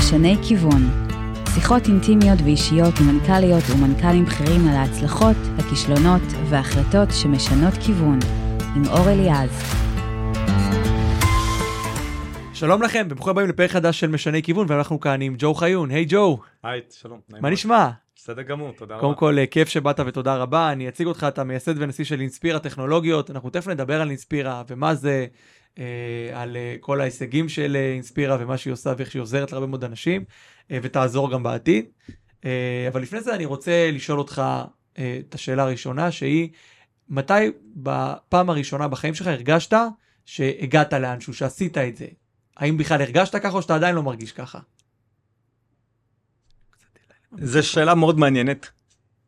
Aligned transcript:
משני 0.00 0.36
כיוון. 0.48 0.82
שיחות 1.54 1.86
אינטימיות 1.86 2.38
ואישיות 2.44 2.94
עם 3.00 3.06
מנכ"ליות 3.06 3.62
ומנכ"לים 3.70 4.24
בכירים 4.24 4.68
על 4.68 4.76
ההצלחות, 4.76 5.36
הכישלונות 5.58 6.22
וההחלטות 6.50 7.08
שמשנות 7.10 7.74
כיוון. 7.86 8.18
עם 8.76 8.82
אור 8.86 9.08
אליעז. 9.08 9.50
שלום 12.54 12.82
לכם, 12.82 13.06
וברוכים 13.10 13.30
הבאים 13.30 13.48
לפרק 13.48 13.70
חדש 13.70 14.00
של 14.00 14.10
משני 14.10 14.42
כיוון, 14.42 14.66
ואנחנו 14.68 15.00
כאן 15.00 15.22
עם 15.22 15.34
ג'ו 15.38 15.54
חיון. 15.54 15.90
היי 15.90 16.04
ג'ו, 16.08 16.38
היי, 16.62 16.80
שלום. 16.90 17.20
מה. 17.40 17.50
נשמע? 17.50 17.90
בסדר 18.16 18.42
גמור, 18.42 18.72
תודה 18.72 18.94
רבה. 18.94 19.00
קודם 19.00 19.14
כל, 19.14 19.38
אה, 19.38 19.46
כיף 19.46 19.68
שבאת 19.68 20.00
ותודה 20.00 20.36
רבה. 20.36 20.72
אני 20.72 20.88
אציג 20.88 21.06
אותך, 21.06 21.26
אתה 21.28 21.44
מייסד 21.44 21.82
ונשיא 21.82 22.04
של 22.04 22.20
אינספירה 22.20 22.58
טכנולוגיות. 22.58 23.30
אנחנו 23.30 23.50
תכף 23.50 23.68
נדבר 23.68 24.00
על 24.00 24.08
אינספירה 24.08 24.62
ומה 24.68 24.94
זה, 24.94 25.26
על 26.34 26.56
אה, 26.56 26.76
כל 26.80 27.00
ההישגים 27.00 27.48
של 27.48 27.76
אה, 27.76 27.92
אינספירה 27.92 28.36
ומה 28.40 28.56
שהיא 28.58 28.72
עושה 28.72 28.92
ואיך 28.98 29.10
שהיא 29.10 29.22
עוזרת 29.22 29.52
להרבה 29.52 29.66
מאוד 29.66 29.84
אנשים, 29.84 30.24
אה, 30.70 30.78
ותעזור 30.82 31.32
גם 31.32 31.42
בעתיד. 31.42 31.84
אה, 32.44 32.86
אבל 32.92 33.02
לפני 33.02 33.20
זה 33.20 33.34
אני 33.34 33.44
רוצה 33.44 33.90
לשאול 33.92 34.18
אותך 34.18 34.42
אה, 34.98 35.20
את 35.28 35.34
השאלה 35.34 35.62
הראשונה, 35.62 36.10
שהיא, 36.12 36.48
מתי 37.08 37.32
בפעם 37.76 38.50
הראשונה 38.50 38.88
בחיים 38.88 39.14
שלך 39.14 39.26
הרגשת 39.26 39.72
שהגעת 40.26 40.92
לאנשהו, 40.92 41.34
שעשית 41.34 41.78
את 41.78 41.96
זה? 41.96 42.06
האם 42.56 42.76
בכלל 42.78 43.02
הרגשת 43.02 43.36
ככה 43.36 43.56
או 43.56 43.62
שאתה 43.62 43.74
עדיין 43.74 43.94
לא 43.94 44.02
מרגיש 44.02 44.32
ככה? 44.32 44.58
זו 47.38 47.62
שאלה 47.68 47.94
מאוד 47.94 48.18
מעניינת. 48.18 48.68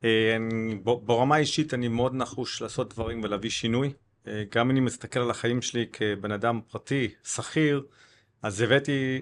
אה, 0.05 0.37
אני- 0.37 0.75
ברמה 0.85 1.35
האישית 1.37 1.75
אני 1.75 1.89
מאוד 1.89 2.15
נחוש 2.15 2.63
לעשות 2.63 2.95
דברים 2.95 3.23
ולהביא 3.25 3.51
שינוי. 3.51 3.93
גם 4.51 4.71
אני 4.71 4.81
מסתכל 4.81 5.21
על 5.21 5.31
החיים 5.31 5.63
שלי 5.63 5.87
כבן 5.93 6.33
אדם 6.33 6.61
פרטי, 6.69 7.09
שכיר, 7.25 7.83
אז 8.43 8.61
הבאתי, 8.61 9.21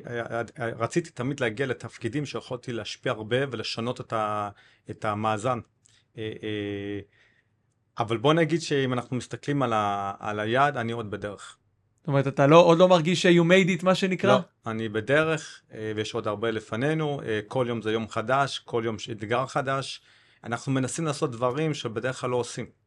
רציתי 0.58 1.10
תמיד 1.10 1.40
להגיע 1.40 1.66
לתפקידים 1.66 2.26
שיכולתי 2.26 2.72
להשפיע 2.72 3.12
הרבה 3.12 3.36
ולשנות 3.50 4.00
את, 4.00 4.12
ה, 4.12 4.50
את 4.90 5.04
המאזן. 5.04 5.58
אה, 6.18 6.32
אה, 6.42 7.00
אבל 7.98 8.16
בוא 8.16 8.34
נגיד 8.34 8.60
שאם 8.60 8.92
אנחנו 8.92 9.16
מסתכלים 9.16 9.62
על, 9.62 9.72
ה, 9.72 10.12
על 10.18 10.40
היעד, 10.40 10.76
אני 10.76 10.92
עוד 10.92 11.10
בדרך. 11.10 11.56
זאת 12.00 12.08
אומרת, 12.08 12.26
אתה 12.26 12.46
לא, 12.46 12.60
עוד 12.60 12.78
לא 12.78 12.88
מרגיש 12.88 13.22
ש- 13.22 13.26
you 13.26 13.44
made 13.44 13.80
it, 13.80 13.84
מה 13.84 13.94
שנקרא? 13.94 14.32
לא, 14.32 14.70
אני 14.70 14.88
בדרך, 14.88 15.62
אה, 15.74 15.92
ויש 15.96 16.14
עוד 16.14 16.26
הרבה 16.28 16.50
לפנינו, 16.50 17.20
כל 17.48 17.66
יום 17.68 17.82
זה 17.82 17.92
יום 17.92 18.08
חדש, 18.08 18.58
כל 18.58 18.82
יום 18.84 18.96
אתגר 19.12 19.46
חדש. 19.46 20.00
אנחנו 20.44 20.72
מנסים 20.72 21.04
לעשות 21.04 21.30
דברים 21.30 21.74
שבדרך 21.74 22.20
כלל 22.20 22.30
לא 22.30 22.36
עושים. 22.36 22.79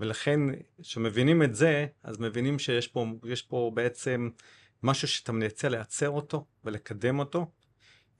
ולכן, 0.00 0.40
כשמבינים 0.82 1.42
את 1.42 1.54
זה, 1.54 1.86
אז 2.02 2.18
מבינים 2.18 2.58
שיש 2.58 2.88
פה, 2.88 3.06
יש 3.24 3.42
פה 3.42 3.70
בעצם 3.74 4.30
משהו 4.82 5.08
שאתה 5.08 5.32
מנסה 5.32 5.68
לייצר 5.68 6.10
אותו 6.10 6.46
ולקדם 6.64 7.18
אותו, 7.18 7.50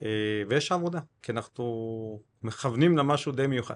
אה, 0.01 0.43
ויש 0.49 0.71
עבודה, 0.71 0.99
כי 1.21 1.31
אנחנו 1.31 2.21
מכוונים 2.43 2.97
למשהו 2.97 3.31
די 3.31 3.47
מיוחד. 3.47 3.75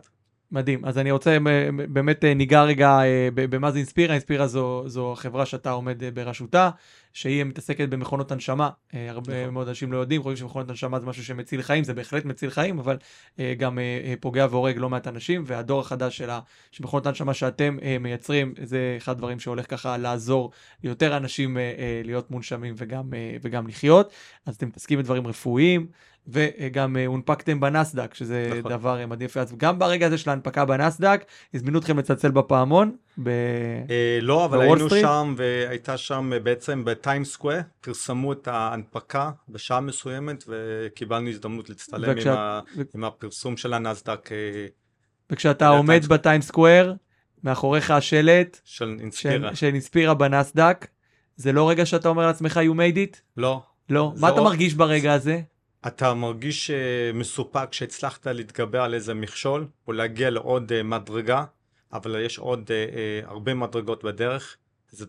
מדהים. 0.52 0.86
אז 0.86 0.97
אני 0.97 1.11
רוצה, 1.11 1.38
אה, 1.47 1.69
באמת 1.89 2.25
אה, 2.25 2.33
ניגע 2.33 2.64
רגע 2.64 3.00
אה, 3.02 3.30
במה 3.33 3.72
זה 3.72 3.78
אינספירה. 3.78 4.14
אינספירה 4.14 4.47
זו, 4.47 4.83
זו 4.88 5.11
החברה 5.11 5.45
שאתה 5.45 5.72
עומד 5.72 6.03
בראשותה, 6.14 6.69
שהיא 7.14 7.44
מתעסקת 7.44 7.89
במכונות 7.89 8.31
הנשמה. 8.31 8.70
הרבה 8.94 9.42
נכון. 9.42 9.53
מאוד 9.53 9.67
אנשים 9.67 9.92
לא 9.92 9.97
יודעים, 9.97 10.23
חושבים 10.23 10.38
שמכונות 10.38 10.70
הנשמה 10.70 11.00
זה 11.00 11.05
משהו 11.05 11.23
שמציל 11.23 11.61
חיים, 11.61 11.83
זה 11.83 11.94
בהחלט 11.94 12.25
מציל 12.25 12.50
חיים, 12.50 12.80
אבל 12.80 12.97
גם 13.58 13.80
פוגע 14.20 14.47
והורג 14.50 14.77
לא 14.77 14.89
מעט 14.89 15.08
אנשים, 15.08 15.44
והדור 15.45 15.80
החדש 15.80 16.17
של 16.72 16.83
מכונות 16.83 17.08
הנשמה 17.08 17.33
שאתם 17.33 17.77
מייצרים, 18.00 18.53
זה 18.64 18.95
אחד 18.97 19.11
הדברים 19.11 19.39
שהולך 19.39 19.70
ככה 19.70 19.97
לעזור 19.97 20.52
ליותר 20.83 21.17
אנשים 21.17 21.58
להיות 22.03 22.31
מונשמים 22.31 22.73
וגם, 22.77 23.09
וגם 23.42 23.67
לחיות. 23.67 24.14
אז 24.45 24.55
אתם 24.55 24.67
מתעסקים 24.67 25.00
בדברים 25.00 25.27
רפואיים. 25.27 25.88
וגם 26.28 26.98
אה, 26.98 27.06
הונפקתם 27.06 27.59
בנסדק, 27.59 28.14
שזה 28.14 28.53
נכון. 28.59 28.72
דבר 28.72 29.00
אה, 29.00 29.06
מדהים. 29.06 29.30
אז 29.39 29.53
גם 29.58 29.80
ברגע 29.80 30.08
הזה 30.08 30.17
של 30.17 30.30
ההנפקה 30.30 30.66
בנסדק, 30.66 31.23
הזמינו 31.53 31.80
אתכם 31.80 32.00
לצלצל 32.00 32.31
בפעמון. 32.31 32.95
ב... 33.23 33.27
אה, 33.89 34.20
לא, 34.21 34.45
אבל 34.45 34.61
היינו 34.61 34.86
סטריט? 34.88 35.05
שם, 35.05 35.33
והייתה 35.38 35.98
שם 35.98 36.33
אה, 36.33 36.39
בעצם 36.39 36.86
ב 36.86 36.92
Times 36.92 37.26
Square, 37.26 37.60
פרסמו 37.82 38.33
את 38.33 38.48
ההנפקה 38.48 39.32
בשעה 39.49 39.80
מסוימת, 39.82 40.44
וקיבלנו 40.48 41.30
הזדמנות 41.30 41.70
להצטלם 41.70 42.14
וכשאת- 42.17 42.27
עם, 42.27 42.38
ה, 42.38 42.61
ו- 42.77 42.82
עם 42.95 43.04
הפרסום 43.04 43.58
של 43.58 43.73
הנסדק 43.73 44.30
וכשאתה 45.32 45.67
עומד 45.67 46.05
בטיים 46.05 46.42
סקוואר, 46.42 46.94
מאחוריך 47.44 47.92
השלט 47.92 48.60
של 48.64 48.98
אינספירה. 48.99 49.55
של 49.55 49.67
אינספירה 49.67 50.14
בנסדק, 50.14 50.88
זה 51.36 51.52
לא 51.52 51.70
רגע 51.70 51.86
שאתה 51.86 52.10
אומר 52.10 52.26
לעצמך 52.27 52.58
you 52.58 52.76
made 52.76 53.15
it? 53.15 53.17
לא. 53.38 53.61
לא. 53.89 54.14
מה 54.20 54.30
אתה 54.30 54.39
עוד- 54.39 54.44
מרגיש 54.49 54.73
ברגע 54.73 55.14
הזה? 55.14 55.42
אתה 55.88 56.14
מרגיש 56.14 56.72
אה, 56.72 57.12
מסופק 57.14 57.73
שהצלחת 57.73 58.28
להתגבר 58.28 58.82
על 58.82 58.94
איזה 58.94 59.14
מכשול, 59.14 59.67
או 59.88 59.94
להגיע 59.94 60.30
לעוד 60.30 60.72
אה, 60.72 60.84
מדרגה, 60.84 61.45
אבל 61.94 62.22
יש 62.26 62.38
עוד 62.38 62.72
אה, 62.72 63.22
הרבה 63.23 63.54
מדרגות 63.54 64.04
בדרך. 64.04 64.58
זה 64.92 65.06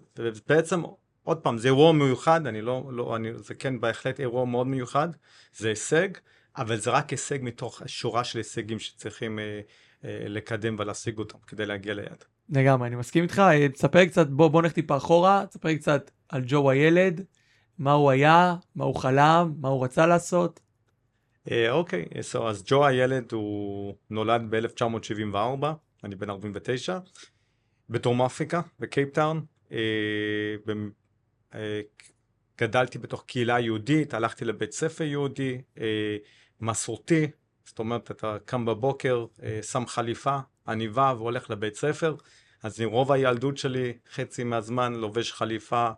בעצם, 0.48 0.82
עוד 1.22 1.38
פעם, 1.38 1.58
זה 1.58 1.68
אירוע 1.68 1.92
מיוחד, 1.92 2.46
אני 2.46 2.62
לא, 2.62 2.90
לא, 2.92 3.16
אני, 3.16 3.34
זה 3.34 3.54
כן 3.54 3.80
בהחלט 3.80 4.20
אירוע 4.20 4.44
מאוד 4.44 4.66
מיוחד, 4.66 5.08
זה 5.56 5.68
הישג, 5.68 6.08
אבל 6.56 6.76
זה 6.76 6.90
רק 6.90 7.10
הישג 7.10 7.38
מתוך 7.42 7.82
שורה 7.86 8.24
של 8.24 8.38
הישגים 8.38 8.78
שצריכים 8.78 9.38
אה, 9.38 9.60
אה, 10.04 10.24
לקדם 10.28 10.76
ולהשיג 10.78 11.18
אותם 11.18 11.38
כדי 11.46 11.66
להגיע 11.66 11.94
ליעד. 11.94 12.24
לגמרי, 12.48 12.88
אני 12.88 12.96
מסכים 12.96 13.22
איתך. 13.22 13.42
תספר 13.72 14.06
קצת, 14.06 14.26
בוא, 14.26 14.48
בוא 14.48 14.62
נלך 14.62 14.72
טיפה 14.72 14.96
אחורה, 14.96 15.44
תספר 15.46 15.74
קצת 15.74 16.10
על 16.28 16.42
ג'ו 16.46 16.70
הילד, 16.70 17.24
מה 17.80 17.92
הוא 17.92 18.10
היה, 18.10 18.56
מה 18.74 18.84
הוא 18.84 18.94
חלם, 18.96 19.54
מה 19.60 19.68
הוא 19.68 19.84
רצה 19.84 20.06
לעשות. 20.06 20.60
אה, 21.50 21.70
אוקיי, 21.70 22.04
so, 22.32 22.42
אז 22.42 22.62
ג'ו 22.66 22.86
הילד 22.86 23.32
הוא 23.32 23.94
נולד 24.10 24.42
ב-1974, 24.50 25.66
אני 26.04 26.14
בן 26.14 26.30
49, 26.30 26.98
בדרום 27.90 28.22
אפריקה, 28.22 28.60
בקייפטאון. 28.78 29.44
אה, 29.72 29.78
במ- 30.66 30.90
אה, 31.54 31.80
גדלתי 32.58 32.98
בתוך 32.98 33.24
קהילה 33.26 33.60
יהודית, 33.60 34.14
הלכתי 34.14 34.44
לבית 34.44 34.72
ספר 34.72 35.04
יהודי, 35.04 35.60
אה, 35.80 36.16
מסורתי, 36.60 37.26
זאת 37.64 37.78
אומרת, 37.78 38.10
אתה 38.10 38.36
קם 38.44 38.64
בבוקר, 38.64 39.26
אה, 39.42 39.62
שם 39.62 39.86
חליפה, 39.86 40.38
עניבה 40.68 41.14
והולך 41.16 41.50
לבית 41.50 41.74
ספר. 41.74 42.14
אז 42.62 42.80
עם 42.80 42.90
רוב 42.90 43.12
הילדות 43.12 43.58
שלי, 43.58 43.92
חצי 44.12 44.44
מהזמן 44.44 44.94
לובש 44.94 45.32
חליפה, 45.32 45.90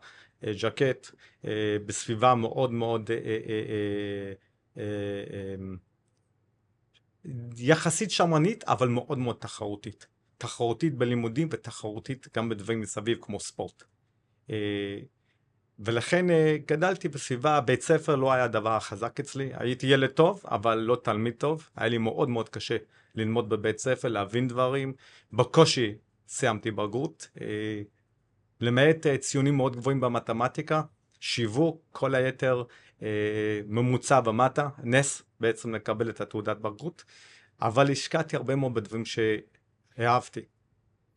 ז'קט, 0.52 1.10
אה, 1.44 1.76
בסביבה 1.86 2.34
מאוד 2.34 2.72
מאוד 2.72 3.10
אה, 3.10 3.16
אה, 3.16 3.22
אה, 3.48 4.32
אה, 4.78 4.84
אה, 4.84 5.54
יחסית 7.56 8.10
שמרנית, 8.10 8.64
אבל 8.64 8.88
מאוד 8.88 9.18
מאוד 9.18 9.36
תחרותית. 9.36 10.06
תחרותית 10.38 10.94
בלימודים 10.94 11.48
ותחרותית 11.50 12.28
גם 12.36 12.48
בדברים 12.48 12.80
מסביב 12.80 13.18
כמו 13.20 13.40
ספורט. 13.40 13.82
אה, 14.50 14.98
ולכן 15.78 16.30
אה, 16.30 16.56
גדלתי 16.66 17.08
בסביבה, 17.08 17.60
בית 17.60 17.82
ספר 17.82 18.16
לא 18.16 18.32
היה 18.32 18.44
הדבר 18.44 18.70
החזק 18.70 19.20
אצלי, 19.20 19.50
הייתי 19.54 19.86
ילד 19.86 20.10
טוב, 20.10 20.42
אבל 20.44 20.78
לא 20.78 20.96
תלמיד 21.04 21.34
טוב, 21.38 21.68
היה 21.76 21.88
לי 21.88 21.98
מאוד 21.98 22.28
מאוד 22.28 22.48
קשה 22.48 22.76
ללמוד 23.14 23.48
בבית 23.48 23.78
ספר, 23.78 24.08
להבין 24.08 24.48
דברים, 24.48 24.92
בקושי 25.32 25.94
סיימתי 26.28 26.70
בגרות, 26.70 27.28
אה, 27.40 27.82
למעט 28.62 29.06
אה, 29.06 29.18
ציונים 29.18 29.56
מאוד 29.56 29.76
גבוהים 29.76 30.00
במתמטיקה, 30.00 30.82
שיווק, 31.20 31.82
כל 31.92 32.14
היתר 32.14 32.62
אה, 33.02 33.60
ממוצע 33.66 34.20
ומטה, 34.24 34.68
נס 34.84 35.22
בעצם 35.40 35.74
לקבל 35.74 36.10
את 36.10 36.20
התעודת 36.20 36.56
בגרות, 36.56 37.04
אבל 37.62 37.90
השקעתי 37.90 38.36
הרבה 38.36 38.56
מאוד 38.56 38.74
בדברים 38.74 39.04
שאהבתי. 39.04 40.40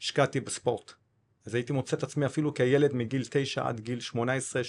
השקעתי 0.02 0.40
בספורט. 0.40 0.94
אז 1.46 1.56
הייתי 1.56 1.74
מוצא 1.74 1.98
את 1.98 2.04
עצמי 2.04 2.26
אפילו 2.26 2.54
כילד 2.54 2.94
מגיל 2.94 3.24
9 3.30 3.68
עד 3.68 3.80
גיל 3.80 4.00
18, 4.00 4.62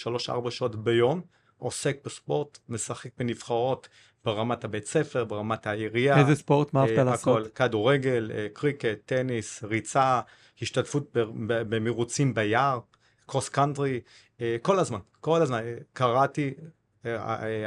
3-4 0.47 0.51
שעות 0.51 0.85
ביום, 0.85 1.21
עוסק 1.59 1.97
בספורט, 2.05 2.59
משחק 2.69 3.11
בנבחרות 3.19 3.89
ברמת 4.27 4.65
הבית 4.65 4.87
ספר, 4.87 5.25
ברמת 5.25 5.67
העירייה. 5.67 6.19
איזה 6.19 6.35
ספורט, 6.35 6.75
מה 6.75 6.81
אהבת 6.81 6.99
אה, 6.99 7.05
לעשות? 7.05 7.39
הכל, 7.39 7.49
כדורגל, 7.55 8.31
אה, 8.35 8.47
קריקט, 8.53 8.99
טניס, 9.07 9.65
ריצה, 9.65 10.21
השתתפות 10.63 11.11
במרוצים 11.47 12.35
ביער, 12.35 12.81
קרוס 13.27 13.49
קאנטרי, 13.49 14.01
אה, 14.41 14.57
כל 14.63 14.79
הזמן, 14.79 14.99
כל 15.21 15.43
הזמן. 15.43 15.63
קראתי, 15.93 16.55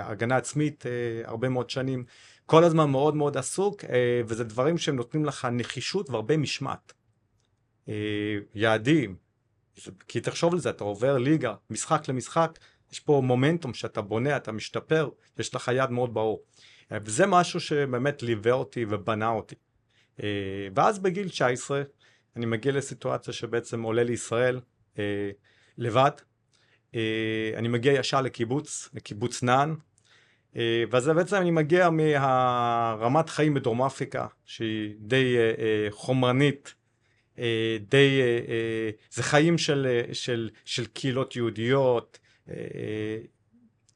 הגנה 0.01 0.37
עצמית 0.37 0.85
הרבה 1.23 1.49
מאוד 1.49 1.69
שנים, 1.69 2.03
כל 2.45 2.63
הזמן 2.63 2.89
מאוד 2.89 3.15
מאוד 3.15 3.37
עסוק, 3.37 3.83
וזה 4.25 4.43
דברים 4.43 4.77
שהם 4.77 4.95
נותנים 4.95 5.25
לך 5.25 5.47
נחישות 5.51 6.09
והרבה 6.09 6.37
משמעת. 6.37 6.93
יעדים, 8.55 9.15
כי 10.07 10.19
תחשוב 10.21 10.53
על 10.53 10.59
זה, 10.59 10.69
אתה 10.69 10.83
עובר 10.83 11.17
ליגה, 11.17 11.53
משחק 11.69 12.07
למשחק, 12.07 12.59
יש 12.91 12.99
פה 12.99 13.21
מומנטום 13.25 13.73
שאתה 13.73 14.01
בונה, 14.01 14.37
אתה 14.37 14.51
משתפר, 14.51 15.09
יש 15.39 15.55
לך 15.55 15.71
יד 15.75 15.89
מאוד 15.89 16.13
ברור. 16.13 16.41
אה, 16.91 16.97
וזה 17.05 17.25
משהו 17.25 17.59
שבאמת 17.59 18.23
ליווה 18.23 18.51
אותי 18.51 18.85
ובנה 18.89 19.29
אותי. 19.29 19.55
אה, 20.23 20.27
ואז 20.75 20.99
בגיל 20.99 21.29
19 21.29 21.81
אני 22.35 22.45
מגיע 22.45 22.71
לסיטואציה 22.71 23.33
שבעצם 23.33 23.81
עולה 23.81 24.03
לישראל 24.03 24.59
אה, 24.99 25.29
לבד. 25.77 26.11
אני 27.57 27.67
מגיע 27.67 27.93
ישר 27.93 28.21
לקיבוץ, 28.21 28.89
לקיבוץ 28.93 29.43
נען. 29.43 29.75
ואז 30.91 31.07
בעצם 31.07 31.35
אני 31.35 31.51
מגיע 31.51 31.89
מהרמת 31.89 33.29
חיים 33.29 33.53
בדרום 33.53 33.81
אפריקה, 33.81 34.27
שהיא 34.45 34.95
די 34.99 35.35
חומרנית, 35.89 36.73
די, 37.79 38.21
זה 39.11 39.23
חיים 39.23 39.57
של, 39.57 40.01
של, 40.13 40.49
של 40.65 40.85
קהילות 40.85 41.35
יהודיות, 41.35 42.19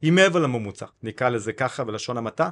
היא 0.02 0.12
מעבר 0.12 0.40
לממוצע, 0.40 0.86
נקרא 1.04 1.30
לזה 1.30 1.54
ככה 1.54 1.84
בלשון 1.84 2.18
המעטה, 2.18 2.50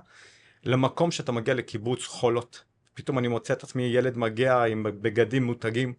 למקום 0.63 1.12
שאתה 1.12 1.31
מגיע 1.31 1.53
לקיבוץ 1.53 2.06
חולות. 2.06 2.63
פתאום 2.94 3.19
אני 3.19 3.27
מוצא 3.27 3.53
את 3.53 3.63
עצמי 3.63 3.83
ילד 3.83 4.18
מגיע 4.18 4.63
עם 4.63 4.83
בגדים 4.83 5.44
מותגים, 5.44 5.94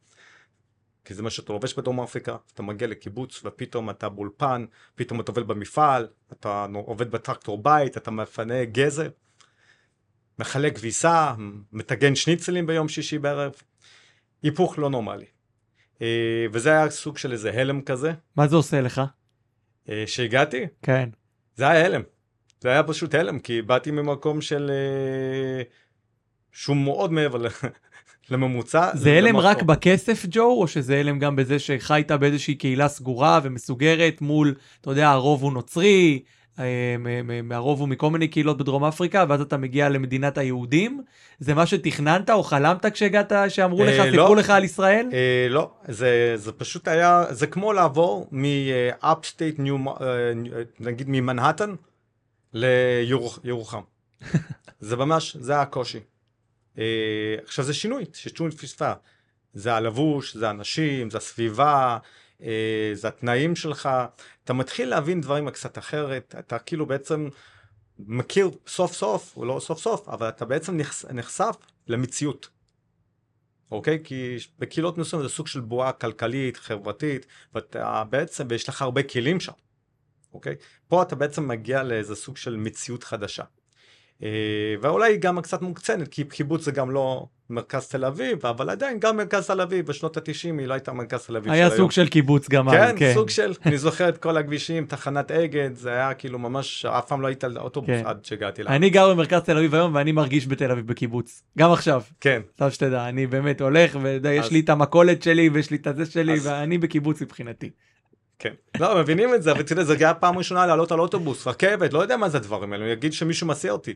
כי 1.04 1.14
זה 1.14 1.22
מה 1.22 1.30
שאתה 1.30 1.52
לובש 1.52 1.74
בדרום 1.74 2.00
אפריקה, 2.00 2.36
אתה 2.54 2.62
מגיע 2.62 2.88
לקיבוץ 2.88 3.40
ופתאום 3.44 3.90
אתה 3.90 4.08
באולפן, 4.08 4.64
פתאום 4.94 5.20
אתה 5.20 5.32
עובד 5.32 5.46
במפעל, 5.46 6.08
אתה 6.32 6.66
עובד 6.74 7.10
בטרקטור 7.10 7.62
בית, 7.62 7.96
אתה 7.96 8.10
מפנה 8.10 8.64
גזר, 8.64 9.08
מחלק 10.38 10.76
כביסה, 10.76 11.34
מטגן 11.72 12.14
שניצלים 12.14 12.66
ביום 12.66 12.88
שישי 12.88 13.18
בערב, 13.18 13.52
היפוך 14.42 14.78
לא 14.78 14.90
נורמלי. 14.90 15.26
אה, 16.02 16.46
וזה 16.52 16.70
היה 16.70 16.90
סוג 16.90 17.18
של 17.18 17.32
איזה 17.32 17.50
הלם 17.50 17.82
כזה. 17.82 18.12
מה 18.36 18.48
זה 18.48 18.56
עושה 18.56 18.80
לך? 18.80 19.02
אה, 19.88 20.04
שהגעתי? 20.06 20.66
כן. 20.82 21.08
זה 21.54 21.68
היה 21.68 21.86
הלם. 21.86 22.02
זה 22.60 22.68
היה 22.68 22.82
פשוט 22.82 23.14
הלם, 23.14 23.38
כי 23.38 23.62
באתי 23.62 23.90
ממקום 23.90 24.40
של... 24.40 24.70
אה, 24.70 25.62
שהוא 26.52 26.76
מאוד 26.76 27.12
מעבר 27.12 27.38
לממוצע. 28.30 28.90
זה 28.94 29.12
הלם 29.18 29.36
רק 29.36 29.62
בכסף, 29.62 30.26
ג'ו, 30.30 30.60
או 30.60 30.68
שזה 30.68 30.96
הלם 30.96 31.18
גם 31.18 31.36
בזה 31.36 31.58
שחיית 31.58 32.10
באיזושהי 32.12 32.54
קהילה 32.54 32.88
סגורה 32.88 33.40
ומסוגרת 33.42 34.20
מול, 34.20 34.54
אתה 34.80 34.90
יודע, 34.90 35.10
הרוב 35.10 35.42
הוא 35.42 35.52
נוצרי, 35.52 36.22
אה, 36.58 36.96
הרוב 37.50 37.80
הוא 37.80 37.88
מכל 37.88 38.10
מיני 38.10 38.28
קהילות 38.28 38.58
בדרום 38.58 38.84
אפריקה, 38.84 39.24
ואז 39.28 39.40
אתה 39.40 39.56
מגיע 39.56 39.88
למדינת 39.88 40.38
היהודים? 40.38 41.02
זה 41.38 41.54
מה 41.54 41.66
שתכננת 41.66 42.30
או 42.30 42.42
חלמת 42.42 42.86
כשהגעת, 42.86 43.32
שאמרו 43.48 43.84
לך, 43.84 44.02
סיפרו 44.02 44.34
לא. 44.34 44.36
לך 44.36 44.50
על 44.50 44.64
ישראל? 44.64 45.08
אה, 45.12 45.46
לא, 45.50 45.70
זה, 45.88 46.52
פשוט 46.56 46.88
היה, 46.88 47.24
זה 47.30 47.46
כמו 47.46 47.72
לעבור 47.72 48.28
מ-upstate, 48.32 49.62
נגיד 50.80 51.08
ממנהטן, 51.08 51.74
לירוחם. 52.52 53.80
זה 54.80 54.96
ממש, 54.96 55.36
זה 55.36 55.60
הקושי. 55.60 56.00
אה, 56.78 56.84
עכשיו 57.44 57.64
זה 57.64 57.74
שינוי, 57.74 58.04
שינוי 58.12 58.50
תפיסה. 58.50 58.92
זה 59.54 59.74
הלבוש, 59.74 60.36
זה 60.36 60.48
האנשים, 60.48 61.10
זה 61.10 61.18
הסביבה, 61.18 61.74
אה, 61.74 61.98
זה 62.92 63.08
התנאים 63.08 63.56
שלך. 63.56 63.88
אתה 64.44 64.52
מתחיל 64.52 64.88
להבין 64.88 65.20
דברים 65.20 65.50
קצת 65.50 65.78
אחרת, 65.78 66.34
אתה 66.38 66.58
כאילו 66.58 66.86
בעצם 66.86 67.28
מכיר 67.98 68.50
סוף 68.66 68.92
סוף, 68.92 69.36
או 69.36 69.44
לא 69.44 69.60
סוף 69.60 69.78
סוף, 69.78 70.08
אבל 70.08 70.28
אתה 70.28 70.44
בעצם 70.44 70.80
נחשף 71.12 71.56
למציאות. 71.88 72.48
אוקיי? 73.70 73.98
כי 74.04 74.36
בקהילות 74.58 74.98
מסוימות 74.98 75.28
זה 75.28 75.34
סוג 75.34 75.46
של 75.46 75.60
בועה 75.60 75.92
כלכלית, 75.92 76.56
חברתית, 76.56 77.26
ואתה 77.54 78.04
בעצם, 78.10 78.46
ויש 78.48 78.68
לך 78.68 78.82
הרבה 78.82 79.02
כלים 79.02 79.40
שם, 79.40 79.52
אוקיי? 80.34 80.54
פה 80.88 81.02
אתה 81.02 81.16
בעצם 81.16 81.48
מגיע 81.48 81.82
לאיזה 81.82 82.14
סוג 82.14 82.36
של 82.36 82.56
מציאות 82.56 83.04
חדשה. 83.04 83.44
אה, 84.22 84.74
ואולי 84.80 85.16
גם 85.16 85.40
קצת 85.40 85.62
מוקצנת, 85.62 86.08
כי 86.08 86.24
קיבוץ 86.24 86.64
זה 86.64 86.72
גם 86.72 86.90
לא 86.90 87.26
מרכז 87.52 87.88
תל 87.88 88.04
אביב, 88.04 88.46
אבל 88.46 88.70
עדיין 88.70 88.98
גם 88.98 89.16
מרכז 89.16 89.46
תל 89.46 89.60
אביב 89.60 89.86
בשנות 89.86 90.16
ה-90 90.16 90.58
היא 90.58 90.66
לא 90.66 90.74
הייתה 90.74 90.92
מרכז 90.92 91.26
תל 91.26 91.36
אביב 91.36 91.52
היה 91.52 91.70
סוג 91.70 91.78
היום. 91.78 91.90
של 91.90 92.08
קיבוץ 92.08 92.48
גם 92.48 92.70
כן, 92.70 92.82
אז, 92.82 92.94
כן, 92.96 93.14
סוג 93.14 93.30
של, 93.30 93.52
אני 93.66 93.78
זוכר 93.78 94.08
את 94.08 94.18
כל 94.18 94.36
הכבישים, 94.36 94.86
תחנת 94.86 95.30
אגד, 95.30 95.70
זה 95.74 95.90
היה 95.90 96.14
כאילו 96.14 96.38
ממש, 96.38 96.84
אף 96.84 97.08
פעם 97.08 97.20
לא 97.20 97.26
היית 97.26 97.44
על 97.44 97.58
אוטובוס 97.58 97.90
כן. 97.90 98.02
עד 98.06 98.24
שהגעתי 98.24 98.62
לארץ. 98.62 98.74
אני 98.74 98.90
גר 98.90 99.10
במרכז 99.10 99.40
תל 99.40 99.56
אביב 99.56 99.74
היום 99.74 99.94
ואני 99.94 100.12
מרגיש 100.12 100.46
בתל 100.46 100.70
אביב 100.70 100.86
בקיבוץ, 100.86 101.42
גם 101.58 101.72
עכשיו. 101.72 102.02
כן. 102.20 102.42
סתם 102.54 102.70
שתדע, 102.70 103.08
אני 103.08 103.26
באמת 103.26 103.60
הולך, 103.60 103.96
ויש 104.22 104.46
אז... 104.46 104.52
לי 104.52 104.60
את 104.60 104.68
המכולת 104.68 105.22
שלי 105.22 105.48
ויש 105.48 105.70
לי 105.70 105.76
את 105.76 105.86
הזה 105.86 106.06
שלי, 106.06 106.32
אז... 106.34 106.46
ואני 106.46 106.78
בקיבוץ 106.78 107.22
מבחינתי. 107.22 107.70
כן. 108.38 108.52
לא, 108.80 109.00
מבינים 109.00 109.34
את 109.34 109.42
זה, 109.42 109.52
אבל 109.52 109.62
יודע, 109.70 109.84
זה 109.84 109.96
היה 110.00 110.14
פעם 110.14 110.38
ראשונה 110.38 110.66
לעלות 110.66 110.92
על 110.92 111.00
אוטובוס, 111.00 111.46
רכבת, 111.46 111.92
לא 111.92 111.98
יודע 111.98 112.16
מה 112.16 112.28
זה 112.28 112.36
הדברים 112.38 112.72
האלו, 112.72 112.84
אני 112.84 112.92
אגיד 112.92 113.12
שמישהו 113.12 113.46
מסיע 113.46 113.72
אותי. 113.72 113.94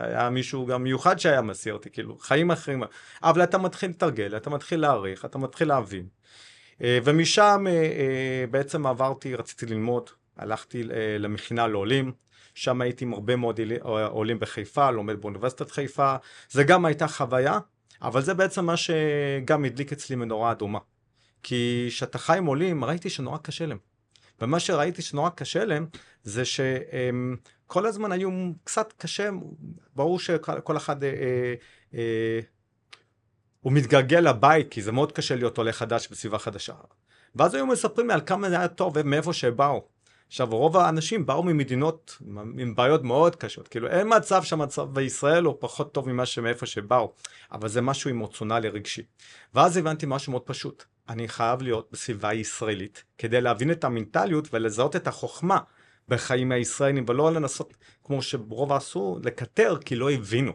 היה 0.00 0.30
מישהו 0.30 0.66
גם 0.66 0.82
מיוחד 0.82 1.18
שהיה 1.18 1.42
מסיע 1.42 1.72
אותי, 1.72 1.90
כאילו, 1.90 2.18
חיים 2.18 2.50
אחרים. 2.50 2.82
אבל 3.22 3.42
אתה 3.42 3.58
מתחיל 3.58 3.90
לתרגל, 3.90 4.36
אתה 4.36 4.50
מתחיל 4.50 4.80
להעריך, 4.80 5.24
אתה 5.24 5.38
מתחיל 5.38 5.68
להבין. 5.68 6.06
אה, 6.82 6.98
ומשם 7.04 7.64
אה, 7.66 7.72
אה, 7.72 8.44
בעצם 8.50 8.86
עברתי, 8.86 9.34
רציתי 9.34 9.66
ללמוד, 9.66 10.10
הלכתי 10.36 10.82
למכינה 11.18 11.66
לעולים, 11.66 12.12
שם 12.54 12.80
הייתי 12.80 13.04
עם 13.04 13.12
הרבה 13.12 13.36
מאוד 13.36 13.60
עולים 14.08 14.38
בחיפה, 14.38 14.90
לומד 14.90 15.20
באוניברסיטת 15.20 15.70
חיפה, 15.70 16.16
זה 16.50 16.64
גם 16.64 16.84
הייתה 16.84 17.08
חוויה, 17.08 17.58
אבל 18.02 18.22
זה 18.22 18.34
בעצם 18.34 18.64
מה 18.64 18.74
שגם 18.76 19.64
הדליק 19.64 19.92
אצלי 19.92 20.16
מנורה 20.16 20.52
אדומה. 20.52 20.78
כי 21.42 21.86
כשאתה 21.88 22.18
חי 22.18 22.38
עם 22.38 22.46
עולים, 22.46 22.84
ראיתי 22.84 23.10
שנורא 23.10 23.38
קשה 23.38 23.66
להם. 23.66 23.87
ומה 24.40 24.60
שראיתי 24.60 25.02
שנורא 25.02 25.30
קשה 25.30 25.64
להם, 25.64 25.86
זה 26.22 26.44
שהם 26.44 27.36
כל 27.66 27.86
הזמן 27.86 28.12
היו 28.12 28.30
קצת 28.64 28.92
קשה, 28.98 29.30
ברור 29.96 30.20
שכל 30.20 30.76
אחד 30.76 31.04
אה, 31.04 31.10
אה, 31.94 32.40
הוא 33.60 33.72
מתגעגע 33.72 34.20
לבית, 34.20 34.68
כי 34.70 34.82
זה 34.82 34.92
מאוד 34.92 35.12
קשה 35.12 35.36
להיות 35.36 35.58
עולה 35.58 35.72
חדש 35.72 36.08
בסביבה 36.08 36.38
חדשה. 36.38 36.74
ואז 37.36 37.54
היו 37.54 37.66
מספרים 37.66 38.08
לי 38.08 38.14
על 38.14 38.20
כמה 38.26 38.48
זה 38.48 38.58
היה 38.58 38.68
טוב 38.68 38.92
ומאיפה 38.96 39.32
שבאו. 39.32 39.84
עכשיו, 40.28 40.48
רוב 40.50 40.76
האנשים 40.76 41.26
באו 41.26 41.42
ממדינות 41.42 42.18
עם 42.58 42.74
בעיות 42.74 43.02
מאוד 43.02 43.36
קשות, 43.36 43.68
כאילו 43.68 43.88
אין 43.88 44.16
מצב 44.16 44.42
שהמצב 44.42 44.82
בישראל 44.82 45.44
הוא 45.44 45.54
פחות 45.60 45.94
טוב 45.94 46.08
ממה 46.08 46.26
שמאיפה 46.26 46.66
שבאו, 46.66 47.12
אבל 47.52 47.68
זה 47.68 47.80
משהו 47.80 48.10
אמוציונלי 48.10 48.68
רגשי. 48.68 49.02
ואז 49.54 49.76
הבנתי 49.76 50.06
משהו 50.08 50.30
מאוד 50.30 50.42
פשוט, 50.42 50.84
אני 51.08 51.28
חייב 51.28 51.62
להיות 51.62 51.88
בסביבה 51.92 52.32
ישראלית 52.32 53.04
כדי 53.18 53.40
להבין 53.40 53.70
את 53.70 53.84
המנטליות 53.84 54.48
ולזהות 54.54 54.96
את 54.96 55.06
החוכמה 55.06 55.58
בחיים 56.08 56.52
הישראלים, 56.52 57.04
ולא 57.08 57.32
לנסות, 57.32 57.74
כמו 58.04 58.22
שרוב 58.22 58.72
עשו, 58.72 59.18
לקטר 59.24 59.76
כי 59.84 59.96
לא 59.96 60.10
הבינו. 60.10 60.52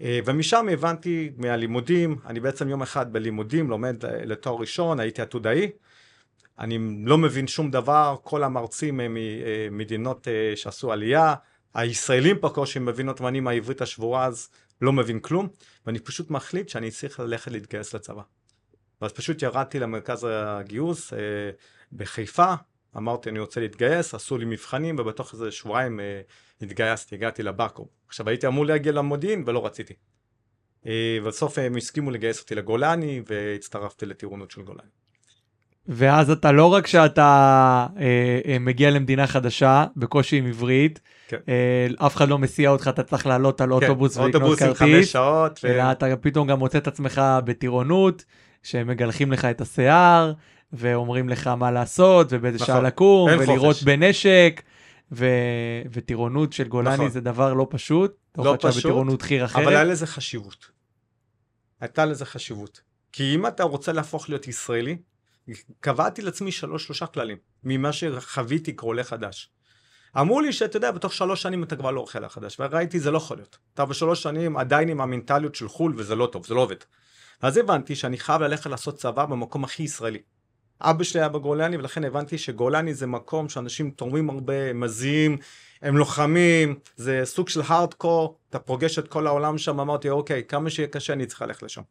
אה, 0.00 0.18
ומשם 0.24 0.66
הבנתי 0.72 1.30
מהלימודים, 1.36 2.16
אני 2.26 2.40
בעצם 2.40 2.68
יום 2.68 2.82
אחד 2.82 3.12
בלימודים 3.12 3.70
לומד 3.70 4.04
אה, 4.04 4.24
לתואר 4.24 4.60
ראשון, 4.60 5.00
הייתי 5.00 5.22
עתודאי, 5.22 5.70
אני 6.58 6.78
לא 7.04 7.18
מבין 7.18 7.46
שום 7.46 7.70
דבר, 7.70 8.16
כל 8.22 8.44
המרצים 8.44 9.00
הם 9.00 9.16
ממדינות 9.70 10.28
אה, 10.28 10.52
שעשו 10.56 10.92
עלייה, 10.92 11.34
הישראלים 11.74 12.40
בקושי 12.40 12.78
מבין 12.78 13.08
אותם, 13.08 13.26
אני 13.26 13.40
מהעברית 13.40 13.82
השבורה 13.82 14.26
אז 14.26 14.48
לא 14.80 14.92
מבין 14.92 15.20
כלום, 15.20 15.48
ואני 15.86 15.98
פשוט 15.98 16.30
מחליט 16.30 16.68
שאני 16.68 16.90
צריך 16.90 17.20
ללכת 17.20 17.50
להתגייס 17.50 17.94
לצבא. 17.94 18.22
ואז 19.02 19.12
פשוט 19.12 19.42
ירדתי 19.42 19.78
למרכז 19.78 20.26
הגיוס 20.30 21.12
בחיפה, 21.92 22.54
אמרתי 22.96 23.30
אני 23.30 23.38
רוצה 23.38 23.60
להתגייס, 23.60 24.14
עשו 24.14 24.38
לי 24.38 24.44
מבחנים 24.44 24.96
ובתוך 24.98 25.32
איזה 25.32 25.50
שבועיים 25.50 26.00
אה, 26.00 26.20
התגייסתי, 26.62 27.14
הגעתי 27.14 27.42
לבקו"ם. 27.42 27.86
עכשיו 28.08 28.28
הייתי 28.28 28.46
אמור 28.46 28.66
להגיע 28.66 28.92
למודיעין 28.92 29.42
ולא 29.46 29.66
רציתי. 29.66 29.94
אה, 30.86 31.18
בסוף 31.26 31.58
הם 31.58 31.76
הסכימו 31.76 32.10
לגייס 32.10 32.40
אותי 32.40 32.54
לגולני 32.54 33.22
והצטרפתי 33.26 34.06
לטירונות 34.06 34.50
של 34.50 34.62
גולני. 34.62 34.88
ואז 35.88 36.30
אתה 36.30 36.52
לא 36.52 36.72
רק 36.72 36.86
שאתה 36.86 37.86
אה, 37.98 38.40
אה, 38.46 38.58
מגיע 38.58 38.90
למדינה 38.90 39.26
חדשה, 39.26 39.84
בקושי 39.96 40.36
עם 40.36 40.46
עברית, 40.46 41.00
כן. 41.28 41.36
אה, 41.48 42.06
אף 42.06 42.16
אחד 42.16 42.28
לא 42.28 42.38
מסיע 42.38 42.70
אותך, 42.70 42.88
אתה 42.88 43.02
צריך 43.02 43.26
לעלות 43.26 43.60
על 43.60 43.68
כן, 43.68 43.72
אוטובוס 43.72 44.16
ולקנות 44.16 44.58
כרטיס, 44.58 44.78
חמש 44.78 45.12
שעות, 45.12 45.60
ו... 45.64 45.66
אלא 45.66 45.92
אתה 45.92 46.16
פתאום 46.16 46.48
גם 46.48 46.58
מוצא 46.58 46.78
את 46.78 46.86
עצמך 46.86 47.22
בטירונות, 47.44 48.24
שמגלחים 48.64 49.32
לך 49.32 49.44
את 49.44 49.60
השיער, 49.60 50.32
ואומרים 50.72 51.28
לך 51.28 51.46
מה 51.46 51.70
לעשות, 51.70 52.26
ובאיזה 52.30 52.56
נכון, 52.56 52.66
שעה 52.66 52.80
לקום, 52.80 53.30
ולירות 53.38 53.82
בנשק, 53.82 54.62
ו... 55.12 55.26
וטירונות 55.92 56.52
של 56.52 56.68
גולני 56.68 56.94
נכון. 56.94 57.10
זה 57.10 57.20
דבר 57.20 57.54
לא 57.54 57.66
פשוט. 57.70 58.16
לא 58.38 58.56
פשוט, 58.60 58.76
בטירונות 58.76 59.22
חי"ר 59.22 59.44
אחרת. 59.44 59.62
אבל 59.62 59.74
היה 59.74 59.84
לזה 59.84 60.06
חשיבות. 60.06 60.70
הייתה 61.80 62.04
לזה 62.04 62.24
חשיבות. 62.24 62.80
כי 63.12 63.34
אם 63.34 63.46
אתה 63.46 63.62
רוצה 63.62 63.92
להפוך 63.92 64.28
להיות 64.28 64.48
ישראלי, 64.48 64.96
קבעתי 65.80 66.22
לעצמי 66.22 66.52
שלוש, 66.52 66.84
שלושה 66.84 67.06
כללים, 67.06 67.36
ממה 67.64 67.92
שחוויתי 67.92 68.76
כעולה 68.76 69.04
חדש. 69.04 69.50
אמרו 70.20 70.40
לי 70.40 70.52
שאתה 70.52 70.76
יודע, 70.76 70.90
בתוך 70.90 71.12
שלוש 71.12 71.42
שנים 71.42 71.62
אתה 71.62 71.76
כבר 71.76 71.90
לא 71.90 72.00
אוכל 72.00 72.24
החדש, 72.24 72.56
וראיתי 72.60 73.00
זה 73.00 73.10
לא 73.10 73.16
יכול 73.16 73.36
להיות. 73.36 73.58
אתה 73.74 73.84
בשלוש 73.84 74.22
שנים 74.22 74.56
עדיין 74.56 74.88
עם 74.88 75.00
המנטליות 75.00 75.54
של 75.54 75.68
חו"ל 75.68 75.94
וזה 75.96 76.14
לא 76.14 76.28
טוב, 76.32 76.46
זה 76.46 76.54
לא 76.54 76.60
עובד. 76.60 76.76
אז 77.42 77.56
הבנתי 77.56 77.96
שאני 77.96 78.18
חייב 78.18 78.42
ללכת 78.42 78.66
לעשות 78.66 78.96
צבא 78.96 79.24
במקום 79.24 79.64
הכי 79.64 79.82
ישראלי. 79.82 80.18
אבא 80.80 81.04
שלי 81.04 81.20
היה 81.20 81.28
בגולני 81.28 81.76
ולכן 81.76 82.04
הבנתי 82.04 82.38
שגולני 82.38 82.94
זה 82.94 83.06
מקום 83.06 83.48
שאנשים 83.48 83.90
תורמים 83.90 84.30
הרבה, 84.30 84.72
מזיעים, 84.72 85.38
הם 85.82 85.96
לוחמים, 85.96 86.78
זה 86.96 87.20
סוג 87.24 87.48
של 87.48 87.60
הארדקור, 87.66 88.38
אתה 88.50 88.58
פוגש 88.58 88.98
את 88.98 89.08
כל 89.08 89.26
העולם 89.26 89.58
שם, 89.58 89.80
אמרתי 89.80 90.10
אוקיי, 90.10 90.44
כמה 90.44 90.70
שיהיה 90.70 90.88
קשה 90.88 91.12
אני 91.12 91.26
צריך 91.26 91.42
ללכת 91.42 91.62
לשם. 91.62 91.82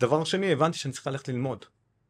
דבר 0.00 0.24
שני, 0.24 0.52
הבנתי 0.52 0.78
שאני 0.78 0.92
צריך 0.92 1.06
ללכת 1.06 1.28
ללמוד. 1.28 1.64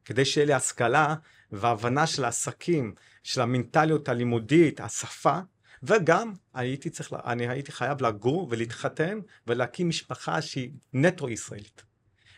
כדי 0.04 0.24
שיהיה 0.24 0.46
לי 0.46 0.52
השכלה 0.52 1.14
והבנה 1.52 2.06
של 2.06 2.24
העסקים, 2.24 2.94
של 3.22 3.40
המנטליות 3.40 4.08
הלימודית, 4.08 4.80
השפה, 4.80 5.38
וגם 5.82 6.32
הייתי 6.54 6.90
צריך, 6.90 7.12
אני 7.24 7.48
הייתי 7.48 7.72
חייב 7.72 8.02
לגור 8.02 8.48
ולהתחתן 8.50 9.18
ולהקים 9.46 9.88
משפחה 9.88 10.42
שהיא 10.42 10.70
נטו 10.92 11.28
ישראלית. 11.28 11.91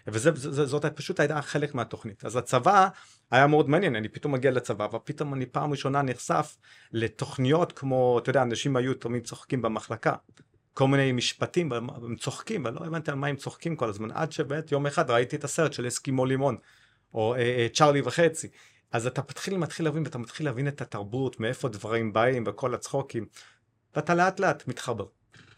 וזאת 0.06 0.87
פשוט 0.87 1.20
הייתה 1.20 1.42
חלק 1.42 1.75
מהתוכנית. 1.75 2.25
אז 2.25 2.37
הצבא 2.37 2.88
היה 3.30 3.46
מאוד 3.46 3.68
מעניין, 3.68 3.96
אני 3.96 4.08
פתאום 4.08 4.32
מגיע 4.32 4.50
לצבא, 4.50 4.88
ופתאום 4.92 5.34
אני 5.34 5.46
פעם 5.46 5.70
ראשונה 5.70 6.02
נחשף 6.02 6.56
לתוכניות 6.92 7.73
כמו, 7.73 8.18
אתה 8.18 8.30
יודע, 8.30 8.42
אנשים 8.42 8.76
היו 8.76 8.94
תמיד 8.94 9.25
צוחקים 9.26 9.62
במחלקה. 9.62 10.14
כל 10.75 10.88
מיני 10.88 11.12
משפטים, 11.12 11.73
הם 11.73 12.16
צוחקים, 12.16 12.64
ולא 12.64 12.80
הבנתי 12.87 13.11
על 13.11 13.16
מה 13.16 13.26
הם 13.26 13.37
צוחקים 13.37 13.76
כל 13.76 13.88
הזמן, 13.88 14.11
עד 14.11 14.32
שבאמת 14.32 14.73
יום 14.73 14.87
אחד 14.87 15.11
ראיתי 15.11 15.37
את 15.37 15.44
הסרט 15.44 15.73
של 15.73 15.88
אסקימו 15.88 16.26
לימון, 16.26 16.56
או 17.14 17.34
אה, 17.34 17.40
אה, 17.40 17.66
צ'ארלי 17.75 18.00
וחצי. 18.00 18.49
אז 18.92 19.06
אתה 19.06 19.23
מתחיל, 19.30 19.56
מתחיל 19.56 19.87
להבין, 19.87 20.02
ואתה 20.02 20.18
מתחיל 20.18 20.46
להבין 20.46 20.68
את 20.68 20.80
התרבות, 20.80 21.40
מאיפה 21.40 21.68
דברים 21.68 22.12
באים, 22.12 22.44
וכל 22.46 22.75
הצחוקים, 22.75 23.26
ואתה 23.96 24.14
לאט 24.14 24.40
לאט 24.40 24.68
מתחבר. 24.68 25.06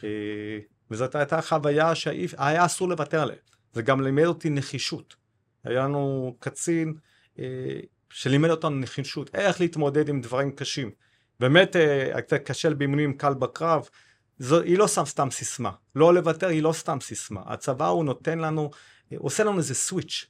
אה, 0.04 0.58
וזאת 0.90 1.14
הייתה 1.14 1.42
חוויה 1.42 1.94
שהיה 1.94 2.64
אסור 2.64 2.88
לוותר 2.88 3.22
עליה. 3.22 3.36
זה 3.76 3.82
גם 3.82 4.00
לימד 4.00 4.24
אותי 4.24 4.50
נחישות. 4.50 5.16
היה 5.64 5.84
לנו 5.84 6.36
קצין 6.38 6.94
אה, 7.38 7.44
שלימד 8.10 8.50
אותנו 8.50 8.70
נחישות, 8.70 9.34
איך 9.34 9.60
להתמודד 9.60 10.08
עם 10.08 10.20
דברים 10.20 10.50
קשים. 10.50 10.90
באמת, 11.40 11.76
אה, 11.76 12.38
קשה 12.44 12.70
באימונים 12.70 13.16
קל 13.16 13.34
בקרב, 13.34 13.88
זו, 14.38 14.60
היא 14.60 14.78
לא 14.78 14.86
סתם 14.86 15.04
סתם 15.04 15.30
סיסמה. 15.30 15.70
לא 15.94 16.14
לוותר 16.14 16.48
היא 16.48 16.62
לא 16.62 16.72
סתם 16.72 17.00
סיסמה. 17.00 17.40
הצבא 17.46 17.86
הוא 17.86 18.04
נותן 18.04 18.38
לנו, 18.38 18.70
אה, 19.12 19.16
עושה 19.20 19.44
לנו 19.44 19.58
איזה 19.58 19.74
סוויץ'. 19.74 20.26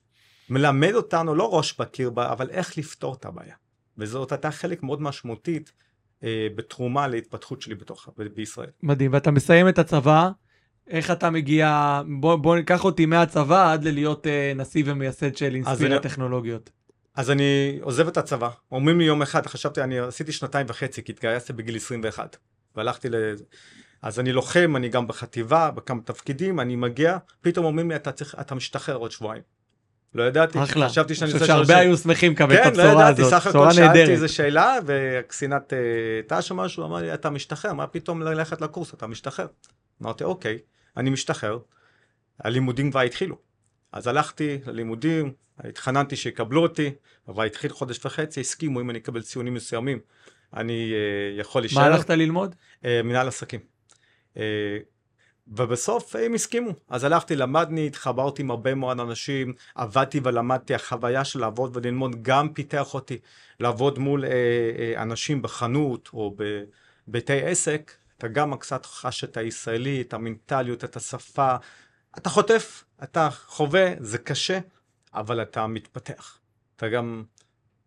מלמד 0.48 0.92
אותנו 0.94 1.34
לא 1.34 1.56
ראש 1.56 1.78
בקיר, 1.78 2.10
אבל 2.16 2.50
איך 2.50 2.78
לפתור 2.78 3.14
את 3.14 3.24
הבעיה. 3.24 3.54
וזאת 3.98 4.32
הייתה 4.32 4.50
חלק 4.50 4.82
מאוד 4.82 5.02
משמעותית 5.02 5.72
אה, 6.24 6.48
בתרומה 6.54 7.08
להתפתחות 7.08 7.62
שלי 7.62 7.74
בתוך, 7.74 8.08
בישראל. 8.34 8.70
מדהים, 8.82 9.12
ואתה 9.12 9.30
מסיים 9.30 9.68
את 9.68 9.78
הצבא, 9.78 10.30
איך 10.90 11.10
אתה 11.10 11.30
מגיע, 11.30 12.00
בוא, 12.20 12.36
בוא 12.36 12.56
ניקח 12.56 12.84
אותי 12.84 13.06
מהצבא 13.06 13.72
עד 13.72 13.84
ללהיות 13.84 14.26
אה, 14.26 14.52
נשיא 14.56 14.82
ומייסד 14.86 15.36
של 15.36 15.54
אינספיר 15.54 15.96
הטכנולוגיות. 15.96 16.70
אז 17.14 17.30
אני 17.30 17.78
עוזב 17.82 18.08
את 18.08 18.16
הצבא, 18.16 18.48
אומרים 18.72 18.98
לי 18.98 19.04
יום 19.04 19.22
אחד, 19.22 19.46
חשבתי, 19.46 19.82
אני 19.82 19.98
עשיתי 19.98 20.32
שנתיים 20.32 20.66
וחצי, 20.68 21.02
כי 21.02 21.12
התגייסתי 21.12 21.52
בגיל 21.52 21.76
21, 21.76 22.36
והלכתי 22.76 23.08
ל... 23.08 23.14
אז 24.02 24.20
אני 24.20 24.32
לוחם, 24.32 24.76
אני 24.76 24.88
גם 24.88 25.06
בחטיבה, 25.06 25.70
בכמה 25.70 26.00
תפקידים, 26.04 26.60
אני 26.60 26.76
מגיע, 26.76 27.18
פתאום 27.40 27.66
אומרים 27.66 27.90
לי, 27.90 27.96
אתה 27.96 28.12
צריך, 28.12 28.34
אתה 28.40 28.54
משתחרר 28.54 28.96
עוד 28.96 29.10
שבועיים. 29.10 29.42
לא 30.14 30.22
ידעתי, 30.22 30.62
אחלה. 30.62 30.88
חשבתי 30.88 31.14
שאני... 31.14 31.30
אני 31.30 31.38
חושב 31.38 31.52
שהרבה 31.52 31.76
היו 31.76 31.96
שמחים 31.96 32.32
לקבל 32.32 32.56
כן, 32.56 32.62
את 32.62 32.66
הבשורה 32.66 32.94
לא 32.94 33.02
הזאת, 33.02 33.46
בשורה 33.46 33.66
נהדרת. 33.66 33.76
כן, 33.76 33.82
לא 33.82 33.86
ידעתי, 33.86 33.90
סך 33.90 33.96
הכל 33.96 33.96
שאלתי 33.96 34.12
איזה 34.12 34.28
שאלה, 34.28 34.76
וקצינת 34.86 35.72
uh, 35.72 36.34
ת"ש 36.34 36.50
או 36.50 36.56
משהו, 36.56 36.84
אמר 36.84 36.96
לי, 36.96 37.14
אתה 37.14 37.30
משתחרר, 37.30 37.72
מה 37.72 37.86
פתאום 37.86 38.22
ללכת 38.22 38.60
לקורס, 38.60 38.94
אתה 38.94 39.06
משתחרר. 39.06 39.46
אמרתי, 40.02 40.24
אוקיי, 40.24 40.58
אני 40.96 41.10
משתחרר, 41.10 41.58
הלימודים 42.40 42.90
כבר 42.90 43.00
התחילו. 43.00 43.38
אז 43.92 44.06
הלכתי 44.06 44.58
ללימודים, 44.66 45.32
התחננתי 45.58 46.16
שיקבלו 46.16 46.62
אותי, 46.62 46.90
אבל 47.28 47.46
התחיל 47.46 47.72
חודש 47.72 48.04
וחצי, 48.04 48.40
הסכימו 48.40 48.80
אם 48.80 48.90
אני 48.90 48.98
אקבל 48.98 49.22
ציונים 49.22 49.54
מסוימים, 49.54 49.98
אני 50.54 50.92
uh, 50.92 51.40
יכול 51.40 51.62
להישאר. 51.62 51.80
מה 51.80 51.86
הלכת 51.86 52.10
ללמוד? 52.10 52.54
Uh, 52.82 52.86
מנהל 53.04 53.28
עסקים. 53.28 53.60
Uh, 54.34 54.38
ובסוף 55.48 56.16
הם 56.16 56.34
הסכימו. 56.34 56.70
אז 56.88 57.04
הלכתי, 57.04 57.36
למדני, 57.36 57.86
התחברתי 57.86 58.42
עם 58.42 58.50
הרבה 58.50 58.74
מאוד 58.74 59.00
אנשים, 59.00 59.52
עבדתי 59.74 60.20
ולמדתי, 60.22 60.74
החוויה 60.74 61.24
של 61.24 61.40
לעבוד 61.40 61.76
וללמוד 61.76 62.22
גם 62.22 62.48
פיתח 62.48 62.94
אותי. 62.94 63.18
לעבוד 63.60 63.98
מול 63.98 64.24
אה, 64.24 64.30
אה, 64.30 65.02
אנשים 65.02 65.42
בחנות 65.42 66.10
או 66.12 66.36
בבתי 67.08 67.42
עסק, 67.42 67.92
אתה 68.18 68.28
גם 68.28 68.56
קצת 68.56 68.86
חש 68.86 69.24
את 69.24 69.36
הישראלי, 69.36 70.00
את 70.00 70.14
המנטליות, 70.14 70.84
את 70.84 70.96
השפה. 70.96 71.56
אתה 72.18 72.28
חוטף, 72.28 72.84
אתה 73.02 73.28
חווה, 73.30 73.92
זה 74.00 74.18
קשה, 74.18 74.58
אבל 75.14 75.42
אתה 75.42 75.66
מתפתח. 75.66 76.38
אתה 76.76 76.88
גם 76.88 77.24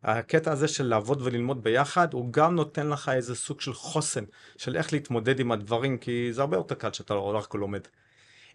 הקטע 0.04 0.52
הזה 0.52 0.68
של 0.68 0.86
לעבוד 0.86 1.22
וללמוד 1.22 1.64
ביחד, 1.64 2.14
הוא 2.14 2.34
גם 2.34 2.56
נותן 2.56 2.88
לך 2.90 3.10
איזה 3.10 3.36
סוג 3.36 3.62
של 3.62 3.74
חוסן, 3.74 4.24
של 4.58 4.78
איך 4.78 4.94
להתמודד 4.94 5.40
עם 5.40 5.52
הדברים, 5.52 5.98
כי 5.98 6.34
זה 6.34 6.42
הרבה 6.42 6.58
יותר 6.58 6.76
קל 6.76 6.94
שאתה 6.94 7.14
לא 7.14 7.36
רק 7.36 7.56
לומד. 7.56 7.82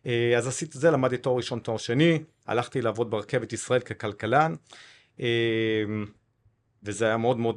אה, 0.06 0.34
אז 0.38 0.46
עשיתי 0.46 0.76
את 0.76 0.80
זה, 0.80 0.90
למדתי 0.90 1.16
תואר 1.16 1.36
ראשון, 1.36 1.58
תואר 1.58 1.76
שני, 1.76 2.18
הלכתי 2.46 2.82
לעבוד 2.82 3.10
ברכבת 3.10 3.52
ישראל 3.52 3.80
ככלכלן, 3.80 4.54
אה, 5.20 5.84
וזה 6.82 7.06
היה 7.06 7.16
מאוד 7.16 7.38
מאוד, 7.38 7.56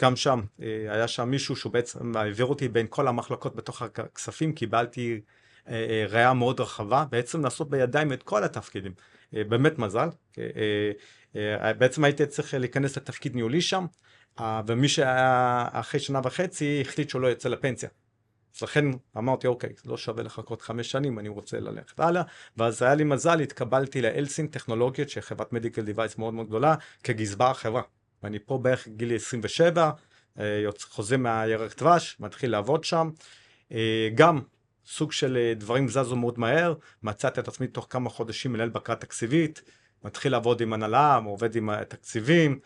גם 0.00 0.16
שם, 0.16 0.40
אה, 0.62 0.66
היה 0.88 1.08
שם 1.08 1.30
מישהו 1.30 1.56
שהוא 1.56 1.72
בעצם 1.72 2.16
העביר 2.16 2.46
אותי 2.46 2.68
בין 2.68 2.86
כל 2.90 3.08
המחלקות 3.08 3.56
בתוך 3.56 3.82
הכספים, 3.82 4.52
קיבלתי 4.52 5.20
ראייה 6.08 6.32
מאוד 6.32 6.60
רחבה, 6.60 7.04
בעצם 7.10 7.44
לעשות 7.44 7.70
בידיים 7.70 8.12
את 8.12 8.22
כל 8.22 8.44
התפקידים. 8.44 8.92
באמת 9.32 9.78
מזל. 9.78 10.08
אה, 11.36 11.72
בעצם 11.72 12.04
הייתי 12.04 12.26
צריך 12.26 12.54
להיכנס 12.54 12.96
לתפקיד 12.96 13.34
ניהולי 13.34 13.60
שם, 13.60 13.86
אה, 14.40 14.62
ומי 14.66 14.88
שהיה 14.88 15.68
אחרי 15.72 16.00
שנה 16.00 16.20
וחצי 16.24 16.82
החליט 16.86 17.08
שהוא 17.08 17.22
לא 17.22 17.26
יוצא 17.26 17.48
לפנסיה. 17.48 17.88
אז 18.56 18.62
לכן 18.62 18.84
אמרתי, 19.16 19.46
אוקיי, 19.46 19.70
לא 19.86 19.96
שווה 19.96 20.22
לחכות 20.22 20.62
חמש 20.62 20.90
שנים, 20.90 21.18
אני 21.18 21.28
רוצה 21.28 21.60
ללכת 21.60 22.00
הלאה. 22.00 22.22
ואז 22.56 22.82
היה 22.82 22.94
לי 22.94 23.04
מזל, 23.04 23.40
התקבלתי 23.40 24.02
לאלסין 24.02 24.46
טכנולוגיות, 24.46 25.08
שהיא 25.08 25.22
חברת 25.22 25.52
מדיקל 25.52 25.82
דיווייס 25.82 26.18
מאוד 26.18 26.34
מאוד 26.34 26.46
גדולה, 26.46 26.74
כגזבר 27.02 27.50
החברה. 27.50 27.82
ואני 28.22 28.38
פה 28.38 28.58
בערך 28.58 28.88
גילי 28.88 29.14
27, 29.14 29.90
אה, 30.38 30.64
חוזר 30.80 31.16
מהירח 31.16 31.74
דבש, 31.78 32.16
מתחיל 32.20 32.50
לעבוד 32.50 32.84
שם. 32.84 33.10
גם 34.14 34.40
סוג 34.86 35.12
של 35.12 35.52
דברים 35.56 35.88
זזו 35.88 36.16
מאוד 36.16 36.38
מהר, 36.38 36.74
מצאתי 37.02 37.40
את 37.40 37.48
עצמי 37.48 37.66
תוך 37.66 37.86
כמה 37.90 38.10
חודשים 38.10 38.52
מנהל 38.52 38.68
בקרה 38.68 38.96
תקציבית, 38.96 39.62
מתחיל 40.04 40.32
לעבוד 40.32 40.60
עם 40.60 40.72
הנהלה, 40.72 41.20
עובד 41.24 41.56
עם 41.56 41.70
התקציבים, 41.70 42.58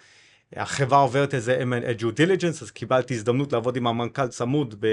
החברה 0.56 0.98
עוברת 0.98 1.34
איזה 1.34 1.62
M&A 1.62 2.00
due 2.00 2.04
diligence, 2.04 2.62
אז 2.62 2.70
קיבלתי 2.70 3.14
הזדמנות 3.14 3.52
לעבוד 3.52 3.76
עם 3.76 3.86
המנכ"ל 3.86 4.28
צמוד 4.28 4.84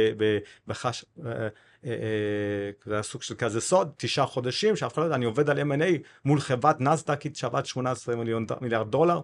בחש... 0.67 1.05
אה, 1.25 1.31
אה, 1.31 1.47
אה, 1.85 2.71
זה 2.85 2.93
היה 2.93 3.03
סוג 3.03 3.21
של 3.21 3.35
כזה 3.35 3.61
סוד, 3.61 3.91
תשעה 3.97 4.25
חודשים, 4.25 4.75
שאף 4.75 4.93
אחד 4.93 5.01
לא 5.01 5.05
יודע, 5.05 5.15
אני 5.15 5.25
עובד 5.25 5.49
על 5.49 5.59
M&A 5.59 5.97
מול 6.25 6.39
חברת 6.39 6.81
נסדקית 6.81 7.35
שוות 7.35 7.65
18 7.65 8.15
מיליון, 8.15 8.45
מיליארד 8.61 8.91
דולר. 8.91 9.21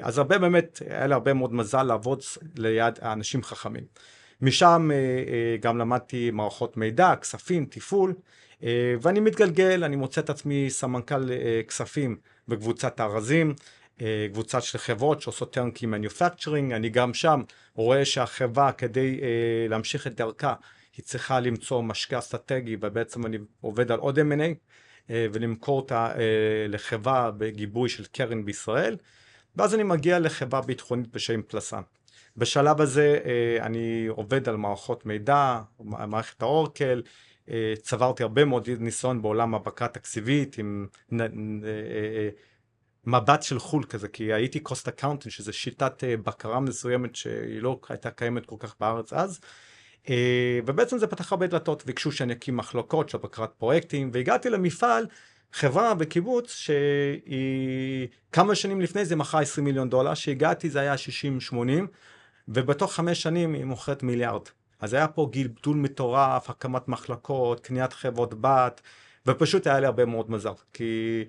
אז 0.00 0.18
הרבה 0.18 0.38
באמת, 0.38 0.82
היה 0.86 1.06
לי 1.06 1.14
הרבה 1.14 1.34
מאוד 1.34 1.54
מזל 1.54 1.82
לעבוד 1.82 2.22
ליד 2.56 2.98
האנשים 3.02 3.42
חכמים. 3.42 3.84
משם 4.40 4.90
גם 5.60 5.78
למדתי 5.78 6.30
מערכות 6.30 6.76
מידע, 6.76 7.16
כספים, 7.16 7.66
תפעול. 7.70 8.14
אה, 8.62 8.94
ואני 9.02 9.20
מתגלגל, 9.20 9.84
אני 9.84 9.96
מוצא 9.96 10.20
את 10.20 10.30
עצמי 10.30 10.70
סמנכ"ל 10.70 11.32
אה, 11.32 11.60
כספים 11.68 12.16
בקבוצת 12.48 13.00
הארזים, 13.00 13.54
אה, 14.00 14.26
קבוצה 14.32 14.60
של 14.60 14.78
חברות 14.78 15.22
שעושות 15.22 15.52
טרנקי 15.52 15.86
מניופקצ'רינג, 15.86 16.72
אני 16.72 16.88
גם 16.88 17.14
שם 17.14 17.42
רואה 17.74 18.04
שהחברה 18.04 18.72
כדי 18.72 19.20
להמשיך 19.68 20.06
את 20.06 20.14
דרכה 20.14 20.54
היא 20.96 21.04
צריכה 21.04 21.40
למצוא 21.40 21.82
משקע 21.82 22.18
אסטרטגי 22.18 22.76
ובעצם 22.80 23.26
אני 23.26 23.38
עובד 23.60 23.92
על 23.92 23.98
עוד 23.98 24.18
M&A 24.18 24.54
ולמכור 25.08 25.80
אותה 25.80 26.12
לחברה 26.68 27.30
בגיבוי 27.30 27.88
של 27.88 28.04
קרן 28.04 28.44
בישראל 28.44 28.96
ואז 29.58 29.74
אני 29.74 29.82
מגיע 29.82 30.18
לחברה 30.18 30.60
ביטחונית 30.60 31.12
בשם 31.14 31.42
פלסן. 31.42 31.82
בשלב 32.36 32.80
הזה 32.80 33.18
אני 33.60 34.06
עובד 34.06 34.48
על 34.48 34.56
מערכות 34.56 35.06
מידע, 35.06 35.60
מערכת 35.80 36.42
ה 36.42 36.49
Oracle, 36.49 37.02
אה, 37.50 37.74
צברתי 37.82 38.22
הרבה 38.22 38.44
מאוד 38.44 38.68
ניסיון 38.78 39.22
בעולם 39.22 39.54
הבקרה 39.54 39.88
תקציבית 39.88 40.58
עם 40.58 40.86
אה, 41.12 41.26
אה, 41.64 42.28
מבט 43.04 43.42
של 43.42 43.58
חו"ל 43.58 43.84
כזה, 43.84 44.08
כי 44.08 44.32
הייתי 44.32 44.60
cost 44.60 44.88
accountant, 44.88 45.32
שזה 45.32 45.52
שיטת 45.52 46.04
בקרה 46.24 46.60
מסוימת 46.60 47.16
שהיא 47.16 47.62
לא 47.62 47.80
הייתה 47.88 48.10
קיימת 48.10 48.46
כל 48.46 48.56
כך 48.58 48.74
בארץ 48.80 49.12
אז. 49.12 49.40
ובעצם 50.66 50.98
זה 50.98 51.06
פתח 51.06 51.32
הרבה 51.32 51.46
דלתות, 51.46 51.86
ביקשו 51.86 52.12
שאני 52.12 52.32
אקים 52.32 52.56
מחלוקות 52.56 53.08
של 53.08 53.18
בקרת 53.18 53.52
פרויקטים, 53.58 54.10
והגעתי 54.12 54.50
למפעל, 54.50 55.06
חברה 55.52 55.94
בקיבוץ 55.94 56.54
שהיא 56.54 58.08
כמה 58.32 58.54
שנים 58.54 58.80
לפני 58.80 59.04
זה 59.04 59.16
מכרה 59.16 59.40
20 59.40 59.64
מיליון 59.64 59.90
דולר, 59.90 60.14
שהגעתי 60.14 60.70
זה 60.70 60.80
היה 60.80 60.94
60-80, 61.52 61.56
ובתוך 62.48 62.94
חמש 62.94 63.22
שנים 63.22 63.54
היא 63.54 63.64
מוכרת 63.64 64.02
מיליארד. 64.02 64.42
אז 64.80 64.94
היה 64.94 65.08
פה 65.08 65.28
גידול 65.32 65.76
מטורף, 65.76 66.50
הקמת 66.50 66.88
מחלקות, 66.88 67.60
קניית 67.60 67.92
חברות 67.92 68.34
בת, 68.40 68.80
ופשוט 69.26 69.66
היה 69.66 69.80
לי 69.80 69.86
הרבה 69.86 70.04
מאוד 70.04 70.30
מזל, 70.30 70.50
כי 70.72 71.24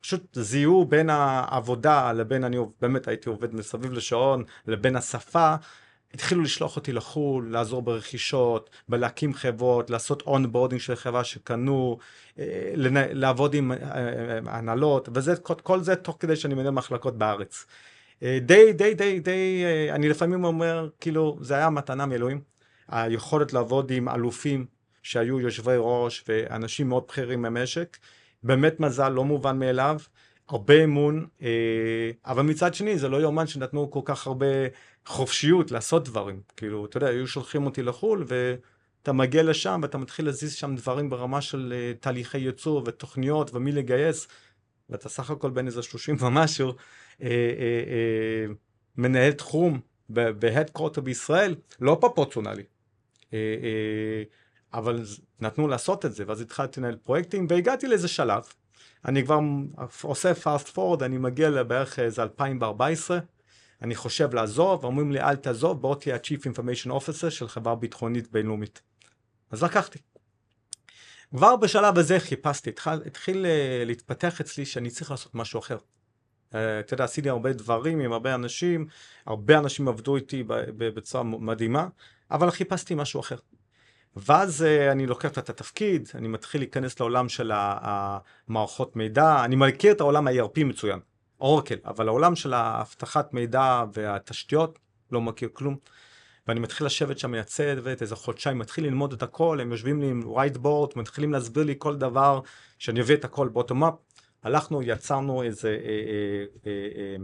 פשוט 0.00 0.38
זיהו 0.38 0.84
בין 0.84 1.10
העבודה 1.10 2.12
לבין, 2.12 2.44
אני 2.44 2.56
באמת 2.80 3.08
הייתי 3.08 3.28
עובד 3.28 3.54
מסביב 3.54 3.92
לשעון, 3.92 4.44
לבין 4.66 4.96
השפה, 4.96 5.54
התחילו 6.14 6.42
לשלוח 6.42 6.76
אותי 6.76 6.92
לחו"ל, 6.92 7.48
לעזור 7.50 7.82
ברכישות, 7.82 8.70
בלהקים 8.88 9.34
חברות, 9.34 9.90
לעשות 9.90 10.22
onboarding 10.22 10.80
של 10.80 10.94
חברה 10.94 11.24
שקנו, 11.24 11.98
אה, 12.38 12.72
לעבוד 13.12 13.54
עם 13.54 13.72
אה, 13.72 13.76
אה, 13.76 14.38
הנהלות, 14.46 15.08
וזה, 15.14 15.36
כל 15.36 15.80
זה 15.80 15.96
תוך 15.96 16.16
כדי 16.20 16.36
שאני 16.36 16.54
מנהל 16.54 16.70
מחלקות 16.70 17.18
בארץ. 17.18 17.66
די, 18.22 18.72
די, 18.72 18.94
די, 18.94 19.20
די, 19.20 19.64
אני 19.90 20.08
לפעמים 20.08 20.44
אומר, 20.44 20.88
כאילו, 21.00 21.38
זה 21.40 21.54
היה 21.54 21.70
מתנה 21.70 22.06
מאלוהים. 22.06 22.40
היכולת 22.88 23.52
לעבוד 23.52 23.90
עם 23.90 24.08
אלופים 24.08 24.66
שהיו 25.02 25.40
יושבי 25.40 25.74
ראש 25.78 26.24
ואנשים 26.28 26.88
מאוד 26.88 27.04
בכירים 27.08 27.42
במשק, 27.42 27.96
באמת 28.42 28.80
מזל 28.80 29.08
לא 29.08 29.24
מובן 29.24 29.58
מאליו, 29.58 29.98
הרבה 30.48 30.84
אמון, 30.84 31.26
אבל 32.26 32.42
מצד 32.42 32.74
שני 32.74 32.98
זה 32.98 33.08
לא 33.08 33.20
יאומן 33.20 33.46
שנתנו 33.46 33.90
כל 33.90 34.00
כך 34.04 34.26
הרבה 34.26 34.46
חופשיות 35.08 35.70
לעשות 35.70 36.04
דברים, 36.04 36.40
כאילו, 36.56 36.86
אתה 36.86 36.96
יודע, 36.96 37.06
היו 37.06 37.26
שולחים 37.26 37.66
אותי 37.66 37.82
לחו"ל 37.82 38.24
ואתה 38.26 39.12
מגיע 39.12 39.42
לשם 39.42 39.80
ואתה 39.82 39.98
מתחיל 39.98 40.26
להזיז 40.26 40.54
שם 40.54 40.74
דברים 40.74 41.10
ברמה 41.10 41.40
של 41.40 41.74
אה, 41.76 41.92
תהליכי 42.00 42.38
ייצור 42.38 42.82
ותוכניות 42.86 43.54
ומי 43.54 43.72
לגייס, 43.72 44.28
ואתה 44.90 45.08
סך 45.08 45.30
הכל 45.30 45.50
בין 45.50 45.66
איזה 45.66 45.82
30 45.82 46.16
ומשהו, 46.20 46.72
אה, 47.22 47.28
מנהל 48.96 49.32
תחום 49.32 49.80
בהדקורטר 50.08 51.00
בישראל, 51.00 51.54
לא 51.80 51.96
פרופורציונלי. 52.00 52.62
אבל 54.74 55.04
נתנו 55.40 55.68
לעשות 55.68 56.04
את 56.04 56.14
זה, 56.14 56.24
ואז 56.26 56.40
התחלתי 56.40 56.80
לנהל 56.80 56.96
פרויקטים, 56.96 57.46
והגעתי 57.50 57.86
לאיזה 57.86 58.08
שלב. 58.08 58.42
אני 59.04 59.24
כבר 59.24 59.40
עושה 60.02 60.32
fast 60.32 60.74
forward, 60.74 61.04
אני 61.04 61.18
מגיע 61.18 61.50
לבערך 61.50 61.98
איזה 61.98 62.22
2014, 62.22 63.18
אני 63.82 63.94
חושב 63.94 64.34
לעזוב, 64.34 64.84
אומרים 64.84 65.12
לי 65.12 65.20
אל 65.20 65.36
תעזוב, 65.36 65.80
בוא 65.80 65.94
תהיה 65.94 66.14
ה-Chief 66.14 66.40
Information 66.40 66.90
Officer 66.90 67.30
של 67.30 67.48
חברה 67.48 67.74
ביטחונית 67.74 68.32
בינלאומית. 68.32 68.82
אז 69.50 69.62
לקחתי. 69.64 69.98
כבר 71.30 71.56
בשלב 71.56 71.98
הזה 71.98 72.20
חיפשתי, 72.20 72.70
התחיל, 72.70 72.92
התחיל 73.06 73.46
אה, 73.46 73.82
להתפתח 73.86 74.40
אצלי 74.40 74.66
שאני 74.66 74.90
צריך 74.90 75.10
לעשות 75.10 75.34
משהו 75.34 75.60
אחר. 75.60 75.78
Uh, 76.52 76.56
אתה 76.80 76.94
יודע, 76.94 77.04
עשיתי 77.04 77.28
הרבה 77.28 77.52
דברים 77.52 78.00
עם 78.00 78.12
הרבה 78.12 78.34
אנשים, 78.34 78.86
הרבה 79.26 79.58
אנשים 79.58 79.88
עבדו 79.88 80.16
איתי 80.16 80.44
בצורה 80.76 81.24
מדהימה, 81.24 81.88
אבל 82.30 82.50
חיפשתי 82.50 82.94
משהו 82.94 83.20
אחר. 83.20 83.36
ואז 84.16 84.64
uh, 84.64 84.92
אני 84.92 85.06
לוקח 85.06 85.38
את 85.38 85.50
התפקיד, 85.50 86.08
אני 86.14 86.28
מתחיל 86.28 86.60
להיכנס 86.60 87.00
לעולם 87.00 87.28
של 87.28 87.52
המערכות 87.54 88.96
מידע, 88.96 89.44
אני 89.44 89.56
מכיר 89.56 89.92
את 89.92 90.00
העולם 90.00 90.26
ה-ERP 90.28 90.64
מצוין, 90.64 91.00
אורקל, 91.40 91.76
אבל 91.84 92.08
העולם 92.08 92.36
של 92.36 92.54
האבטחת 92.54 93.34
מידע 93.34 93.84
והתשתיות, 93.92 94.78
לא 95.12 95.20
מכיר 95.20 95.48
כלום. 95.52 95.76
ואני 96.48 96.60
מתחיל 96.60 96.86
לשבת 96.86 97.18
שם 97.18 97.30
מהצוות, 97.30 98.02
איזה 98.02 98.16
חודשיים, 98.16 98.58
מתחיל 98.58 98.84
ללמוד 98.84 99.12
את 99.12 99.22
הכל, 99.22 99.60
הם 99.60 99.72
יושבים 99.72 100.00
לי 100.00 100.10
עם 100.10 100.22
whiteboard, 100.22 100.92
מתחילים 100.96 101.32
להסביר 101.32 101.64
לי 101.64 101.74
כל 101.78 101.96
דבר, 101.96 102.40
שאני 102.78 103.00
אביא 103.00 103.14
את 103.14 103.24
הכל 103.24 103.48
bottom 103.54 103.82
up. 103.82 104.18
הלכנו, 104.42 104.82
יצרנו 104.82 105.42
איזה 105.42 105.68
אה, 105.68 105.74
אה, 105.74 106.44
אה, 106.66 106.88
אה, 106.96 107.16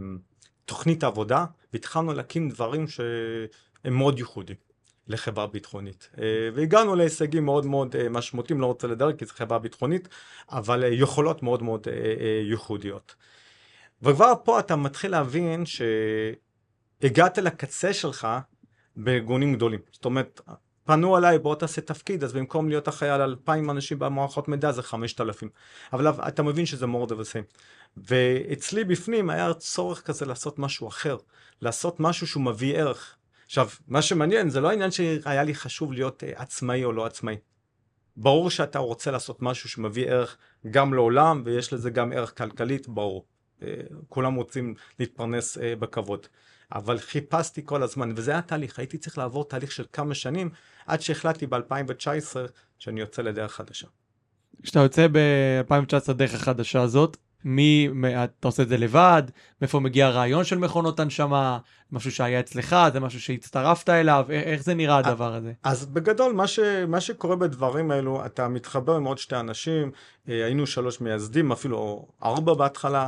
תוכנית 0.65 1.03
עבודה, 1.03 1.45
והתחלנו 1.73 2.13
להקים 2.13 2.49
דברים 2.49 2.87
שהם 2.87 3.93
מאוד 3.93 4.19
ייחודיים. 4.19 4.65
לחברה 5.07 5.47
ביטחונית. 5.47 6.09
אה, 6.21 6.49
והגענו 6.53 6.95
להישגים 6.95 7.45
מאוד 7.45 7.65
מאוד 7.65 7.95
אה, 7.95 8.09
משמעותיים, 8.09 8.61
לא 8.61 8.65
רוצה 8.65 8.87
לדרג 8.87 9.15
כי 9.15 9.25
זו 9.25 9.33
חברה 9.33 9.59
ביטחונית, 9.59 10.07
אבל 10.51 10.83
אה, 10.83 10.87
יכולות 10.87 11.43
מאוד 11.43 11.63
מאוד 11.63 11.87
ייחודיות. 12.49 13.15
וכבר 14.01 14.33
פה 14.43 14.59
אתה 14.59 14.75
מתחיל 14.75 15.11
להבין 15.11 15.63
שהגעת 15.65 17.37
לקצה 17.37 17.93
שלך 17.93 18.27
בארגונים 18.95 19.53
גדולים. 19.53 19.79
זאת 19.91 20.05
אומרת, 20.05 20.41
פנו 20.85 21.15
עליי 21.15 21.39
בוא 21.39 21.55
תעשה 21.55 21.81
תפקיד, 21.81 22.23
אז 22.23 22.33
במקום 22.33 22.69
להיות 22.69 22.89
אחראי 22.89 23.11
על 23.11 23.21
אלפיים 23.21 23.69
אנשים 23.69 23.99
במערכות 23.99 24.47
מידע 24.47 24.71
זה 24.71 24.83
חמשת 24.83 25.21
אלפים. 25.21 25.49
אבל 25.93 26.07
אתה 26.27 26.43
מבין 26.43 26.65
שזה 26.65 26.85
more 26.85 27.09
the. 27.09 27.37
ואצלי 27.97 28.83
בפנים 28.83 29.29
היה 29.29 29.53
צורך 29.53 30.01
כזה 30.01 30.25
לעשות 30.25 30.59
משהו 30.59 30.87
אחר, 30.87 31.17
לעשות 31.61 31.99
משהו 31.99 32.27
שהוא 32.27 32.43
מביא 32.43 32.77
ערך. 32.77 33.15
עכשיו, 33.45 33.69
מה 33.87 34.01
שמעניין 34.01 34.49
זה 34.49 34.61
לא 34.61 34.69
העניין 34.69 34.91
שהיה 34.91 35.43
לי 35.43 35.55
חשוב 35.55 35.93
להיות 35.93 36.23
uh, 36.23 36.41
עצמאי 36.41 36.83
או 36.83 36.91
לא 36.91 37.05
עצמאי. 37.05 37.37
ברור 38.17 38.49
שאתה 38.49 38.79
רוצה 38.79 39.11
לעשות 39.11 39.41
משהו 39.41 39.69
שמביא 39.69 40.07
ערך 40.07 40.37
גם 40.71 40.93
לעולם, 40.93 41.41
ויש 41.45 41.73
לזה 41.73 41.89
גם 41.89 42.13
ערך 42.13 42.37
כלכלית, 42.37 42.87
ברור. 42.87 43.25
Uh, 43.59 43.63
כולם 44.09 44.35
רוצים 44.35 44.73
להתפרנס 44.99 45.57
uh, 45.57 45.61
בכבוד. 45.79 46.27
אבל 46.73 46.99
חיפשתי 46.99 47.61
כל 47.65 47.83
הזמן, 47.83 48.13
וזה 48.15 48.31
היה 48.31 48.41
תהליך, 48.41 48.79
הייתי 48.79 48.97
צריך 48.97 49.17
לעבור 49.17 49.43
תהליך 49.43 49.71
של 49.71 49.85
כמה 49.93 50.15
שנים, 50.15 50.49
עד 50.85 51.01
שהחלטתי 51.01 51.47
ב-2019 51.47 52.35
שאני 52.79 52.99
יוצא 52.99 53.21
לדרך 53.21 53.53
חדשה. 53.53 53.87
כשאתה 54.63 54.79
יוצא 54.79 55.07
ב-2019 55.11 56.13
דרך 56.13 56.33
החדשה 56.33 56.81
הזאת, 56.81 57.17
מי, 57.45 57.89
אתה 58.23 58.47
עושה 58.47 58.63
את 58.63 58.67
זה 58.67 58.77
לבד, 58.77 59.23
מאיפה 59.61 59.79
מגיע 59.79 60.07
הרעיון 60.07 60.43
של 60.43 60.57
מכונות 60.57 60.99
הנשמה, 60.99 61.57
משהו 61.91 62.11
שהיה 62.11 62.39
אצלך, 62.39 62.75
זה 62.93 62.99
משהו 62.99 63.21
שהצטרפת 63.21 63.89
אליו, 63.89 64.25
איך 64.29 64.63
זה 64.63 64.73
נראה 64.73 64.97
הדבר 64.97 65.35
הזה? 65.35 65.53
אז 65.63 65.85
בגדול, 65.85 66.33
מה, 66.33 66.47
ש, 66.47 66.59
מה 66.87 67.01
שקורה 67.01 67.35
בדברים 67.35 67.91
האלו, 67.91 68.25
אתה 68.25 68.47
מתחבר 68.47 68.95
עם 68.95 69.03
עוד 69.03 69.17
שתי 69.17 69.35
אנשים, 69.35 69.91
אה, 70.29 70.45
היינו 70.45 70.67
שלוש 70.67 71.01
מייסדים, 71.01 71.51
אפילו 71.51 72.07
ארבע 72.23 72.53
בהתחלה, 72.53 73.07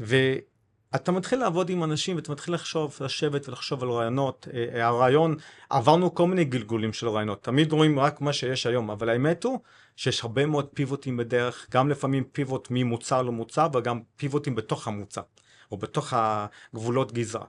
ואתה 0.00 1.12
מתחיל 1.12 1.38
לעבוד 1.38 1.70
עם 1.70 1.84
אנשים 1.84 2.16
ואתה 2.16 2.32
מתחיל 2.32 2.54
לחשוב, 2.54 2.98
לשבת 3.00 3.48
ולחשוב 3.48 3.82
על 3.82 3.90
רעיונות. 3.90 4.48
אה, 4.54 4.66
אה, 4.74 4.86
הרעיון, 4.86 5.36
עברנו 5.70 6.14
כל 6.14 6.26
מיני 6.26 6.44
גלגולים 6.44 6.92
של 6.92 7.08
רעיונות, 7.08 7.42
תמיד 7.42 7.72
רואים 7.72 7.98
רק 7.98 8.20
מה 8.20 8.32
שיש 8.32 8.66
היום, 8.66 8.90
אבל 8.90 9.08
האמת 9.08 9.44
הוא 9.44 9.58
שיש 9.96 10.22
הרבה 10.22 10.46
מאוד 10.46 10.68
פיבוטים 10.74 11.16
בדרך, 11.16 11.66
גם 11.70 11.88
לפעמים 11.88 12.24
פיבוט 12.24 12.68
ממוצר 12.70 13.22
למוצר 13.22 13.68
וגם 13.74 14.00
פיבוטים 14.16 14.54
בתוך 14.54 14.88
המוצר, 14.88 15.22
או 15.72 15.76
בתוך 15.76 16.14
הגבולות 16.16 17.12
גזרה. 17.12 17.46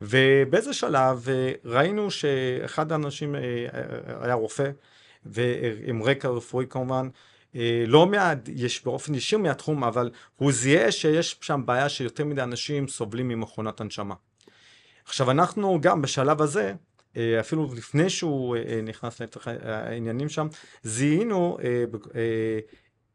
ובאיזה 0.00 0.72
שלב 0.72 1.26
אה, 1.28 1.52
ראינו 1.64 2.10
שאחד 2.10 2.92
האנשים 2.92 3.34
היה 4.20 4.34
רופא, 4.34 4.70
ועם 5.26 6.02
רקע 6.02 6.28
רפואי 6.28 6.66
כמובן, 6.70 7.08
לא 7.86 8.06
מעט, 8.06 8.38
יש 8.48 8.84
באופן 8.84 9.14
ישיר 9.14 9.38
מהתחום, 9.38 9.84
אבל 9.84 10.10
הוא 10.36 10.52
זיהה 10.52 10.92
שיש 10.92 11.36
שם 11.40 11.62
בעיה 11.64 11.88
שיותר 11.88 12.24
מדי 12.24 12.42
אנשים 12.42 12.88
סובלים 12.88 13.28
ממכונת 13.28 13.80
הנשמה. 13.80 14.14
עכשיו 15.04 15.30
אנחנו 15.30 15.78
גם 15.80 16.02
בשלב 16.02 16.42
הזה 16.42 16.74
אה, 17.16 17.40
אפילו 17.40 17.70
לפני 17.76 18.10
שהוא 18.10 18.56
אה, 18.56 18.62
אה, 18.68 18.80
נכנס 18.82 19.20
לתוך 19.20 19.48
העניינים 19.62 20.28
שם, 20.28 20.48
זיהינו, 20.82 21.58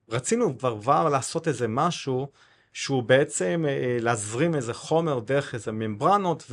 רצינו 0.09 0.57
כבר 0.57 1.09
לעשות 1.09 1.47
איזה 1.47 1.67
משהו 1.67 2.27
שהוא 2.73 3.03
בעצם 3.03 3.65
להזרים 3.99 4.55
איזה 4.55 4.73
חומר 4.73 5.19
דרך 5.19 5.53
איזה 5.53 5.71
ממברנות 5.71 6.51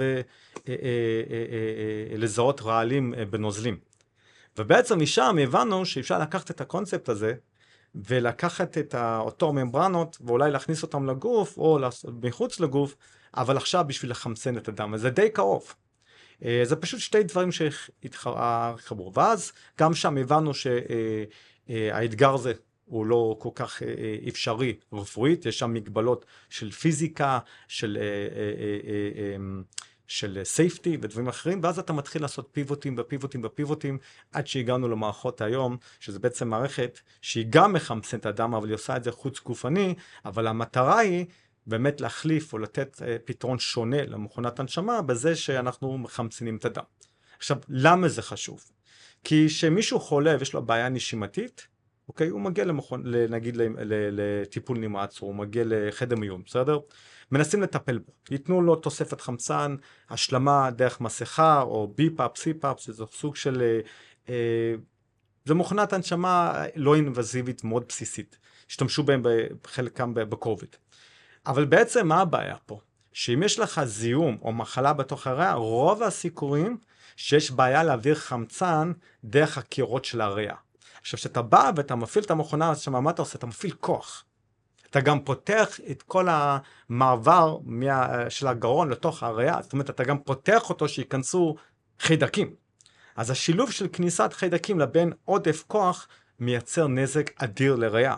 ולזהות 2.10 2.60
רעלים 2.62 3.14
בנוזלים. 3.30 3.76
ובעצם 4.58 5.02
משם 5.02 5.36
הבנו 5.42 5.86
שאפשר 5.86 6.18
לקחת 6.18 6.50
את 6.50 6.60
הקונספט 6.60 7.08
הזה 7.08 7.34
ולקחת 7.94 8.78
את 8.78 8.94
אותו 8.94 9.52
ממברנות 9.52 10.18
ואולי 10.20 10.50
להכניס 10.50 10.82
אותם 10.82 11.10
לגוף 11.10 11.58
או 11.58 11.78
מחוץ 12.22 12.60
לגוף, 12.60 12.96
אבל 13.36 13.56
עכשיו 13.56 13.84
בשביל 13.88 14.10
לחמצן 14.10 14.56
את 14.56 14.68
הדם, 14.68 14.92
וזה 14.94 15.10
די 15.10 15.30
קרוב. 15.30 15.74
אה, 16.44 16.60
זה 16.64 16.76
פשוט 16.76 17.00
שתי 17.00 17.22
דברים 17.22 17.52
שהתחברו. 17.52 19.12
ואז 19.14 19.52
גם 19.78 19.94
שם 19.94 20.16
הבנו 20.16 20.52
שהאתגר 20.54 22.28
אה, 22.28 22.34
הזה 22.34 22.52
הוא 22.84 23.06
לא 23.06 23.36
כל 23.38 23.48
כך 23.54 23.82
אה, 23.82 23.88
אפשרי 24.28 24.76
רפואית, 24.92 25.46
יש 25.46 25.58
שם 25.58 25.74
מגבלות 25.74 26.26
של 26.50 26.70
פיזיקה, 26.70 27.38
של, 27.68 27.98
אמ, 29.36 29.62
של 30.12 30.40
סייפטי 30.44 30.98
ודברים 31.00 31.28
אחרים, 31.28 31.60
ואז 31.62 31.78
אתה 31.78 31.92
מתחיל 31.92 32.22
לעשות 32.22 32.48
פיבוטים 32.52 32.94
ופיבוטים 32.98 33.40
ופיבוטים, 33.44 33.98
עד 34.32 34.46
שהגענו 34.46 34.88
למערכות 34.88 35.40
היום, 35.40 35.76
שזה 36.00 36.18
בעצם 36.18 36.48
מערכת 36.48 37.00
שהיא 37.22 37.46
גם 37.50 37.72
מחמצנת 37.72 38.20
את 38.20 38.26
הדם, 38.26 38.54
אבל 38.54 38.68
היא 38.68 38.74
עושה 38.74 38.96
את 38.96 39.04
זה 39.04 39.12
חוץ 39.12 39.40
גופני, 39.40 39.94
אבל 40.24 40.46
המטרה 40.46 40.98
היא 40.98 41.26
באמת 41.66 42.00
להחליף 42.00 42.52
או 42.52 42.58
לתת 42.58 43.02
אה, 43.02 43.16
פתרון 43.24 43.58
שונה 43.58 44.02
למכונת 44.06 44.60
הנשמה 44.60 45.02
בזה 45.02 45.36
שאנחנו 45.36 45.98
מחמצנים 45.98 46.56
את 46.56 46.64
הדם. 46.64 46.84
עכשיו, 47.38 47.56
למה 47.68 48.08
זה 48.08 48.22
חשוב? 48.22 48.64
כי 49.24 49.46
כשמישהו 49.48 50.00
חולה 50.00 50.36
ויש 50.38 50.54
לו 50.54 50.62
בעיה 50.62 50.88
נשימתית, 50.88 51.66
אוקיי, 52.08 52.28
הוא 52.28 52.40
מגיע 52.40 52.64
למכון, 52.64 53.02
נגיד 53.28 53.56
לטיפול 53.90 54.78
נמרץ, 54.78 55.22
או 55.22 55.26
הוא 55.26 55.34
מגיע 55.34 55.64
לחדר 55.66 56.16
מיון, 56.16 56.42
בסדר? 56.46 56.78
מנסים 57.32 57.62
לטפל 57.62 57.98
בו, 57.98 58.12
ייתנו 58.30 58.62
לו 58.62 58.76
תוספת 58.76 59.20
חמצן, 59.20 59.76
השלמה 60.10 60.70
דרך 60.70 61.00
מסכה, 61.00 61.62
או 61.62 61.92
BiPAP, 61.96 62.36
CPAP, 62.36 62.80
שזה 62.80 63.04
סוג 63.12 63.36
של... 63.36 63.62
אה, 63.62 63.80
אה, 64.28 64.74
זה 65.44 65.54
מכונת 65.54 65.92
הנשמה 65.92 66.64
לא 66.74 66.94
אינבזיבית 66.94 67.64
מאוד 67.64 67.84
בסיסית, 67.88 68.38
השתמשו 68.70 69.02
בהם 69.02 69.22
בחלקם 69.62 70.14
בקוביד. 70.14 70.76
אבל 71.46 71.64
בעצם 71.64 72.08
מה 72.08 72.20
הבעיה 72.20 72.56
פה? 72.66 72.80
שאם 73.12 73.42
יש 73.42 73.58
לך 73.58 73.84
זיהום 73.84 74.38
או 74.42 74.52
מחלה 74.52 74.92
בתוך 74.92 75.26
הריאה, 75.26 75.54
רוב 75.54 76.02
הסיכויים 76.02 76.78
שיש 77.16 77.50
בעיה 77.50 77.82
להעביר 77.82 78.14
חמצן 78.14 78.92
דרך 79.24 79.58
הקירות 79.58 80.04
של 80.04 80.20
הריאה. 80.20 80.56
עכשיו, 81.00 81.18
כשאתה 81.18 81.42
בא 81.42 81.70
ואתה 81.76 81.94
מפעיל 81.94 82.24
את 82.24 82.30
המכונה, 82.30 82.70
אז 82.70 82.80
שמה, 82.80 83.00
מה 83.00 83.10
אתה 83.10 83.22
עושה? 83.22 83.38
אתה 83.38 83.46
מפעיל 83.46 83.72
כוח. 83.80 84.24
אתה 84.92 85.00
גם 85.00 85.20
פותח 85.20 85.80
את 85.90 86.02
כל 86.02 86.26
המעבר 86.30 87.58
מה, 87.64 88.30
של 88.30 88.46
הגרון 88.46 88.88
לתוך 88.88 89.22
הריאה, 89.22 89.62
זאת 89.62 89.72
אומרת, 89.72 89.90
אתה 89.90 90.04
גם 90.04 90.18
פותח 90.18 90.70
אותו 90.70 90.88
שייכנסו 90.88 91.56
חידקים. 92.00 92.54
אז 93.16 93.30
השילוב 93.30 93.70
של 93.70 93.88
כניסת 93.92 94.32
חיידקים 94.32 94.80
לבין 94.80 95.12
עודף 95.24 95.64
כוח 95.66 96.08
מייצר 96.40 96.86
נזק 96.86 97.42
אדיר 97.42 97.76
לריאה. 97.76 98.16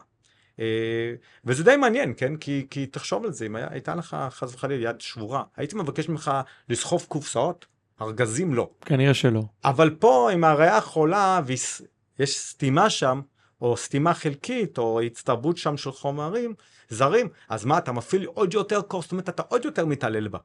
אה, 0.60 1.14
וזה 1.44 1.64
די 1.64 1.76
מעניין, 1.76 2.14
כן? 2.16 2.36
כי, 2.36 2.66
כי 2.70 2.86
תחשוב 2.86 3.24
על 3.24 3.32
זה, 3.32 3.46
אם 3.46 3.56
היה, 3.56 3.66
הייתה 3.70 3.94
לך 3.94 4.16
חס 4.30 4.54
וחלילה 4.54 4.90
יד 4.90 5.00
שבורה, 5.00 5.42
הייתי 5.56 5.76
מבקש 5.76 6.08
ממך 6.08 6.30
לסחוב 6.68 7.04
קופסאות? 7.08 7.66
ארגזים 8.02 8.54
לא. 8.54 8.70
כנראה 8.80 9.14
שלא. 9.14 9.42
אבל 9.64 9.90
פה, 9.90 10.30
אם 10.34 10.44
הריאה 10.44 10.80
חולה 10.80 11.40
ויש 11.46 12.38
סתימה 12.38 12.90
שם, 12.90 13.20
או 13.64 13.76
סתימה 13.76 14.14
חלקית, 14.14 14.78
או 14.78 15.00
הצטרבות 15.00 15.56
שם 15.56 15.76
של 15.76 15.92
חומרים 15.92 16.54
זרים, 16.88 17.28
אז 17.48 17.64
מה, 17.64 17.78
אתה 17.78 17.92
מפעיל 17.92 18.24
עוד 18.24 18.54
יותר 18.54 18.82
כוח, 18.82 19.02
זאת 19.02 19.12
אומרת, 19.12 19.28
אתה 19.28 19.42
עוד 19.42 19.64
יותר 19.64 19.86
מתעלל 19.86 20.28
בה. 20.28 20.38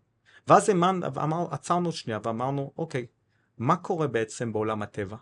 ואז 0.47 0.69
אמר, 1.17 1.47
עצרנו 1.51 1.91
שנייה 1.91 2.19
ואמרנו, 2.23 2.73
אוקיי, 2.77 3.05
מה 3.57 3.75
קורה 3.75 4.07
בעצם 4.07 4.53
בעולם 4.53 4.81
הטבע? 4.81 5.17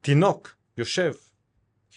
תינוק 0.00 0.56
יושב, 0.78 1.12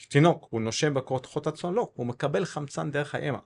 תינוק, 0.09 0.47
הוא 0.49 0.61
נושם 0.61 0.93
בכוחות 0.93 1.47
עצמו? 1.47 1.71
לא, 1.71 1.91
הוא 1.93 2.05
מקבל 2.05 2.45
חמצן 2.45 2.91
דרך 2.91 3.15
האמא. 3.15 3.39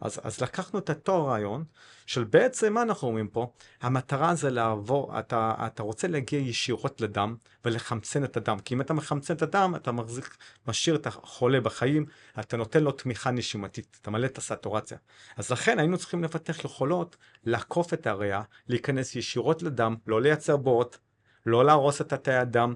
אז, 0.00 0.20
אז 0.22 0.40
לקחנו 0.40 0.78
את 0.78 0.90
אותו 0.90 1.26
רעיון 1.26 1.64
של 2.06 2.24
בעצם 2.24 2.72
מה 2.72 2.82
אנחנו 2.82 3.08
אומרים 3.08 3.28
פה? 3.28 3.52
המטרה 3.80 4.34
זה 4.34 4.50
לעבור, 4.50 5.18
אתה, 5.18 5.54
אתה 5.66 5.82
רוצה 5.82 6.08
להגיע 6.08 6.40
ישירות 6.40 7.00
לדם 7.00 7.36
ולחמצן 7.64 8.24
את 8.24 8.36
הדם, 8.36 8.58
כי 8.64 8.74
אם 8.74 8.80
אתה 8.80 8.94
מחמצן 8.94 9.34
את 9.34 9.42
הדם 9.42 9.72
אתה 9.76 9.92
מחזיק, 9.92 10.36
משאיר 10.66 10.96
את 10.96 11.06
החולה 11.06 11.60
בחיים, 11.60 12.06
אתה 12.40 12.56
נותן 12.56 12.82
לו 12.82 12.92
תמיכה 12.92 13.30
נשימתית, 13.30 13.98
אתה 14.02 14.10
מלא 14.10 14.26
את 14.26 14.38
הסטורציה. 14.38 14.98
אז 15.36 15.50
לכן 15.50 15.78
היינו 15.78 15.98
צריכים 15.98 16.24
לפתח 16.24 16.64
יכולות 16.64 17.16
לעקוף 17.44 17.94
את 17.94 18.06
הריאה, 18.06 18.42
להיכנס 18.68 19.16
ישירות 19.16 19.62
לדם, 19.62 19.96
לא 20.06 20.22
לייצר 20.22 20.56
בורות, 20.56 20.98
לא 21.46 21.64
להרוס 21.64 22.00
את 22.00 22.12
התאי 22.12 22.34
הדם, 22.34 22.74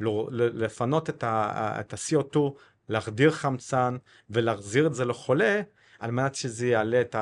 לא, 0.00 0.28
לפנות 0.32 1.10
את 1.10 1.24
ה-CO2, 1.24 2.38
להחדיר 2.88 3.30
חמצן 3.30 3.96
ולהחזיר 4.30 4.86
את 4.86 4.94
זה 4.94 5.04
לחולה, 5.04 5.62
על 5.98 6.10
מנת 6.10 6.34
שזה 6.34 6.66
יעלה 6.66 7.00
את 7.00 7.14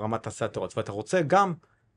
רמת 0.00 0.26
הסטורציה. 0.26 0.78
ואתה 0.78 0.92
רוצה 0.92 1.22
גם 1.22 1.54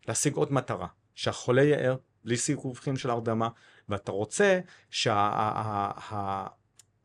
להשיג 0.08 0.36
עוד 0.36 0.54
מטרה, 0.54 0.88
שהחולה 1.16 1.64
יער, 1.64 1.96
בלי 2.24 2.38
סיבוכים 2.38 2.98
של 2.98 3.10
הרדמה, 3.10 3.50
ואתה 3.90 4.12
רוצה 4.12 4.60
שה... 4.90 5.92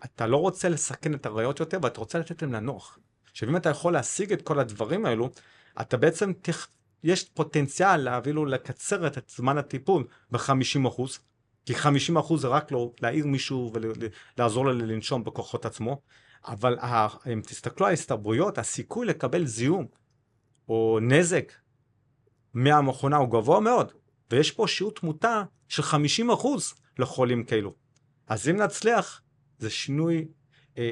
אתה 0.04 0.26
לא 0.26 0.36
רוצה 0.36 0.68
לסכן 0.68 1.14
את 1.14 1.26
הריאות 1.26 1.60
יותר, 1.60 1.78
ואתה 1.82 2.00
רוצה 2.00 2.18
לתת 2.18 2.42
להם 2.42 2.52
לנוח. 2.52 2.98
עכשיו 3.30 3.48
אם 3.48 3.56
אתה 3.56 3.68
יכול 3.68 3.92
להשיג 3.92 4.32
את 4.32 4.42
כל 4.42 4.58
הדברים 4.58 5.06
האלו, 5.06 5.30
אתה 5.80 5.96
בעצם, 5.96 6.32
תח... 6.42 6.68
יש 7.04 7.24
פוטנציאל 7.24 7.96
להביא 7.96 8.32
לקצר 8.46 9.06
את 9.06 9.30
זמן 9.36 9.58
הטיפול 9.58 10.06
ב-50%, 10.30 11.02
כי 11.66 11.74
50% 11.74 12.36
זה 12.36 12.48
רק 12.48 12.72
לא 12.72 12.92
להעיר 13.00 13.26
מישהו 13.26 13.72
ולעזור 14.36 14.64
לו 14.64 14.72
לנשום 14.72 15.24
בכוחות 15.24 15.66
עצמו, 15.66 16.00
אבל 16.44 16.78
אם 17.32 17.40
תסתכלו 17.40 17.86
על 17.86 17.90
ההסתברויות, 17.90 18.58
הסיכוי 18.58 19.06
לקבל 19.06 19.46
זיהום 19.46 19.86
או 20.68 20.98
נזק 21.02 21.52
מהמכונה 22.54 23.16
הוא 23.16 23.28
גבוה 23.28 23.60
מאוד, 23.60 23.92
ויש 24.30 24.50
פה 24.50 24.68
שיעור 24.68 24.92
תמותה 24.92 25.42
של 25.68 25.82
50% 25.82 26.46
לחולים 26.98 27.44
כאלו. 27.44 27.74
אז 28.26 28.48
אם 28.48 28.56
נצליח, 28.56 29.22
זה 29.58 29.70
שינוי 29.70 30.16
אה, 30.78 30.82
אה, 30.82 30.88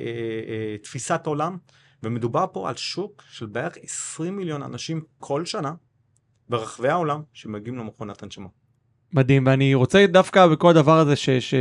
אה, 0.48 0.76
תפיסת 0.82 1.26
עולם, 1.26 1.58
ומדובר 2.02 2.44
פה 2.52 2.68
על 2.68 2.76
שוק 2.76 3.22
של 3.30 3.46
בערך 3.46 3.76
20 3.82 4.36
מיליון 4.36 4.62
אנשים 4.62 5.00
כל 5.18 5.44
שנה 5.44 5.72
ברחבי 6.48 6.88
העולם 6.88 7.22
שמגיעים 7.32 7.78
למכונת 7.78 8.22
הנשמה. 8.22 8.48
מדהים, 9.12 9.46
ואני 9.46 9.74
רוצה 9.74 10.06
דווקא 10.06 10.46
בכל 10.46 10.70
הדבר 10.70 10.98
הזה 10.98 11.14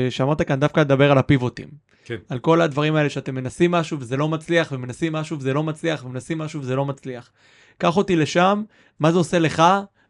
שאמרת 0.10 0.42
כאן, 0.42 0.60
דווקא 0.60 0.80
לדבר 0.80 1.12
על 1.12 1.18
הפיבוטים. 1.18 1.70
כן. 2.06 2.16
על 2.30 2.40
כל 2.40 2.62
הדברים 2.62 2.96
האלה 2.96 3.10
שאתם 3.10 3.36
מנסים 3.36 3.72
משהו 3.72 4.00
וזה 4.00 4.18
לא 4.18 4.30
מצליח, 4.30 4.72
ומנסים 4.72 5.14
משהו 5.14 5.38
וזה 5.38 5.54
לא 5.54 5.64
מצליח, 5.64 6.06
ומנסים 6.06 6.38
משהו 6.38 6.62
וזה 6.62 6.76
לא 6.76 6.86
מצליח. 6.86 7.32
קח 7.78 7.98
אותי 7.98 8.16
לשם, 8.16 8.64
מה 9.00 9.12
זה 9.12 9.18
עושה 9.18 9.40
לך, 9.40 9.64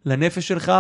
לנפש 0.06 0.47
שלך, 0.47 0.71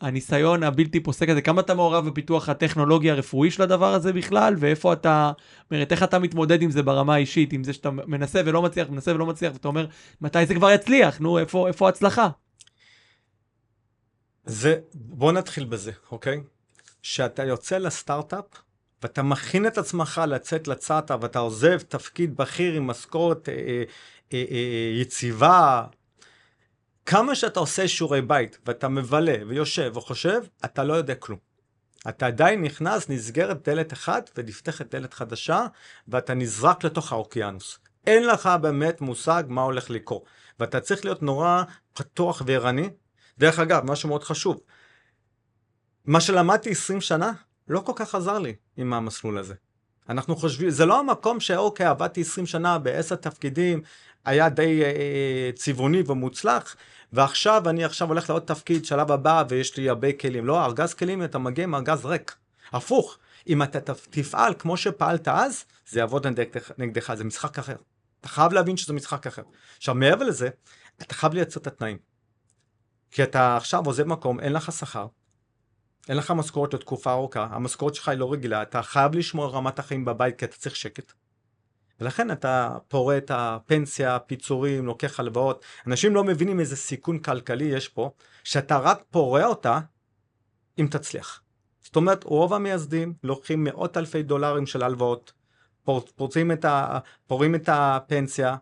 הניסיון 0.00 0.62
הבלתי 0.62 1.00
פוסק 1.00 1.28
הזה, 1.28 1.42
כמה 1.42 1.60
אתה 1.60 1.74
מעורב 1.74 2.08
בפיתוח 2.08 2.48
הטכנולוגי 2.48 3.10
הרפואי 3.10 3.50
של 3.50 3.62
הדבר 3.62 3.94
הזה 3.94 4.12
בכלל, 4.12 4.54
ואיפה 4.58 4.92
אתה, 4.92 5.32
אומרת, 5.70 5.92
איך 5.92 6.02
אתה 6.02 6.18
מתמודד 6.18 6.62
עם 6.62 6.70
זה 6.70 6.82
ברמה 6.82 7.14
האישית, 7.14 7.52
עם 7.52 7.64
זה 7.64 7.72
שאתה 7.72 7.90
מנסה 7.90 8.40
ולא 8.44 8.62
מצליח, 8.62 8.90
מנסה 8.90 9.14
ולא 9.14 9.26
מצליח, 9.26 9.52
ואתה 9.52 9.68
אומר, 9.68 9.86
מתי 10.20 10.46
זה 10.46 10.54
כבר 10.54 10.70
יצליח, 10.70 11.20
נו, 11.20 11.38
איפה, 11.38 11.68
איפה 11.68 11.86
ההצלחה? 11.86 12.28
זה, 14.44 14.78
בוא 14.94 15.32
נתחיל 15.32 15.64
בזה, 15.64 15.92
אוקיי? 16.10 16.40
שאתה 17.02 17.44
יוצא 17.44 17.78
לסטארט-אפ, 17.78 18.44
ואתה 19.02 19.22
מכין 19.22 19.66
את 19.66 19.78
עצמך 19.78 20.22
לצאת 20.26 20.68
לצאטה, 20.68 21.16
ואתה 21.20 21.38
עוזב 21.38 21.78
תפקיד 21.78 22.36
בכיר 22.36 22.74
עם 22.74 22.86
משכורת 22.86 23.48
אה, 23.48 23.54
אה, 23.54 23.82
אה, 24.32 24.44
אה, 24.50 25.00
יציבה, 25.00 25.84
כמה 27.06 27.34
שאתה 27.34 27.60
עושה 27.60 27.88
שיעורי 27.88 28.22
בית, 28.22 28.58
ואתה 28.66 28.88
מבלה 28.88 29.36
ויושב 29.46 29.92
וחושב, 29.96 30.40
אתה 30.64 30.84
לא 30.84 30.94
יודע 30.94 31.14
כלום. 31.14 31.38
אתה 32.08 32.26
עדיין 32.26 32.62
נכנס, 32.62 33.08
נסגרת 33.08 33.68
דלת 33.68 33.92
אחת 33.92 34.30
ונפתחת 34.36 34.94
דלת 34.94 35.14
חדשה, 35.14 35.66
ואתה 36.08 36.34
נזרק 36.34 36.84
לתוך 36.84 37.12
האוקיינוס. 37.12 37.78
אין 38.06 38.26
לך 38.26 38.50
באמת 38.62 39.00
מושג 39.00 39.44
מה 39.48 39.62
הולך 39.62 39.90
לקרות. 39.90 40.24
ואתה 40.60 40.80
צריך 40.80 41.04
להיות 41.04 41.22
נורא 41.22 41.62
פתוח 41.92 42.42
וערני. 42.46 42.90
דרך 43.38 43.58
אגב, 43.58 43.90
משהו 43.90 44.08
מאוד 44.08 44.24
חשוב, 44.24 44.60
מה 46.04 46.20
שלמדתי 46.20 46.70
20 46.70 47.00
שנה, 47.00 47.32
לא 47.70 47.80
כל 47.80 47.92
כך 47.96 48.14
עזר 48.14 48.38
לי 48.38 48.54
עם 48.76 48.92
המסלול 48.92 49.38
הזה. 49.38 49.54
אנחנו 50.08 50.36
חושבים, 50.36 50.70
זה 50.70 50.86
לא 50.86 51.00
המקום 51.00 51.40
שאוקיי, 51.40 51.86
עבדתי 51.86 52.20
20 52.20 52.46
שנה 52.46 52.78
בעשר 52.78 53.14
תפקידים, 53.14 53.82
היה 54.24 54.48
די 54.48 54.82
אה, 54.82 54.86
אה, 54.86 55.50
צבעוני 55.54 56.02
ומוצלח, 56.06 56.76
ועכשיו 57.12 57.68
אני 57.68 57.84
עכשיו 57.84 58.08
הולך 58.08 58.30
לעוד 58.30 58.42
תפקיד, 58.42 58.84
שלב 58.84 59.12
הבא, 59.12 59.44
ויש 59.48 59.76
לי 59.76 59.88
הרבה 59.88 60.12
כלים. 60.12 60.46
לא, 60.46 60.64
ארגז 60.64 60.94
כלים, 60.94 61.24
אתה 61.24 61.38
מגיע 61.38 61.64
עם 61.64 61.74
ארגז 61.74 62.06
ריק. 62.06 62.36
הפוך, 62.72 63.18
אם 63.48 63.62
אתה 63.62 63.94
תפעל 64.10 64.54
כמו 64.58 64.76
שפעלת 64.76 65.28
אז, 65.28 65.64
זה 65.88 66.00
יעבוד 66.00 66.26
נגדך, 66.26 66.70
נגדך, 66.78 67.14
זה 67.14 67.24
משחק 67.24 67.58
אחר. 67.58 67.76
אתה 68.20 68.28
חייב 68.28 68.52
להבין 68.52 68.76
שזה 68.76 68.92
משחק 68.92 69.26
אחר. 69.26 69.42
עכשיו, 69.76 69.94
מעבר 69.94 70.24
לזה, 70.24 70.48
אתה 71.02 71.14
חייב 71.14 71.34
לייצר 71.34 71.60
את 71.60 71.66
התנאים. 71.66 71.98
כי 73.10 73.22
אתה 73.22 73.56
עכשיו 73.56 73.82
עוזב 73.84 74.04
מקום, 74.04 74.40
אין 74.40 74.52
לך 74.52 74.72
שכר, 74.72 75.06
אין 76.10 76.18
לך 76.18 76.30
משכורת 76.30 76.74
לתקופה 76.74 77.12
ארוכה, 77.12 77.48
המשכורת 77.50 77.94
שלך 77.94 78.08
היא 78.08 78.18
לא 78.18 78.32
רגילה, 78.32 78.62
אתה 78.62 78.82
חייב 78.82 79.14
לשמור 79.14 79.44
על 79.44 79.50
רמת 79.50 79.78
החיים 79.78 80.04
בבית 80.04 80.38
כי 80.38 80.44
אתה 80.44 80.56
צריך 80.56 80.76
שקט. 80.76 81.12
ולכן 82.00 82.30
אתה 82.30 82.76
פורה 82.88 83.18
את 83.18 83.30
הפנסיה, 83.34 84.18
פיצורים, 84.18 84.86
לוקח 84.86 85.20
הלוואות. 85.20 85.64
אנשים 85.86 86.14
לא 86.14 86.24
מבינים 86.24 86.60
איזה 86.60 86.76
סיכון 86.76 87.18
כלכלי 87.18 87.64
יש 87.64 87.88
פה, 87.88 88.10
שאתה 88.44 88.78
רק 88.78 89.02
פורה 89.10 89.46
אותה 89.46 89.80
אם 90.78 90.86
תצליח. 90.90 91.42
זאת 91.82 91.96
אומרת, 91.96 92.24
רוב 92.24 92.54
המייסדים 92.54 93.14
לוקחים 93.24 93.64
מאות 93.64 93.96
אלפי 93.96 94.22
דולרים 94.22 94.66
של 94.66 94.82
הלוואות, 94.82 95.32
פורצים 96.16 96.52
את 96.52 96.64
ה, 96.64 96.98
פורים 97.26 97.54
את 97.54 97.68
הפנסיה, 97.72 98.56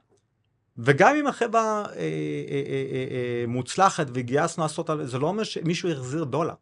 וגם 0.79 1.17
אם 1.17 1.27
החברה 1.27 1.85
אה, 1.85 1.93
אה, 1.93 1.95
אה, 1.97 2.87
אה, 2.93 3.07
אה, 3.11 3.45
מוצלחת 3.47 4.07
וגייסנו 4.15 4.65
עשרות, 4.65 4.91
זה 5.03 5.19
לא 5.19 5.27
אומר 5.27 5.43
שמישהו 5.43 5.91
החזיר 5.91 6.25
דולר. 6.25 6.55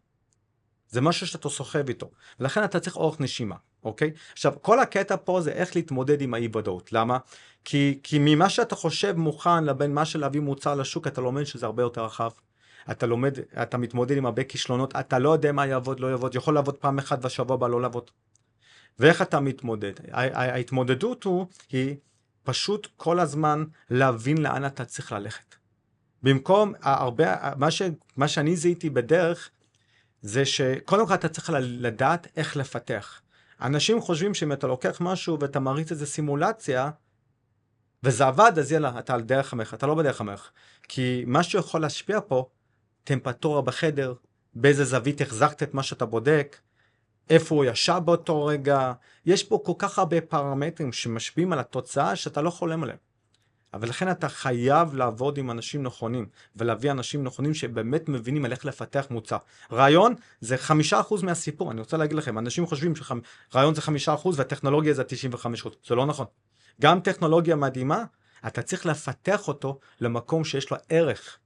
זה 0.89 1.01
משהו 1.01 1.27
שאתה 1.27 1.49
סוחב 1.49 1.89
איתו, 1.89 2.11
ולכן 2.41 2.65
אתה 2.65 2.81
צריך 2.81 2.97
אורך 2.97 3.21
נשימה, 3.21 3.57
אוקיי? 3.85 4.11
עכשיו, 4.33 4.53
כל 4.63 4.81
הקטע 4.81 5.17
פה 5.25 5.41
זה 5.41 5.53
איך 5.53 5.77
להתמודד 5.77 6.21
עם 6.21 6.35
האי 6.35 6.49
ודאות, 6.57 6.93
למה? 6.93 7.19
כי, 7.65 7.99
כי 8.03 8.19
ממה 8.21 8.49
שאתה 8.49 8.77
חושב 8.77 9.17
מוכן 9.17 9.65
לבין 9.65 9.95
מה 9.95 10.05
של 10.05 10.21
להביא 10.21 10.41
מוצר 10.41 10.75
לשוק, 10.75 11.07
אתה 11.07 11.21
לומד 11.21 11.45
שזה 11.45 11.67
הרבה 11.67 11.83
יותר 11.83 12.05
רחב. 12.05 12.31
אתה 12.91 13.07
לומד, 13.07 13.39
אתה 13.63 13.79
מתמודד 13.79 14.17
עם 14.17 14.27
הרבה 14.27 14.45
כישלונות, 14.45 14.97
אתה 14.97 15.19
לא 15.19 15.31
יודע 15.31 15.53
מה 15.53 15.67
יעבוד, 15.67 16.01
לא 16.01 16.07
יעבוד, 16.07 16.35
יכול 16.35 16.55
לעבוד 16.55 16.77
פעם 16.77 16.99
אחת 16.99 17.19
והשבוע 17.23 17.55
הבא 17.55 17.69
לא 17.69 17.83
לעבוד. 17.83 18.11
ואיך 18.99 19.23
אתה 19.23 19.41
מתמודד? 19.41 19.93
ההתמודדות 20.13 21.25
הוא, 21.25 21.47
היא 21.71 21.97
פשוט 22.45 22.89
כל 22.97 23.21
הזמן 23.21 23.65
להבין 23.91 24.39
לאן 24.39 24.67
אתה 24.67 24.85
צריך 24.85 25.13
ללכת. 25.13 25.55
במקום 26.23 26.73
הרבה, 26.83 27.55
מה, 27.57 27.71
ש, 27.71 27.83
מה 28.17 28.29
שאני 28.29 28.57
זיהיתי 28.57 28.91
בדרך, 28.91 29.51
זה 30.23 30.45
שקודם 30.45 31.07
כל 31.07 31.15
אתה 31.15 31.29
צריך 31.29 31.51
לדעת 31.61 32.27
איך 32.37 32.57
לפתח. 32.57 33.21
אנשים 33.61 34.01
חושבים 34.01 34.35
שאם 34.35 34.53
אתה 34.53 34.67
לוקח 34.67 35.01
משהו 35.01 35.41
ואתה 35.41 35.61
מריץ 35.61 35.91
איזה 35.91 36.07
סימולציה, 36.07 36.91
וזה 38.03 38.27
עבד, 38.27 38.53
אז 38.59 38.73
יאללה, 38.73 38.99
אתה 38.99 39.15
על 39.15 39.23
דרך 39.23 39.53
המלך, 39.53 39.75
אתה 39.75 39.87
לא 39.87 39.95
בדרך 39.95 40.21
המלך. 40.21 40.51
כי 40.83 41.25
מה 41.27 41.43
שיכול 41.43 41.81
להשפיע 41.81 42.19
פה, 42.27 42.49
טמפרטורה 43.05 43.63
בחדר, 43.63 44.15
באיזה 44.55 44.85
זווית 44.85 45.21
החזקת 45.21 45.63
את 45.63 45.75
מה 45.75 45.83
שאתה 45.83 46.07
בודק, 46.07 46.57
איפה 47.31 47.55
הוא 47.55 47.65
ישב 47.65 48.01
באותו 48.05 48.47
רגע, 48.47 48.93
יש 49.27 49.45
פה 49.45 49.63
כל 49.65 49.73
כך 49.79 49.99
הרבה 49.99 50.21
פרמטרים 50.21 50.93
שמשפיעים 50.93 51.53
על 51.53 51.59
התוצאה 51.59 52.17
שאתה 52.17 52.43
לא 52.43 52.51
חולם 52.51 52.83
עליהם. 52.83 52.99
ולכן 53.81 54.11
אתה 54.11 54.29
חייב 54.29 54.95
לעבוד 54.95 55.39
עם 55.39 55.51
אנשים 55.51 55.83
נכונים, 55.83 56.27
ולהביא 56.57 56.91
אנשים 56.91 57.25
נכונים 57.25 57.55
שבאמת 57.55 58.09
מבינים 58.09 58.45
על 58.45 58.53
איך 58.53 58.65
לפתח 58.65 59.07
מוצר. 59.11 59.37
רעיון 59.73 60.15
זה 60.41 60.57
חמישה 60.57 61.01
אחוז 61.01 61.23
מהסיפור, 61.23 61.73
אני 61.73 61.81
רוצה 61.81 61.97
להגיד 61.97 62.17
לכם, 62.17 62.39
אנשים 62.39 62.67
חושבים 62.67 62.93
שרעיון 62.97 63.75
זה 63.75 63.83
חמישה 63.83 64.15
אחוז 64.15 64.39
והטכנולוגיה 64.39 64.95
זה 64.95 65.05
תשעים 65.05 65.35
וחמש 65.35 65.61
אחוז, 65.61 65.73
זה 65.87 65.95
לא 65.95 66.07
נכון. 66.07 66.27
גם 66.81 67.01
טכנולוגיה 67.01 67.57
מדהימה, 67.57 68.05
אתה 68.47 68.63
צריך 68.63 68.87
לפתח 68.87 69.49
אותו 69.49 69.79
למקום 70.01 70.45
שיש 70.45 70.71
לו 70.71 70.77
ערך. 70.89 71.39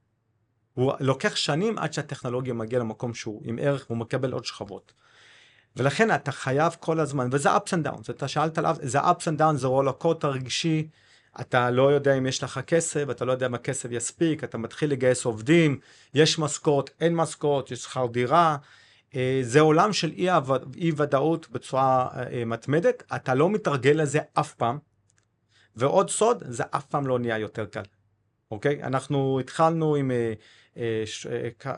הוא 0.73 0.93
לוקח 0.99 1.35
שנים 1.35 1.77
עד 1.77 1.93
שהטכנולוגיה 1.93 2.53
מגיעה 2.53 2.81
למקום 2.81 3.13
שהוא 3.13 3.41
עם 3.45 3.59
ערך 3.61 3.85
והוא 3.89 3.97
מקבל 3.97 4.31
עוד 4.31 4.45
שכבות. 4.45 4.93
ולכן 5.75 6.15
אתה 6.15 6.31
חייב 6.31 6.75
כל 6.79 6.99
הזמן, 6.99 7.29
וזה 7.31 7.55
ups 7.55 7.69
and 7.69 7.87
downs, 7.87 8.09
אתה 8.09 8.27
שאלת 8.27 8.57
עליו, 8.57 8.75
זה 8.81 8.99
ups 8.99 9.23
and 9.23 9.39
downs, 9.39 9.55
זה 9.55 9.67
רולקוט 9.67 10.23
הרגשי, 10.23 10.87
אתה 11.39 11.71
לא 11.71 11.91
יודע 11.91 12.17
אם 12.17 12.25
יש 12.25 12.43
לך 12.43 12.59
כסף, 12.67 13.09
אתה 13.11 13.25
לא 13.25 13.31
יודע 13.31 13.45
אם 13.45 13.53
הכסף 13.53 13.89
יספיק, 13.91 14.43
אתה 14.43 14.57
מתחיל 14.57 14.91
לגייס 14.91 15.25
עובדים, 15.25 15.79
יש 16.13 16.39
משכורת, 16.39 16.89
אין 16.99 17.15
משכורת, 17.15 17.71
יש 17.71 17.79
שכר 17.79 18.05
דירה, 18.05 18.57
אה, 19.15 19.39
זה 19.43 19.59
עולם 19.59 19.93
של 19.93 20.11
אי, 20.11 20.29
אי 20.77 20.91
ודאות 20.97 21.49
בצורה 21.49 22.09
אה, 22.15 22.45
מתמדת, 22.45 23.03
אתה 23.15 23.35
לא 23.35 23.49
מתרגל 23.49 23.91
לזה 23.91 24.19
אף 24.33 24.53
פעם, 24.53 24.77
ועוד 25.75 26.09
סוד, 26.09 26.43
זה 26.47 26.63
אף 26.71 26.85
פעם 26.85 27.07
לא 27.07 27.19
נהיה 27.19 27.37
יותר 27.37 27.65
קל, 27.65 27.83
אוקיי? 28.51 28.83
אנחנו 28.83 29.39
התחלנו 29.39 29.95
עם 29.95 30.11
אה, 30.77 31.03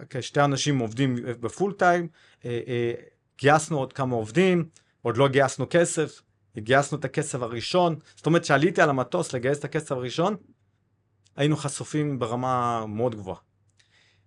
כשתי 0.10 0.42
אנשים 0.42 0.80
עובדים 0.80 1.16
בפול 1.40 1.74
טיים, 1.74 2.08
גייסנו 3.38 3.78
עוד 3.78 3.94
כמה 3.94 4.16
עובדים, 4.16 4.66
עוד 5.02 5.18
לא 5.18 5.28
גייסנו 5.28 5.66
כסף, 5.70 6.22
גייסנו 6.58 6.98
את 6.98 7.06
הכסף 7.06 7.42
הראשון, 7.42 7.96
זאת 8.16 8.26
אומרת 8.26 8.46
שעליתי 8.46 8.82
על 8.82 8.90
המטוס 8.90 9.34
לגייס 9.34 9.60
את 9.60 9.64
הכסף 9.64 9.92
הראשון, 9.92 10.36
היינו 11.36 11.58
חשופים 11.58 12.20
ברמה 12.20 12.86
מאוד 12.86 13.16
גבוהה. 13.16 13.40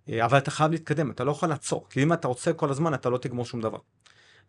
אה, 0.09 0.25
אבל 0.25 0.37
אתה 0.37 0.51
חייב 0.51 0.71
להתקדם, 0.71 1.11
אתה 1.11 1.23
לא 1.23 1.31
יכול 1.31 1.49
לעצור, 1.49 1.87
כי 1.89 2.03
אם 2.03 2.13
אתה 2.13 2.27
רוצה 2.27 2.53
כל 2.53 2.69
הזמן 2.69 2.93
אתה 2.93 3.09
לא 3.09 3.17
תגמור 3.17 3.45
שום 3.45 3.61
דבר. 3.61 3.79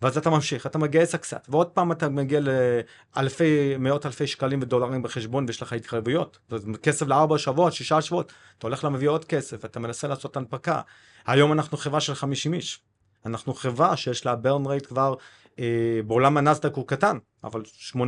ואז 0.02 0.18
אתה 0.18 0.30
ממשיך, 0.30 0.66
אתה 0.66 0.78
מגייס 0.78 1.14
קצת, 1.14 1.46
ועוד 1.48 1.66
פעם 1.66 1.92
אתה 1.92 2.08
מגיע 2.08 2.40
לאלפי, 2.40 3.76
מאות 3.78 4.06
אלפי 4.06 4.26
שקלים 4.26 4.62
ודולרים 4.62 5.02
בחשבון 5.02 5.44
ויש 5.46 5.62
לך 5.62 5.72
התחייבויות. 5.72 6.38
כסף 6.82 7.06
לארבע 7.06 7.38
שבועות, 7.38 7.72
שישה 7.72 8.02
שבועות, 8.02 8.32
אתה 8.58 8.66
הולך 8.66 8.84
להביא 8.84 9.08
עוד 9.08 9.24
כסף, 9.24 9.64
אתה 9.64 9.80
מנסה 9.80 10.08
לעשות 10.08 10.36
הנפקה. 10.36 10.80
היום 11.26 11.52
אנחנו 11.52 11.78
חברה 11.78 12.00
של 12.00 12.14
50 12.14 12.54
איש. 12.54 12.80
אנחנו 13.26 13.54
חברה 13.54 13.96
שיש 13.96 14.26
לה 14.26 14.36
ברן 14.36 14.66
רייט 14.66 14.86
כבר, 14.86 15.14
אה, 15.58 16.00
בעולם 16.06 16.36
הנסדק 16.36 16.74
הוא 16.74 16.86
קטן, 16.86 17.18
אבל 17.44 17.62
800-900 17.92 17.98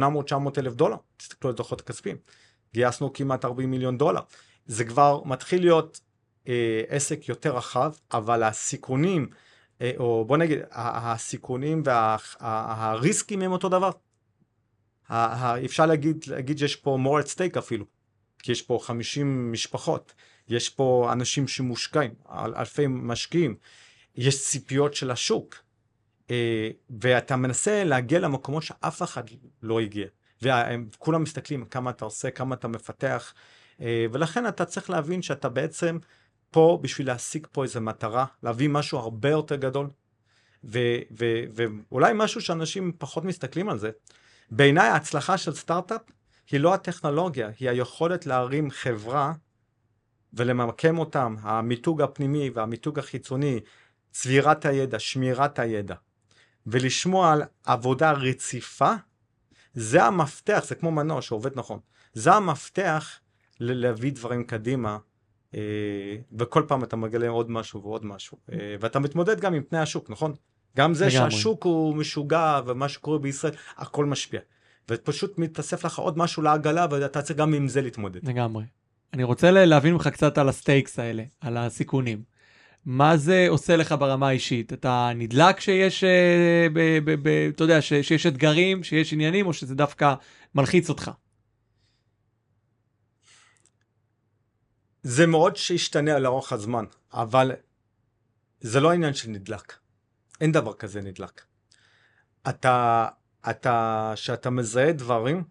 אלף 0.58 0.74
דולר, 0.74 0.96
תסתכלו 1.16 1.50
על 1.50 1.56
דוחות 1.56 1.80
הכספיים. 1.80 2.16
גייסנו 2.74 3.12
כמעט 3.12 3.44
40 3.44 3.70
מיליון 3.70 3.98
דולר. 3.98 4.20
זה 4.66 4.84
כבר 4.84 5.22
מתחיל 5.24 5.60
להיות 5.60 6.00
אה, 6.48 6.82
עסק 6.88 7.28
יותר 7.28 7.56
רחב, 7.56 7.92
אבל 8.12 8.42
הסיכונים, 8.42 9.28
אה, 9.80 9.92
או 9.98 10.24
בוא 10.24 10.36
נגיד, 10.36 10.58
הסיכונים 10.72 11.82
והריסקים 11.84 13.42
הם 13.42 13.52
אותו 13.52 13.68
דבר. 13.68 13.90
אפשר 15.64 15.86
להגיד, 15.86 16.24
להגיד 16.26 16.58
שיש 16.58 16.76
פה 16.76 16.98
more 17.04 17.24
at 17.24 17.28
stake 17.28 17.58
אפילו, 17.58 17.84
כי 18.38 18.52
יש 18.52 18.62
פה 18.62 18.78
50 18.82 19.52
משפחות, 19.52 20.14
יש 20.48 20.68
פה 20.68 21.08
אנשים 21.12 21.48
שמושקעים, 21.48 22.14
אלפי 22.30 22.86
משקיעים, 22.88 23.56
יש 24.16 24.44
ציפיות 24.44 24.94
של 24.94 25.10
השוק, 25.10 25.56
ואתה 27.00 27.36
מנסה 27.36 27.84
להגיע 27.84 28.18
למקומות 28.18 28.62
שאף 28.62 29.02
אחד 29.02 29.22
לא 29.62 29.80
הגיע. 29.80 30.06
וכולם 30.42 31.22
מסתכלים 31.22 31.64
כמה 31.64 31.90
אתה 31.90 32.04
עושה, 32.04 32.30
כמה 32.30 32.54
אתה 32.54 32.68
מפתח, 32.68 33.34
אה, 33.80 34.06
ולכן 34.12 34.46
אתה 34.46 34.64
צריך 34.64 34.90
להבין 34.90 35.22
שאתה 35.22 35.48
בעצם 35.48 35.98
פה 36.50 36.78
בשביל 36.82 37.06
להשיג 37.06 37.46
פה 37.52 37.62
איזה 37.62 37.80
מטרה, 37.80 38.24
להביא 38.42 38.68
משהו 38.68 38.98
הרבה 38.98 39.30
יותר 39.30 39.56
גדול, 39.56 39.90
ו- 40.64 40.98
ו- 41.18 41.44
ואולי 41.54 42.12
משהו 42.14 42.40
שאנשים 42.40 42.92
פחות 42.98 43.24
מסתכלים 43.24 43.68
על 43.68 43.78
זה. 43.78 43.90
בעיניי 44.50 44.88
ההצלחה 44.88 45.38
של 45.38 45.54
סטארט-אפ 45.54 46.00
היא 46.50 46.60
לא 46.60 46.74
הטכנולוגיה, 46.74 47.50
היא 47.58 47.70
היכולת 47.70 48.26
להרים 48.26 48.70
חברה 48.70 49.32
ולמקם 50.32 50.98
אותם, 50.98 51.36
המיתוג 51.40 52.02
הפנימי 52.02 52.50
והמיתוג 52.54 52.98
החיצוני, 52.98 53.60
צבירת 54.10 54.66
הידע, 54.66 54.98
שמירת 54.98 55.58
הידע, 55.58 55.94
ולשמוע 56.66 57.32
על 57.32 57.42
עבודה 57.64 58.12
רציפה, 58.12 58.92
זה 59.74 60.04
המפתח, 60.04 60.64
זה 60.66 60.74
כמו 60.74 60.90
מנוע 60.90 61.22
שעובד 61.22 61.50
נכון, 61.58 61.78
זה 62.12 62.32
המפתח 62.32 63.18
להביא 63.60 64.12
דברים 64.12 64.44
קדימה, 64.44 64.98
אה, 65.54 65.60
וכל 66.38 66.62
פעם 66.68 66.84
אתה 66.84 66.96
מגלה 66.96 67.28
עוד 67.28 67.50
משהו 67.50 67.82
ועוד 67.82 68.04
משהו, 68.04 68.38
אה, 68.52 68.76
ואתה 68.80 68.98
מתמודד 68.98 69.40
גם 69.40 69.54
עם 69.54 69.62
פני 69.62 69.78
השוק, 69.78 70.10
נכון? 70.10 70.34
גם 70.76 70.94
זה 70.94 71.06
לגמרי. 71.06 71.30
שהשוק 71.30 71.64
הוא 71.64 71.96
משוגע 71.96 72.60
ומה 72.66 72.88
שקורה 72.88 73.18
בישראל, 73.18 73.52
הכל 73.76 74.04
משפיע. 74.04 74.40
ופשוט 74.90 75.38
מתאסף 75.38 75.84
לך 75.84 75.98
עוד 75.98 76.18
משהו 76.18 76.42
לעגלה 76.42 76.86
ואתה 76.90 77.22
צריך 77.22 77.38
גם 77.38 77.54
עם 77.54 77.68
זה 77.68 77.82
להתמודד. 77.82 78.28
לגמרי. 78.28 78.64
אני 79.12 79.24
רוצה 79.24 79.50
להבין 79.50 79.92
ממך 79.92 80.08
קצת 80.08 80.38
על 80.38 80.48
הסטייקס 80.48 80.98
האלה, 80.98 81.22
על 81.40 81.56
הסיכונים. 81.56 82.22
מה 82.84 83.16
זה 83.16 83.46
עושה 83.48 83.76
לך 83.76 83.94
ברמה 83.98 84.28
האישית? 84.28 84.72
אתה 84.72 85.10
נדלק 85.14 85.60
שיש, 85.60 86.04
אה, 86.04 86.66
אתה 87.48 87.64
יודע, 87.64 87.82
ש, 87.82 87.92
שיש 87.92 88.26
אתגרים, 88.26 88.84
שיש 88.84 89.12
עניינים, 89.12 89.46
או 89.46 89.52
שזה 89.52 89.74
דווקא 89.74 90.14
מלחיץ 90.54 90.88
אותך? 90.88 91.10
זה 95.02 95.26
מאוד 95.26 95.56
שישתנה 95.56 96.18
לאורך 96.18 96.52
הזמן, 96.52 96.84
אבל 97.12 97.52
זה 98.60 98.80
לא 98.80 98.92
עניין 98.92 99.14
של 99.14 99.30
נדלק. 99.30 99.76
אין 100.40 100.52
דבר 100.52 100.74
כזה 100.74 101.00
נדלק. 101.00 101.44
אתה, 102.48 103.08
אתה, 103.50 104.12
שאתה 104.16 104.50
מזהה 104.50 104.92
דברים, 104.92 105.44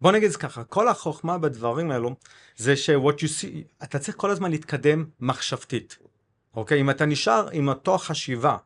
בוא 0.00 0.12
נגיד 0.12 0.36
ככה, 0.36 0.64
כל 0.64 0.88
החוכמה 0.88 1.38
בדברים 1.38 1.90
האלו 1.90 2.16
זה 2.56 2.76
ש-what 2.76 3.18
you 3.18 3.28
see, 3.40 3.84
אתה 3.84 3.98
צריך 3.98 4.16
כל 4.16 4.30
הזמן 4.30 4.50
להתקדם 4.50 5.04
מחשבתית. 5.20 5.98
אוקיי? 6.56 6.80
אם 6.80 6.90
אתה 6.90 7.06
נשאר 7.06 7.48
עם 7.52 7.68
אותו 7.68 7.98
חשיבה, 7.98 8.56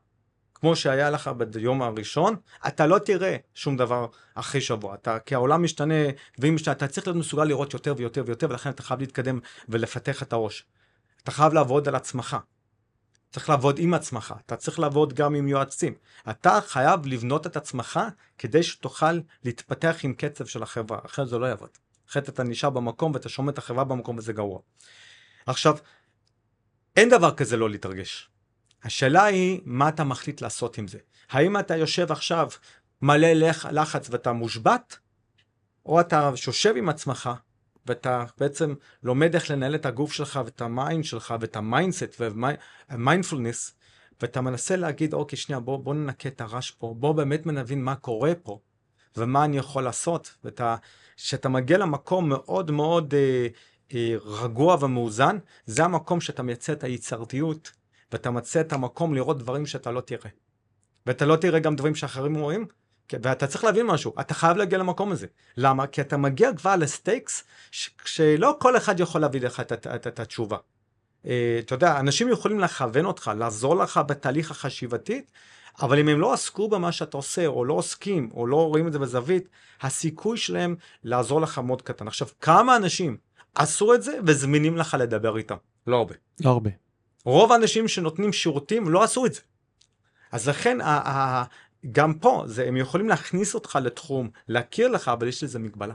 כמו 0.55 0.77
שהיה 0.77 1.11
לך 1.11 1.29
ביום 1.29 1.83
הראשון, 1.83 2.37
אתה 2.67 2.87
לא 2.87 2.99
תראה 2.99 3.37
שום 3.55 3.77
דבר 3.77 4.07
אחרי 4.35 4.61
שבוע. 4.61 4.95
אתה, 4.95 5.19
כי 5.19 5.35
העולם 5.35 5.63
משתנה, 5.63 5.95
ואם 6.39 6.55
משתנה, 6.55 6.75
אתה 6.75 6.89
צריך 6.89 7.07
להיות 7.07 7.19
מסוגל 7.19 7.45
לראות 7.45 7.75
יותר 7.75 7.95
ויותר 7.97 8.23
ויותר, 8.27 8.47
ולכן 8.51 8.71
אתה 8.71 8.83
חייב 8.83 9.01
להתקדם 9.01 9.39
ולפתח 9.69 10.23
את 10.23 10.33
הראש. 10.33 10.65
אתה 11.23 11.31
חייב 11.31 11.53
לעבוד 11.53 11.89
על 11.89 11.95
עצמך. 11.95 12.37
צריך 13.31 13.49
לעבוד 13.49 13.79
עם 13.79 13.95
עצמך, 13.95 14.35
אתה 14.47 14.57
צריך 14.57 14.79
לעבוד 14.79 15.13
גם 15.13 15.35
עם 15.35 15.49
יועצים. 15.49 15.95
אתה 16.31 16.59
חייב 16.67 17.07
לבנות 17.07 17.47
את 17.47 17.57
עצמך 17.57 18.01
כדי 18.39 18.63
שתוכל 18.63 19.21
להתפתח 19.45 19.97
עם 20.03 20.15
קצב 20.15 20.47
של 20.47 20.63
החברה, 20.63 20.99
אחרת 21.07 21.29
זה 21.29 21.39
לא 21.39 21.47
יעבוד. 21.47 21.69
אחרת 22.11 22.29
אתה 22.29 22.43
נשאר 22.43 22.71
במקום 22.71 23.13
ואתה 23.15 23.29
שומע 23.29 23.53
את 23.53 23.59
החברה 23.59 23.85
במקום 23.85 24.19
וזה 24.19 24.33
גרוע. 24.33 24.61
עכשיו, 25.47 25.77
אין 26.97 27.09
דבר 27.09 27.35
כזה 27.35 27.57
לא 27.57 27.71
להתרגש. 27.71 28.31
השאלה 28.85 29.25
היא, 29.25 29.61
מה 29.65 29.89
אתה 29.89 30.05
מחליט 30.05 30.41
לעשות 30.41 30.79
עם 30.79 30.89
זה? 30.89 30.99
האם 31.31 31.59
אתה 31.59 31.77
יושב 31.77 32.13
עכשיו 32.13 32.49
מלא 33.03 33.29
לחץ 33.71 34.11
ואתה 34.11 34.33
מושבת, 34.33 34.99
או 35.87 36.01
אתה 36.01 36.31
יושב 36.47 36.75
עם 36.77 36.89
עצמך 36.89 37.31
ואתה 37.87 38.25
בעצם 38.39 38.75
לומד 39.03 39.35
איך 39.35 39.51
לנהל 39.51 39.75
את 39.75 39.87
הגוף 39.87 40.13
שלך 40.13 40.41
ואת 40.45 40.61
ה 40.61 40.70
mind 40.70 41.05
שלך 41.05 41.35
ואת 41.41 41.57
ה 41.57 41.65
mindset 41.65 42.21
וה 42.91 43.03
mindfulness, 43.03 43.75
ואתה 44.23 44.41
מנסה 44.41 44.77
להגיד, 44.77 45.15
אוקיי, 45.15 45.39
שנייה, 45.39 45.61
בוא, 45.61 45.79
בוא 45.79 45.95
ננקה 45.95 46.29
את 46.29 46.41
הרעש 46.41 46.71
פה, 46.71 46.95
בוא 46.99 47.13
באמת 47.13 47.47
נבין 47.47 47.85
מה 47.85 47.95
קורה 47.95 48.33
פה, 48.43 48.59
ומה 49.17 49.45
אני 49.45 49.57
יכול 49.57 49.85
לעשות, 49.85 50.35
ואתה, 50.45 50.77
כשאתה 51.17 51.49
מגיע 51.49 51.79
למקום 51.79 52.29
מאוד 52.29 52.71
מאוד 52.71 53.15
אה, 53.15 53.47
רגוע 54.25 54.77
ומאוזן, 54.81 55.39
זה 55.67 55.85
המקום 55.85 56.21
שאתה 56.21 56.43
מייצר 56.43 56.73
את 56.73 56.85
היצירתיות, 56.85 57.73
ואתה 58.13 58.31
מצא 58.31 58.61
את 58.61 58.73
המקום 58.73 59.15
לראות 59.15 59.39
דברים 59.39 59.67
שאתה 59.67 59.91
לא 59.91 60.01
תראה. 60.01 60.31
ואתה 61.07 61.27
לא 61.27 61.37
תראה 61.37 61.59
גם 61.59 61.77
דברים 61.77 61.95
שאחרים 61.95 62.35
רואים, 62.35 62.67
ואתה 63.13 63.47
צריך 63.47 63.65
להבין 63.65 63.87
משהו, 63.87 64.13
אתה 64.21 64.35
חייב 64.35 64.57
להגיע 64.57 64.79
למקום 64.79 65.13
הזה. 65.13 65.27
למה? 65.57 65.87
כי 65.87 66.01
אתה 66.01 66.17
מגיע 66.17 66.51
כבר 66.57 66.77
לסטייקס 66.77 67.45
ש- 67.71 67.91
שלא 68.05 68.57
כל 68.61 68.77
אחד 68.77 69.01
יכול 69.01 69.21
להביא 69.21 69.41
לך 69.41 69.61
את, 69.61 69.73
את, 69.73 69.87
את, 69.87 70.07
את 70.07 70.21
התשובה. 70.21 70.57
Uh, 70.57 71.27
אתה 71.59 71.75
יודע, 71.75 72.01
אנשים 72.01 72.29
יכולים 72.29 72.61
לכוון 72.61 73.05
אותך, 73.05 73.31
לעזור 73.39 73.77
לך 73.77 74.01
בתהליך 74.07 74.51
החשיבתי, 74.51 75.25
אבל 75.83 75.99
אם 75.99 76.09
הם 76.09 76.21
לא 76.21 76.33
עסקו 76.33 76.69
במה 76.69 76.93
שאתה 76.93 77.17
עושה, 77.17 77.47
או 77.47 77.65
לא 77.65 77.75
עוסקים, 77.75 78.31
או 78.35 78.47
לא 78.47 78.69
רואים 78.69 78.87
את 78.87 78.93
זה 78.93 78.99
בזווית, 78.99 79.49
הסיכוי 79.81 80.37
שלהם 80.37 80.77
לעזור 81.05 81.41
לך 81.41 81.59
מאוד 81.59 81.83
קטן. 81.83 82.07
עכשיו, 82.09 82.29
כמה 82.41 82.77
אנשים 82.77 83.17
עשו 83.55 83.95
את 83.95 84.03
זה 84.03 84.19
וזמינים 84.27 84.77
לך 84.77 84.97
לדבר 85.01 85.37
איתם. 85.37 85.57
לא 85.87 85.97
הרבה. 85.97 86.15
לא 86.45 86.51
הרבה. 86.51 86.71
רוב 87.25 87.53
האנשים 87.53 87.89
שנותנים 87.89 88.33
שירותים 88.33 88.89
לא 88.89 89.03
עשו 89.03 89.27
את 89.27 89.35
זה. 89.35 89.41
אז 90.33 90.49
לכן 90.49 90.79
גם 91.93 92.15
פה 92.15 92.43
זה, 92.47 92.69
הם 92.69 92.77
יכולים 92.77 93.09
להכניס 93.09 93.55
אותך 93.55 93.79
לתחום, 93.83 94.31
להכיר 94.49 94.89
לך, 94.89 95.09
אבל 95.09 95.29
יש 95.29 95.45
לזה 95.45 95.59
מגבלה. 95.59 95.95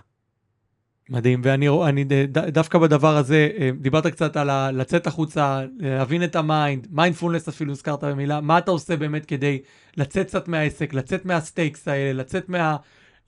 מדהים, 1.09 1.41
ואני 1.43 1.69
אני, 1.69 2.03
ד, 2.03 2.37
דווקא 2.37 2.79
בדבר 2.79 3.17
הזה, 3.17 3.49
אה, 3.59 3.69
דיברת 3.79 4.07
קצת 4.07 4.37
על 4.37 4.49
ה, 4.49 4.71
לצאת 4.71 5.07
החוצה, 5.07 5.61
להבין 5.79 6.23
את 6.23 6.35
ה 6.35 6.44
mind, 6.44 6.87
mindfulness 6.91 7.47
אפילו 7.47 7.71
הזכרת 7.71 8.03
במילה, 8.03 8.41
מה 8.41 8.57
אתה 8.57 8.71
עושה 8.71 8.97
באמת 8.97 9.25
כדי 9.25 9.61
לצאת 9.97 10.27
קצת 10.27 10.47
מהעסק, 10.47 10.93
לצאת 10.93 11.25
מהסטייקס 11.25 11.87
האלה, 11.87 12.13
לצאת 12.13 12.49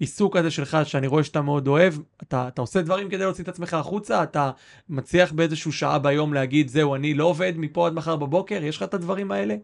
מהעיסוק 0.01 0.35
הזה 0.35 0.51
שלך, 0.51 0.77
שאני 0.83 1.07
רואה 1.07 1.23
שאתה 1.23 1.41
מאוד 1.41 1.67
אוהב, 1.67 1.93
אתה, 2.23 2.47
אתה 2.47 2.61
עושה 2.61 2.81
דברים 2.81 3.09
כדי 3.09 3.23
להוציא 3.23 3.43
את 3.43 3.49
עצמך 3.49 3.73
החוצה, 3.73 4.23
אתה 4.23 4.51
מצליח 4.89 5.31
באיזשהו 5.31 5.71
שעה 5.71 5.99
ביום 5.99 6.33
להגיד, 6.33 6.67
זהו, 6.67 6.95
אני 6.95 7.13
לא 7.13 7.25
עובד 7.25 7.53
מפה 7.57 7.87
עד 7.87 7.93
מחר 7.93 8.15
בבוקר, 8.15 8.63
יש 8.63 8.77
לך 8.77 8.83
את 8.83 8.93
הדברים 8.93 9.31
האלה? 9.31 9.55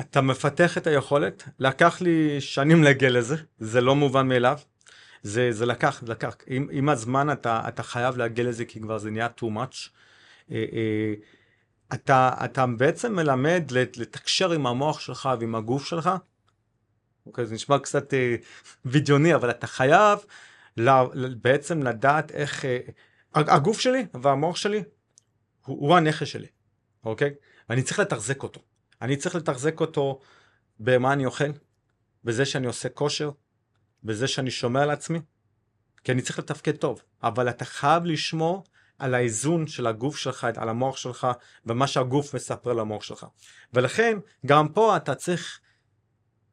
אתה 0.00 0.20
מפתח 0.20 0.78
את 0.78 0.86
היכולת, 0.86 1.48
לקח 1.58 2.00
לי 2.00 2.40
שנים 2.40 2.82
להגיע 2.82 3.10
לזה, 3.10 3.36
זה 3.58 3.80
לא 3.80 3.96
מובן 3.96 4.28
מאליו. 4.28 4.58
זה, 5.22 5.52
זה 5.52 5.66
לקח, 5.66 6.02
לקח. 6.06 6.36
עם, 6.46 6.68
עם 6.70 6.88
הזמן 6.88 7.32
אתה, 7.32 7.60
אתה 7.68 7.82
חייב 7.82 8.16
להגיע 8.16 8.44
לזה 8.44 8.64
כי 8.64 8.80
כבר 8.80 8.98
זה 8.98 9.10
נהיה 9.10 9.28
too 9.40 9.44
much. 9.44 9.88
אה, 10.50 10.64
אה, 10.72 11.14
אתה, 11.94 12.30
אתה 12.44 12.66
בעצם 12.66 13.16
מלמד 13.16 13.64
לתקשר 13.96 14.52
עם 14.52 14.66
המוח 14.66 15.00
שלך 15.00 15.28
ועם 15.40 15.54
הגוף 15.54 15.84
שלך. 15.84 16.10
אוקיי, 17.26 17.46
זה 17.46 17.54
נשמע 17.54 17.78
קצת 17.78 18.14
אה, 18.14 18.36
בדיוני, 18.84 19.34
אבל 19.34 19.50
אתה 19.50 19.66
חייב 19.66 20.18
לה, 20.76 21.04
בעצם 21.42 21.82
לדעת 21.82 22.30
איך... 22.30 22.64
אה, 22.64 22.78
הגוף 23.34 23.80
שלי 23.80 24.06
והמוח 24.22 24.56
שלי 24.56 24.82
הוא, 25.64 25.88
הוא 25.88 25.96
הנכס 25.96 26.26
שלי, 26.26 26.46
אוקיי? 27.04 27.34
ואני 27.68 27.82
צריך 27.82 27.98
לתחזק 27.98 28.42
אותו. 28.42 28.60
אני 29.02 29.16
צריך 29.16 29.34
לתחזק 29.34 29.80
אותו 29.80 30.20
במה 30.80 31.12
אני 31.12 31.26
אוכל, 31.26 31.50
בזה 32.24 32.44
שאני 32.44 32.66
עושה 32.66 32.88
כושר, 32.88 33.30
בזה 34.04 34.28
שאני 34.28 34.50
שומר 34.50 34.80
על 34.80 34.90
עצמי, 34.90 35.20
כי 36.04 36.12
אני 36.12 36.22
צריך 36.22 36.38
לתפקד 36.38 36.76
טוב, 36.76 37.02
אבל 37.22 37.48
אתה 37.48 37.64
חייב 37.64 38.04
לשמור 38.04 38.64
על 38.98 39.14
האיזון 39.14 39.66
של 39.66 39.86
הגוף 39.86 40.16
שלך, 40.16 40.46
על 40.56 40.68
המוח 40.68 40.96
שלך, 40.96 41.26
ומה 41.66 41.86
שהגוף 41.86 42.34
מספר 42.34 42.72
למוח 42.72 43.02
שלך. 43.02 43.26
ולכן, 43.72 44.18
גם 44.46 44.68
פה 44.68 44.96
אתה 44.96 45.14
צריך 45.14 45.60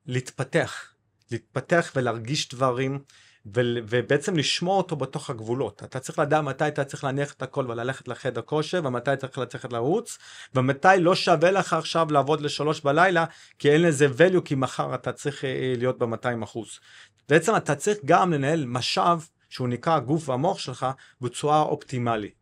להתפתח, 0.07 0.93
להתפתח 1.31 1.91
ולהרגיש 1.95 2.49
דברים, 2.49 2.99
ובעצם 3.45 4.35
לשמור 4.35 4.77
אותו 4.77 4.95
בתוך 4.95 5.29
הגבולות. 5.29 5.83
אתה 5.83 5.99
צריך 5.99 6.19
לדעת 6.19 6.43
מתי 6.43 6.67
אתה 6.67 6.83
צריך 6.83 7.03
להניח 7.03 7.33
את 7.33 7.41
הכל 7.41 7.65
וללכת 7.69 8.07
לחדר 8.07 8.41
כושר, 8.41 8.81
ומתי 8.85 9.13
אתה 9.13 9.27
צריך 9.27 9.37
ללכת 9.37 9.73
לרוץ, 9.73 10.17
ומתי 10.55 10.87
לא 10.99 11.15
שווה 11.15 11.51
לך 11.51 11.73
עכשיו 11.73 12.07
לעבוד 12.11 12.41
לשלוש 12.41 12.81
בלילה, 12.81 13.25
כי 13.59 13.71
אין 13.71 13.81
לזה 13.81 14.07
value, 14.17 14.41
כי 14.45 14.55
מחר 14.55 14.95
אתה 14.95 15.11
צריך 15.11 15.45
אה, 15.45 15.73
להיות 15.77 15.99
ב-200 15.99 16.43
אחוז. 16.43 16.79
בעצם 17.29 17.55
אתה 17.55 17.75
צריך 17.75 17.97
גם 18.05 18.33
לנהל 18.33 18.65
משאב 18.65 19.27
שהוא 19.49 19.67
נקרא 19.67 19.95
הגוף 19.95 20.29
והמוח 20.29 20.59
שלך 20.59 20.87
בצורה 21.21 21.61
אופטימלית. 21.61 22.33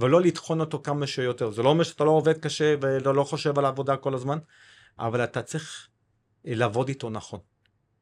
ולא 0.00 0.20
לטחון 0.20 0.60
אותו 0.60 0.80
כמה 0.84 1.06
שיותר. 1.06 1.50
זה 1.50 1.62
לא 1.62 1.68
אומר 1.68 1.84
שאתה 1.84 2.04
לא 2.04 2.10
עובד 2.10 2.38
קשה 2.38 2.74
ואתה 2.80 3.12
לא 3.12 3.24
חושב 3.24 3.58
על 3.58 3.64
העבודה 3.64 3.96
כל 3.96 4.14
הזמן, 4.14 4.38
אבל 4.98 5.24
אתה 5.24 5.42
צריך 5.42 5.86
אה, 5.86 5.89
לעבוד 6.44 6.88
איתו 6.88 7.10
נכון. 7.10 7.40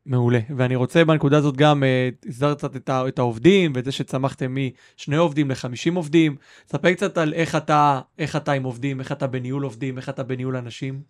מעולה, 0.07 0.38
ואני 0.57 0.77
רוצה 0.77 1.05
בנקודה 1.05 1.38
הזאת 1.38 1.57
גם, 1.57 1.85
אה, 1.85 2.09
הסדר 2.29 2.55
קצת 2.55 2.77
את, 2.77 2.90
את 3.09 3.18
העובדים 3.18 3.72
ואת 3.74 3.85
זה 3.85 3.92
שצמחתם 3.92 4.57
משני 4.96 5.16
עובדים 5.16 5.51
ל-50 5.51 5.96
עובדים. 5.96 6.37
ספר 6.68 6.94
קצת 6.94 7.18
על 7.18 7.35
איך 7.35 7.57
אתה, 7.57 8.01
איך 8.18 8.37
אתה 8.37 8.53
עם 8.53 8.64
עובדים, 8.64 9.01
איך 9.01 9.12
אתה 9.12 9.27
בניהול 9.27 9.62
עובדים, 9.62 9.96
איך 9.96 10.09
אתה 10.09 10.22
בניהול 10.22 10.57
אנשים. 10.57 11.03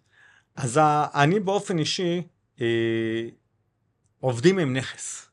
אז 0.57 0.81
אני 1.15 1.41
באופן 1.41 1.79
אישי, 1.79 2.23
אה, 2.61 3.27
עובדים 4.21 4.59
הם 4.59 4.77
נכס. 4.77 5.31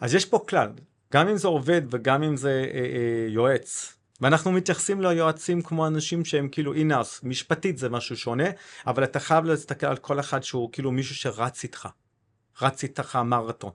אז 0.00 0.14
יש 0.14 0.24
פה 0.24 0.38
כלל, 0.48 0.72
גם 1.12 1.28
אם 1.28 1.36
זה 1.36 1.48
עובד 1.48 1.82
וגם 1.90 2.22
אם 2.22 2.36
זה 2.36 2.70
אה, 2.74 2.78
אה, 2.78 3.26
יועץ, 3.28 3.95
ואנחנו 4.20 4.52
מתייחסים 4.52 5.00
ליועצים 5.00 5.62
כמו 5.62 5.86
אנשים 5.86 6.24
שהם 6.24 6.48
כאילו 6.48 6.74
אינאס, 6.74 7.20
משפטית 7.22 7.78
זה 7.78 7.88
משהו 7.88 8.16
שונה, 8.16 8.44
אבל 8.86 9.04
אתה 9.04 9.20
חייב 9.20 9.44
להסתכל 9.44 9.86
על 9.86 9.96
כל 9.96 10.20
אחד 10.20 10.42
שהוא 10.42 10.72
כאילו 10.72 10.92
מישהו 10.92 11.14
שרץ 11.14 11.64
איתך, 11.64 11.88
רץ 12.62 12.82
איתך 12.82 13.16
מרתון, 13.16 13.70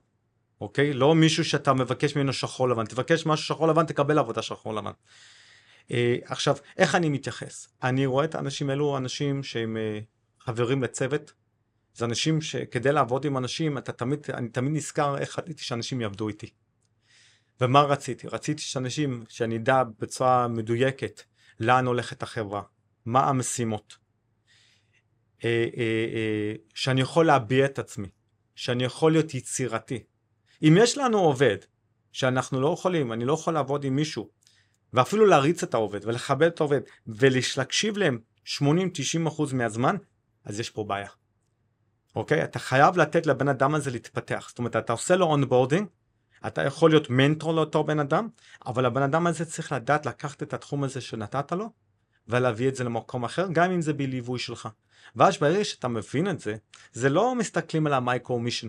אוקיי? 0.60 0.92
לא 0.92 1.14
מישהו 1.14 1.44
שאתה 1.44 1.72
מבקש 1.72 2.16
ממנו 2.16 2.32
שחור 2.32 2.68
לבן, 2.68 2.84
תבקש 2.84 3.26
משהו 3.26 3.46
שחור 3.46 3.68
לבן, 3.68 3.86
תקבל 3.86 4.18
עבודה 4.18 4.42
שחור 4.42 4.74
לבן. 4.74 4.92
אה, 5.90 6.16
עכשיו, 6.24 6.56
איך 6.78 6.94
אני 6.94 7.08
מתייחס? 7.08 7.68
אני 7.82 8.06
רואה 8.06 8.24
את 8.24 8.34
האנשים 8.34 8.70
האלו, 8.70 8.96
אנשים 8.96 9.42
שהם 9.42 9.76
אה, 9.76 9.98
חברים 10.40 10.82
לצוות, 10.82 11.32
זה 11.94 12.04
אנשים 12.04 12.40
שכדי 12.40 12.92
לעבוד 12.92 13.24
עם 13.24 13.36
אנשים, 13.36 13.78
אתה 13.78 13.92
תמיד, 13.92 14.26
אני 14.34 14.48
תמיד 14.48 14.72
נזכר 14.72 15.18
איך 15.18 15.38
רציתי 15.38 15.64
שאנשים 15.64 16.00
יעבדו 16.00 16.28
איתי. 16.28 16.50
ומה 17.60 17.82
רציתי? 17.82 18.28
רציתי 18.28 18.62
שאנשים, 18.62 19.24
שאני 19.28 19.56
אדע 19.56 19.82
בצורה 19.98 20.48
מדויקת 20.48 21.22
לאן 21.60 21.86
הולכת 21.86 22.22
החברה, 22.22 22.62
מה 23.06 23.28
המשימות, 23.28 23.96
אה, 25.44 25.66
אה, 25.76 25.82
אה, 26.14 26.54
שאני 26.74 27.00
יכול 27.00 27.26
להביע 27.26 27.64
את 27.64 27.78
עצמי, 27.78 28.08
שאני 28.54 28.84
יכול 28.84 29.12
להיות 29.12 29.34
יצירתי. 29.34 30.04
אם 30.62 30.76
יש 30.80 30.98
לנו 30.98 31.18
עובד 31.18 31.56
שאנחנו 32.12 32.60
לא 32.60 32.74
יכולים, 32.74 33.12
אני 33.12 33.24
לא 33.24 33.32
יכול 33.32 33.54
לעבוד 33.54 33.84
עם 33.84 33.96
מישהו, 33.96 34.30
ואפילו 34.92 35.26
להריץ 35.26 35.62
את 35.62 35.74
העובד 35.74 36.00
ולכבד 36.04 36.46
את 36.46 36.60
העובד 36.60 36.80
ולהקשיב 37.06 37.96
להם 37.96 38.18
80-90% 38.46 39.54
מהזמן, 39.54 39.96
אז 40.44 40.60
יש 40.60 40.70
פה 40.70 40.84
בעיה. 40.84 41.08
אוקיי? 42.16 42.44
אתה 42.44 42.58
חייב 42.58 42.96
לתת 42.96 43.26
לבן 43.26 43.48
אדם 43.48 43.74
הזה 43.74 43.90
להתפתח. 43.90 44.46
זאת 44.48 44.58
אומרת, 44.58 44.76
אתה 44.76 44.92
עושה 44.92 45.16
לו 45.16 45.26
onboarding, 45.26 45.86
אתה 46.46 46.62
יכול 46.62 46.90
להיות 46.90 47.10
מנטור 47.10 47.54
לאותו 47.54 47.84
בן 47.84 47.98
אדם, 47.98 48.28
אבל 48.66 48.86
הבן 48.86 49.02
אדם 49.02 49.26
הזה 49.26 49.44
צריך 49.44 49.72
לדעת 49.72 50.06
לקחת 50.06 50.42
את 50.42 50.54
התחום 50.54 50.84
הזה 50.84 51.00
שנתת 51.00 51.52
לו, 51.52 51.70
ולהביא 52.28 52.68
את 52.68 52.76
זה 52.76 52.84
למקום 52.84 53.24
אחר, 53.24 53.46
גם 53.52 53.70
אם 53.70 53.82
זה 53.82 53.92
בליווי 53.92 54.38
שלך. 54.38 54.68
ואז 55.16 55.38
ברגע 55.38 55.64
שאתה 55.64 55.88
מבין 55.88 56.30
את 56.30 56.40
זה, 56.40 56.56
זה 56.92 57.08
לא 57.08 57.34
מסתכלים 57.34 57.86
על 57.86 57.92
ה 57.92 58.00
micro 58.00 58.38
mission. 58.38 58.68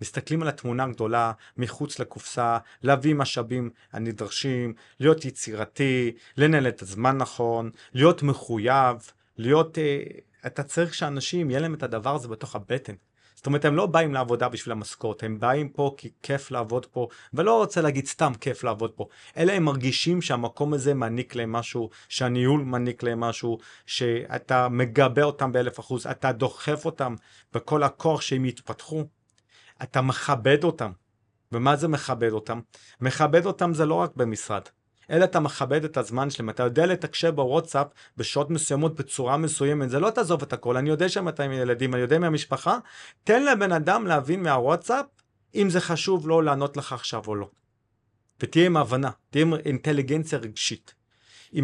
מסתכלים 0.00 0.42
על 0.42 0.48
התמונה 0.48 0.84
הגדולה, 0.84 1.32
מחוץ 1.56 1.98
לקופסה, 1.98 2.58
להביא 2.82 3.14
משאבים 3.14 3.70
הנדרשים, 3.92 4.74
להיות 5.00 5.24
יצירתי, 5.24 6.12
לנהל 6.36 6.68
את 6.68 6.82
הזמן 6.82 7.16
נכון, 7.16 7.70
להיות 7.92 8.22
מחויב, 8.22 8.96
להיות 9.36 9.78
אה, 9.78 10.02
אתה 10.46 10.62
צריך 10.62 10.94
שאנשים, 10.94 11.50
יהיה 11.50 11.60
להם 11.60 11.74
את 11.74 11.82
הדבר 11.82 12.14
הזה 12.14 12.28
בתוך 12.28 12.56
הבטן. 12.56 12.94
זאת 13.38 13.46
אומרת, 13.46 13.64
הם 13.64 13.76
לא 13.76 13.86
באים 13.86 14.14
לעבודה 14.14 14.48
בשביל 14.48 14.72
המשכורת, 14.72 15.22
הם 15.22 15.40
באים 15.40 15.68
פה 15.68 15.94
כי 15.96 16.10
כיף 16.22 16.50
לעבוד 16.50 16.86
פה, 16.86 17.08
ולא 17.34 17.58
רוצה 17.58 17.80
להגיד 17.80 18.06
סתם 18.06 18.32
כיף 18.40 18.64
לעבוד 18.64 18.90
פה, 18.90 19.08
אלא 19.36 19.52
הם 19.52 19.64
מרגישים 19.64 20.22
שהמקום 20.22 20.74
הזה 20.74 20.94
מעניק 20.94 21.34
להם 21.34 21.52
משהו, 21.52 21.90
שהניהול 22.08 22.60
מעניק 22.60 23.02
להם 23.02 23.20
משהו, 23.20 23.58
שאתה 23.86 24.68
מגבה 24.68 25.22
אותם 25.22 25.52
באלף 25.52 25.80
אחוז, 25.80 26.06
אתה 26.06 26.32
דוחף 26.32 26.84
אותם 26.84 27.14
בכל 27.54 27.82
הכוח 27.82 28.20
שהם 28.20 28.44
יתפתחו, 28.44 29.04
אתה 29.82 30.02
מכבד 30.02 30.64
אותם. 30.64 30.92
ומה 31.52 31.76
זה 31.76 31.88
מכבד 31.88 32.32
אותם? 32.32 32.60
מכבד 33.00 33.46
אותם 33.46 33.74
זה 33.74 33.86
לא 33.86 33.94
רק 33.94 34.16
במשרד, 34.16 34.62
אלא 35.10 35.24
אתה 35.24 35.40
מכבד 35.40 35.84
את 35.84 35.96
הזמן 35.96 36.30
שלהם, 36.30 36.50
אתה 36.50 36.62
יודע 36.62 36.86
לתקשר 36.86 37.30
בוואטסאפ 37.30 37.86
בשעות 38.16 38.50
מסוימות 38.50 38.96
בצורה 38.96 39.36
מסוימת, 39.36 39.90
זה 39.90 40.00
לא 40.00 40.10
תעזוב 40.10 40.42
את 40.42 40.52
הכל, 40.52 40.76
אני 40.76 40.88
יודע 40.88 41.08
שם 41.08 41.28
אתה 41.28 41.42
עם 41.42 41.52
ילדים, 41.52 41.94
אני 41.94 42.02
יודע 42.02 42.18
מהמשפחה, 42.18 42.78
תן 43.24 43.44
לבן 43.44 43.72
אדם 43.72 44.06
להבין 44.06 44.42
מהוואטסאפ 44.42 45.06
אם 45.54 45.70
זה 45.70 45.80
חשוב 45.80 46.28
לא 46.28 46.44
לענות 46.44 46.76
לך 46.76 46.92
עכשיו 46.92 47.22
או 47.26 47.34
לא. 47.34 47.48
ותהיה 48.42 48.66
עם 48.66 48.76
הבנה, 48.76 49.10
תהיה 49.30 49.42
עם 49.42 49.54
אינטליגנציה 49.54 50.38
רגשית. 50.38 50.94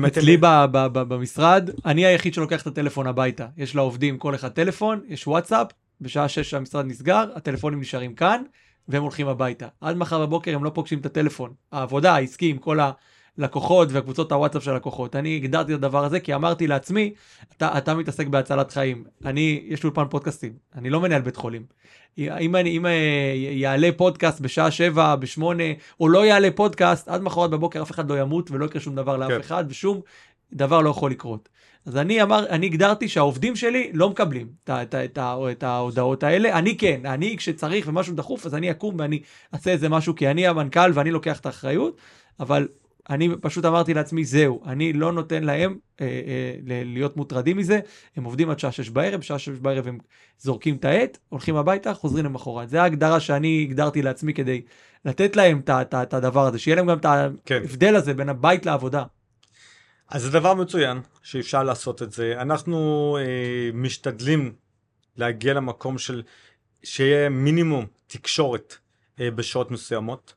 אצלי 0.06 0.36
אתם... 0.36 0.92
במשרד, 0.92 1.70
אני 1.84 2.06
היחיד 2.06 2.34
שלוקח 2.34 2.62
את 2.62 2.66
הטלפון 2.66 3.06
הביתה. 3.06 3.46
יש 3.56 3.74
לעובדים 3.74 4.18
כל 4.18 4.34
אחד 4.34 4.48
טלפון, 4.48 5.00
יש 5.08 5.26
וואטסאפ, 5.26 5.66
בשעה 6.00 6.28
6 6.28 6.50
שהמשרד 6.50 6.86
נסגר, 6.86 7.24
הטלפונים 7.34 7.80
נשארים 7.80 8.14
כאן, 8.14 8.42
והם 8.88 9.02
הולכים 9.02 9.28
הביתה. 9.28 9.68
עד 9.80 9.96
מחר 9.96 10.26
בבוקר 10.26 10.54
הם 10.54 10.64
לא 10.64 10.70
פוגשים 10.70 10.98
את 10.98 11.06
הטלפון. 11.06 11.52
העבודה, 11.72 12.14
העסקי, 12.14 12.50
עם 12.50 12.58
כל. 12.58 12.78
לקוחות 13.38 13.88
וקבוצות 13.92 14.32
הוואטסאפ 14.32 14.62
של 14.62 14.74
לקוחות. 14.74 15.16
אני 15.16 15.36
הגדרתי 15.36 15.72
את 15.72 15.78
הדבר 15.78 16.04
הזה 16.04 16.20
כי 16.20 16.34
אמרתי 16.34 16.66
לעצמי, 16.66 17.12
אתה, 17.56 17.78
אתה 17.78 17.94
מתעסק 17.94 18.26
בהצלת 18.26 18.72
חיים. 18.72 19.04
אני, 19.24 19.64
יש 19.66 19.82
לי 19.82 19.86
אולפן 19.88 20.04
פודקאסטים, 20.10 20.52
אני 20.74 20.90
לא 20.90 21.00
מנהל 21.00 21.22
בית 21.22 21.36
חולים. 21.36 21.62
אם, 22.18 22.56
אני, 22.56 22.76
אם 22.76 22.86
אה, 22.86 22.92
יעלה 23.36 23.88
פודקאסט 23.96 24.40
בשעה 24.40 24.70
7, 24.70 25.16
ב-8, 25.16 25.42
או 26.00 26.08
לא 26.08 26.26
יעלה 26.26 26.48
פודקאסט, 26.54 27.08
עד 27.08 27.22
מחרת 27.22 27.50
בבוקר 27.50 27.82
אף 27.82 27.90
אחד 27.90 28.10
לא 28.10 28.20
ימות 28.20 28.50
ולא 28.50 28.64
יקרה 28.64 28.80
שום 28.80 28.94
דבר 28.94 29.16
לאף 29.16 29.30
כן. 29.30 29.40
אחד, 29.40 29.64
ושום 29.68 30.00
דבר 30.52 30.80
לא 30.80 30.90
יכול 30.90 31.10
לקרות. 31.10 31.48
אז 31.86 31.96
אני 31.96 32.22
אמר, 32.22 32.48
אני 32.48 32.66
הגדרתי 32.66 33.08
שהעובדים 33.08 33.56
שלי 33.56 33.90
לא 33.94 34.10
מקבלים 34.10 34.46
את, 34.64 34.70
את, 34.70 34.94
את, 34.94 35.18
את 35.50 35.62
ההודעות 35.62 36.22
האלה, 36.22 36.58
אני 36.58 36.76
כן, 36.76 37.00
אני 37.06 37.36
כשצריך 37.36 37.88
ומשהו 37.88 38.14
דחוף, 38.14 38.46
אז 38.46 38.54
אני 38.54 38.70
אקום 38.70 38.94
ואני 38.98 39.20
אעשה 39.54 39.70
איזה 39.70 39.88
משהו 39.88 40.14
כי 40.14 40.28
אני 40.28 40.46
המנכ"ל 40.46 40.90
ואני 40.94 41.10
לוקח 41.10 41.40
את 41.40 41.46
האחריות, 41.46 41.96
אבל 42.40 42.68
אני 43.10 43.28
פשוט 43.40 43.64
אמרתי 43.64 43.94
לעצמי, 43.94 44.24
זהו, 44.24 44.62
אני 44.66 44.92
לא 44.92 45.12
נותן 45.12 45.44
להם 45.44 45.78
אה, 46.00 46.06
אה, 46.06 46.82
להיות 46.84 47.16
מוטרדים 47.16 47.56
מזה, 47.56 47.80
הם 48.16 48.24
עובדים 48.24 48.50
עד 48.50 48.58
שעה 48.58 48.72
שש 48.72 48.88
בערב, 48.88 49.20
שעה 49.20 49.38
שש 49.38 49.48
בערב 49.48 49.88
הם 49.88 49.98
זורקים 50.38 50.76
את 50.76 50.84
העט, 50.84 51.18
הולכים 51.28 51.56
הביתה, 51.56 51.94
חוזרים 51.94 52.24
למחרת. 52.24 52.68
זה 52.68 52.82
ההגדרה 52.82 53.20
שאני 53.20 53.66
הגדרתי 53.68 54.02
לעצמי 54.02 54.34
כדי 54.34 54.62
לתת 55.04 55.36
להם 55.36 55.60
את 55.68 56.14
הדבר 56.14 56.46
הזה, 56.46 56.58
שיהיה 56.58 56.76
להם 56.76 56.86
גם 56.86 56.98
את 56.98 57.06
כן. 57.44 57.54
ההבדל 57.54 57.88
כן. 57.88 57.94
הזה 57.94 58.14
בין 58.14 58.28
הבית 58.28 58.66
לעבודה. 58.66 59.04
אז 60.08 60.22
זה 60.22 60.30
דבר 60.30 60.54
מצוין 60.54 61.00
שאפשר 61.22 61.62
לעשות 61.62 62.02
את 62.02 62.12
זה. 62.12 62.34
אנחנו 62.40 63.18
אה, 63.20 63.70
משתדלים 63.74 64.52
להגיע 65.16 65.54
למקום 65.54 65.98
של 65.98 66.22
שיהיה 66.82 67.28
מינימום 67.28 67.86
תקשורת 68.06 68.76
אה, 69.20 69.30
בשעות 69.30 69.70
מסוימות. 69.70 70.34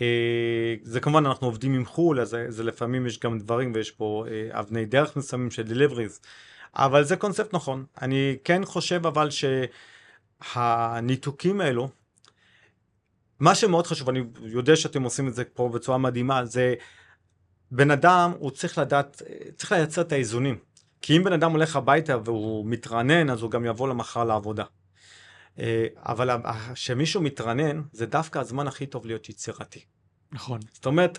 אה, 0.00 0.74
זה 0.82 1.00
כמובן 1.00 1.26
אנחנו 1.26 1.46
עובדים 1.46 1.74
עם 1.74 1.86
חו"ל, 1.86 2.20
אז 2.20 2.28
זה, 2.28 2.46
זה 2.48 2.64
לפעמים 2.64 3.06
יש 3.06 3.20
גם 3.20 3.38
דברים 3.38 3.72
ויש 3.74 3.90
פה 3.90 4.24
אה, 4.30 4.60
אבני 4.60 4.84
דרך 4.84 5.16
מסוימים 5.16 5.50
של 5.50 5.62
דליבריז, 5.62 6.20
אבל 6.74 7.04
זה 7.04 7.16
קונספט 7.16 7.54
נכון. 7.54 7.84
אני 8.02 8.36
כן 8.44 8.64
חושב 8.64 9.06
אבל 9.06 9.28
שהניתוקים 10.40 11.60
האלו, 11.60 11.88
מה 13.40 13.54
שמאוד 13.54 13.86
חשוב, 13.86 14.08
אני 14.08 14.22
יודע 14.42 14.76
שאתם 14.76 15.02
עושים 15.02 15.28
את 15.28 15.34
זה 15.34 15.44
פה 15.44 15.68
בצורה 15.68 15.98
מדהימה, 15.98 16.44
זה 16.44 16.74
בן 17.70 17.90
אדם 17.90 18.32
הוא 18.38 18.50
צריך 18.50 18.78
לדעת, 18.78 19.22
צריך 19.56 19.72
לייצר 19.72 20.02
את 20.02 20.12
האיזונים. 20.12 20.58
כי 21.00 21.16
אם 21.16 21.24
בן 21.24 21.32
אדם 21.32 21.52
הולך 21.52 21.76
הביתה 21.76 22.18
והוא 22.24 22.66
מתרנן, 22.66 23.30
אז 23.30 23.42
הוא 23.42 23.50
גם 23.50 23.64
יבוא 23.64 23.88
למחר 23.88 24.24
לעבודה. 24.24 24.64
אה, 25.58 25.86
אבל 25.96 26.30
כשמישהו 26.74 27.20
מתרנן, 27.20 27.82
זה 27.92 28.06
דווקא 28.06 28.38
הזמן 28.38 28.66
הכי 28.66 28.86
טוב 28.86 29.06
להיות 29.06 29.28
יצירתי. 29.28 29.84
נכון. 30.32 30.60
זאת 30.72 30.86
אומרת, 30.86 31.18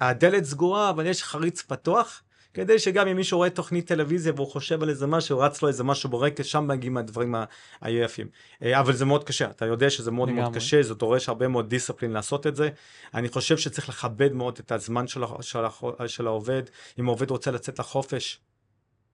הדלת 0.00 0.44
סגורה, 0.44 0.90
אבל 0.90 1.06
יש 1.06 1.22
חריץ 1.22 1.62
פתוח, 1.62 2.22
כדי 2.54 2.78
שגם 2.78 3.08
אם 3.08 3.16
מישהו 3.16 3.38
רואה 3.38 3.50
תוכנית 3.50 3.86
טלוויזיה 3.86 4.32
והוא 4.36 4.46
חושב 4.46 4.82
על 4.82 4.88
איזה 4.88 5.06
משהו, 5.06 5.38
רץ 5.38 5.62
לו 5.62 5.68
איזה 5.68 5.84
משהו 5.84 6.10
ברקע, 6.10 6.44
שם 6.44 6.66
מגיעים 6.68 6.96
הדברים 6.96 7.34
היפים. 7.80 8.28
אה, 8.62 8.80
אבל 8.80 8.92
זה 8.92 9.04
מאוד 9.04 9.24
קשה, 9.24 9.50
אתה 9.50 9.66
יודע 9.66 9.90
שזה 9.90 10.10
מאוד 10.10 10.30
מאוד 10.30 10.54
קשה, 10.54 10.82
זה 10.82 10.94
דורש 10.94 11.28
הרבה 11.28 11.48
מאוד 11.48 11.68
דיסציפלין 11.68 12.10
לעשות 12.10 12.46
את 12.46 12.56
זה. 12.56 12.68
אני 13.14 13.28
חושב 13.28 13.56
שצריך 13.56 13.88
לכבד 13.88 14.32
מאוד 14.32 14.58
את 14.60 14.72
הזמן 14.72 15.06
של, 15.06 15.22
של, 15.40 15.58
של 16.06 16.26
העובד. 16.26 16.62
אם 16.98 17.06
העובד 17.06 17.30
רוצה 17.30 17.50
לצאת 17.50 17.78
לחופש, 17.78 18.40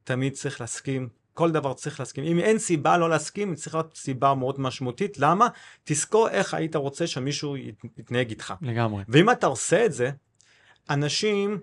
תמיד 0.05 0.33
צריך 0.33 0.61
להסכים, 0.61 1.09
כל 1.37 1.51
דבר 1.51 1.73
צריך 1.73 2.01
להסכים. 2.01 2.25
אם 2.25 2.39
אין 2.39 2.59
סיבה 2.59 2.97
לא 2.97 3.11
להסכים, 3.11 3.55
צריך 3.55 3.75
להיות 3.75 3.97
סיבה 3.97 4.35
מאוד 4.35 4.61
משמעותית. 4.61 5.19
למה? 5.19 5.49
תזכור 5.85 6.29
איך 6.29 6.55
היית 6.55 6.77
רוצה 6.77 7.07
שמישהו 7.07 7.57
יתנהג 7.99 8.29
איתך. 8.31 8.55
לגמרי. 8.63 9.05
ואם 9.09 9.31
אתה 9.31 9.47
עושה 9.47 9.87
את 9.87 9.93
זה, 9.93 10.11
אנשים, 10.91 11.59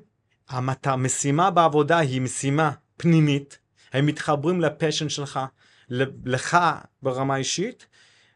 המת... 0.49 0.87
המשימה 0.87 1.51
בעבודה 1.51 1.97
היא 1.97 2.21
משימה 2.21 2.71
פנימית, 2.97 3.59
הם 3.93 4.05
מתחברים 4.05 4.61
לפשן 4.61 5.09
שלך, 5.09 5.39
לך 6.25 6.57
ברמה 7.01 7.35
אישית, 7.35 7.85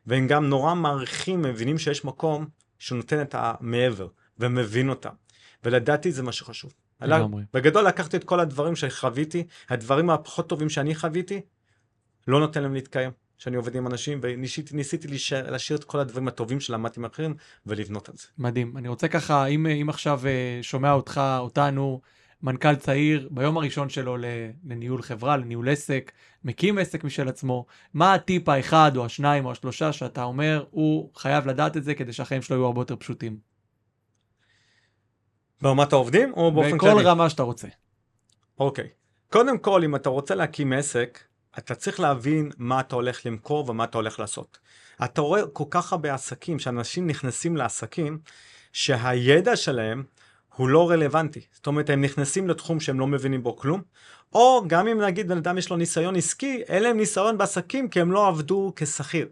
והם 0.05 0.27
גם 0.27 0.49
נורא 0.49 0.73
מעריכים, 0.75 1.41
מבינים 1.41 1.77
שיש 1.77 2.05
מקום 2.05 2.47
שנותן 2.79 3.21
את 3.21 3.35
המעבר, 3.37 4.07
ומבין 4.39 4.89
אותם. 4.89 5.13
ולדעתי 5.63 6.11
זה 6.11 6.23
מה 6.23 6.31
שחשוב. 6.31 6.73
לגמרי. 7.01 7.43
בגדול 7.53 7.87
לקחתי 7.87 8.17
את 8.17 8.23
כל 8.23 8.39
הדברים 8.39 8.75
שחוויתי, 8.75 9.47
הדברים 9.69 10.09
הפחות 10.09 10.49
טובים 10.49 10.69
שאני 10.69 10.95
חוויתי, 10.95 11.41
לא 12.27 12.39
נותן 12.39 12.63
להם 12.63 12.73
להתקיים. 12.73 13.11
שאני 13.37 13.55
עובד 13.55 13.75
עם 13.75 13.87
אנשים, 13.87 14.19
וניסיתי 14.21 15.07
להשאיר 15.31 15.79
את 15.79 15.83
כל 15.83 15.99
הדברים 15.99 16.27
הטובים 16.27 16.59
שלמדתי 16.59 16.99
מאחרים 16.99 17.35
ולבנות 17.65 18.09
את 18.09 18.17
זה. 18.17 18.27
מדהים. 18.37 18.77
אני 18.77 18.87
רוצה 18.87 19.07
ככה, 19.07 19.45
אם, 19.45 19.67
אם 19.67 19.89
עכשיו 19.89 20.21
אה, 20.25 20.59
שומע 20.61 20.91
אותך, 20.91 21.21
אותנו, 21.39 22.01
מנכ"ל 22.43 22.75
צעיר, 22.75 23.29
ביום 23.31 23.57
הראשון 23.57 23.89
שלו 23.89 24.17
לניהול 24.63 25.01
חברה, 25.01 25.37
לניהול 25.37 25.69
עסק, 25.69 26.11
מקים 26.43 26.77
עסק 26.77 27.03
משל 27.03 27.27
עצמו, 27.27 27.65
מה 27.93 28.13
הטיפ 28.13 28.49
האחד 28.49 28.97
או 28.97 29.05
השניים 29.05 29.45
או 29.45 29.51
השלושה 29.51 29.93
שאתה 29.93 30.23
אומר, 30.23 30.65
הוא 30.71 31.11
חייב 31.15 31.47
לדעת 31.47 31.77
את 31.77 31.83
זה 31.83 31.95
כדי 31.95 32.13
שהחיים 32.13 32.41
שלו 32.41 32.55
יהיו 32.55 32.65
הרבה 32.65 32.81
יותר 32.81 32.95
פשוטים? 32.95 33.37
ברמת 35.61 35.93
העובדים 35.93 36.33
או 36.33 36.51
באופן 36.51 36.77
כללי? 36.77 36.93
בכל 36.93 37.07
רמה 37.07 37.29
שאתה 37.29 37.43
רוצה. 37.43 37.67
אוקיי. 38.59 38.87
קודם 39.31 39.57
כל, 39.57 39.83
אם 39.83 39.95
אתה 39.95 40.09
רוצה 40.09 40.35
להקים 40.35 40.73
עסק, 40.73 41.19
אתה 41.57 41.75
צריך 41.75 41.99
להבין 41.99 42.51
מה 42.57 42.79
אתה 42.79 42.95
הולך 42.95 43.25
למכור 43.25 43.69
ומה 43.69 43.83
אתה 43.83 43.97
הולך 43.97 44.19
לעשות. 44.19 44.57
אתה 45.03 45.21
רואה 45.21 45.47
כל 45.47 45.63
כך 45.69 45.93
הרבה 45.93 46.13
עסקים, 46.13 46.59
שאנשים 46.59 47.07
נכנסים 47.07 47.57
לעסקים, 47.57 48.19
שהידע 48.73 49.55
שלהם 49.55 50.03
הוא 50.55 50.69
לא 50.69 50.89
רלוונטי. 50.89 51.41
זאת 51.51 51.67
אומרת, 51.67 51.89
הם 51.89 52.01
נכנסים 52.01 52.47
לתחום 52.47 52.79
שהם 52.79 52.99
לא 52.99 53.07
מבינים 53.07 53.43
בו 53.43 53.55
כלום, 53.55 53.81
או 54.33 54.63
גם 54.67 54.87
אם 54.87 55.01
נגיד 55.01 55.27
בן 55.27 55.37
אדם 55.37 55.57
יש 55.57 55.69
לו 55.69 55.77
ניסיון 55.77 56.15
עסקי, 56.15 56.61
אין 56.67 56.83
להם 56.83 56.97
ניסיון 56.97 57.37
בעסקים 57.37 57.89
כי 57.89 58.01
הם 58.01 58.11
לא 58.11 58.27
עבדו 58.27 58.73
כשכיר. 58.75 59.27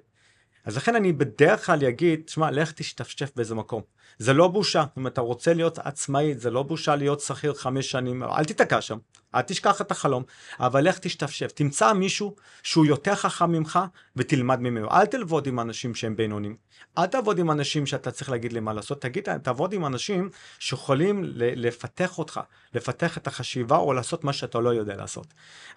אז 0.66 0.78
לכן 0.78 0.95
אני 0.95 1.13
בדרך 1.13 1.66
כלל 1.66 1.86
אגיד, 1.86 2.30
שמע, 2.30 2.51
לך 2.51 2.72
תשתפשף 2.72 3.32
באיזה 3.36 3.55
מקום. 3.55 3.82
זה 4.18 4.34
לא 4.34 4.47
בושה, 4.47 4.84
אם 4.97 5.07
אתה 5.07 5.22
רוצה 5.22 5.53
להיות 5.53 5.80
עצמאי, 5.80 6.36
זה 6.36 6.51
לא 6.51 6.63
בושה 6.63 6.95
להיות 6.95 7.20
שכיר 7.20 7.53
חמש 7.53 7.91
שנים, 7.91 8.24
אל 8.24 8.45
תיתקע 8.45 8.82
שם, 8.82 8.97
אל 9.36 9.41
תשכח 9.41 9.82
את 9.82 9.91
החלום, 9.91 10.24
אבל 10.59 10.88
לך 10.88 10.99
תשתפשף, 10.99 11.51
תמצא 11.51 11.93
מישהו 11.93 12.36
שהוא 12.63 12.86
יותר 12.86 13.16
חכם 13.16 13.51
ממך 13.51 13.80
ותלמד 14.16 14.59
ממנו. 14.59 14.91
אל 14.91 15.05
תלבוד 15.05 15.47
עם 15.47 15.59
אנשים 15.59 15.95
שהם 15.95 16.16
בינונים, 16.16 16.55
אל 16.97 17.05
תעבוד 17.05 17.39
עם 17.39 17.51
אנשים 17.51 17.86
שאתה 17.86 18.11
צריך 18.11 18.30
להגיד 18.30 18.53
לי 18.53 18.59
מה 18.59 18.74
לעשות, 18.74 19.01
תגיד, 19.01 19.38
תעבוד 19.38 19.74
עם 19.74 19.86
אנשים 19.86 20.30
שיכולים 20.59 21.22
לפתח 21.36 22.18
אותך, 22.18 22.39
לפתח 22.74 23.18
את 23.18 23.28
החשיבה 23.28 23.78
או 23.78 23.93
לעשות 23.93 24.24
מה 24.24 24.34
שאתה 24.34 24.59
לא 24.59 24.70
יודע 24.70 24.95
לעשות. 24.95 25.28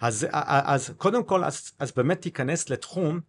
אז, 0.01 0.27
אז 0.31 0.93
קודם 0.97 1.23
כל, 1.23 1.43
אז, 1.43 1.71
אז 1.79 1.91
באמת 1.95 2.21
תיכנס 2.21 2.69
לתחום 2.69 3.19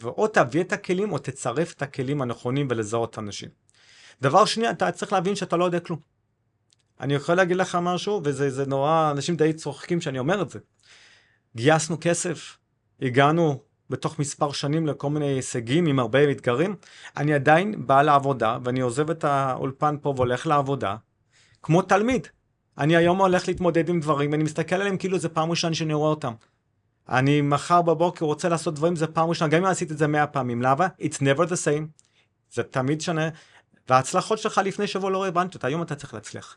ואו 0.00 0.26
תביא 0.26 0.60
את 0.60 0.72
הכלים 0.72 1.12
או 1.12 1.18
תצרף 1.18 1.72
את 1.72 1.82
הכלים 1.82 2.22
הנכונים 2.22 2.66
ולזהות 2.70 3.18
אנשים. 3.18 3.48
דבר 4.22 4.44
שני, 4.44 4.70
אתה 4.70 4.92
צריך 4.92 5.12
להבין 5.12 5.36
שאתה 5.36 5.56
לא 5.56 5.64
יודע 5.64 5.80
כלום. 5.80 5.98
אני 7.00 7.14
יכול 7.14 7.34
להגיד 7.34 7.56
לך 7.56 7.78
משהו, 7.82 8.20
וזה 8.24 8.66
נורא, 8.66 9.10
אנשים 9.10 9.36
די 9.36 9.52
צוחקים 9.52 10.00
שאני 10.00 10.18
אומר 10.18 10.42
את 10.42 10.50
זה. 10.50 10.58
גייסנו 11.56 11.96
כסף, 12.00 12.56
הגענו 13.02 13.60
בתוך 13.90 14.18
מספר 14.18 14.52
שנים 14.52 14.86
לכל 14.86 15.10
מיני 15.10 15.26
הישגים 15.26 15.86
עם 15.86 15.98
הרבה 15.98 16.30
אתגרים. 16.30 16.76
אני 17.16 17.34
עדיין 17.34 17.86
בא 17.86 18.02
לעבודה, 18.02 18.58
ואני 18.64 18.80
עוזב 18.80 19.10
את 19.10 19.24
האולפן 19.24 19.96
פה 20.02 20.12
והולך 20.16 20.46
לעבודה, 20.46 20.96
כמו 21.62 21.82
תלמיד. 21.82 22.26
אני 22.78 22.96
היום 22.96 23.20
הולך 23.20 23.48
להתמודד 23.48 23.88
עם 23.88 24.00
דברים, 24.00 24.32
ואני 24.32 24.44
מסתכל 24.44 24.76
עליהם 24.76 24.96
כאילו 24.96 25.18
זה 25.18 25.28
פעם 25.28 25.50
ראשונה 25.50 25.74
שאני 25.74 25.94
רואה 25.94 26.10
אותם. 26.10 26.32
אני 27.08 27.40
מחר 27.40 27.82
בבוקר 27.82 28.24
רוצה 28.24 28.48
לעשות 28.48 28.74
דברים, 28.74 28.96
זה 28.96 29.06
פעם 29.06 29.28
ראשונה, 29.28 29.50
גם 29.50 29.64
אם 29.64 29.70
עשיתי 29.70 29.92
את 29.92 29.98
זה 29.98 30.06
מאה 30.06 30.26
פעמים, 30.26 30.62
למה? 30.62 30.86
It's 31.00 31.16
never 31.16 31.42
the 31.42 31.56
same, 31.66 32.02
זה 32.52 32.62
תמיד 32.62 33.00
שונה, 33.00 33.28
וההצלחות 33.88 34.38
שלך 34.38 34.60
לפני 34.64 34.86
שבוע 34.86 35.10
לא 35.10 35.22
רלוונטיות, 35.22 35.64
היום 35.64 35.82
אתה 35.82 35.94
צריך 35.94 36.14
להצליח. 36.14 36.56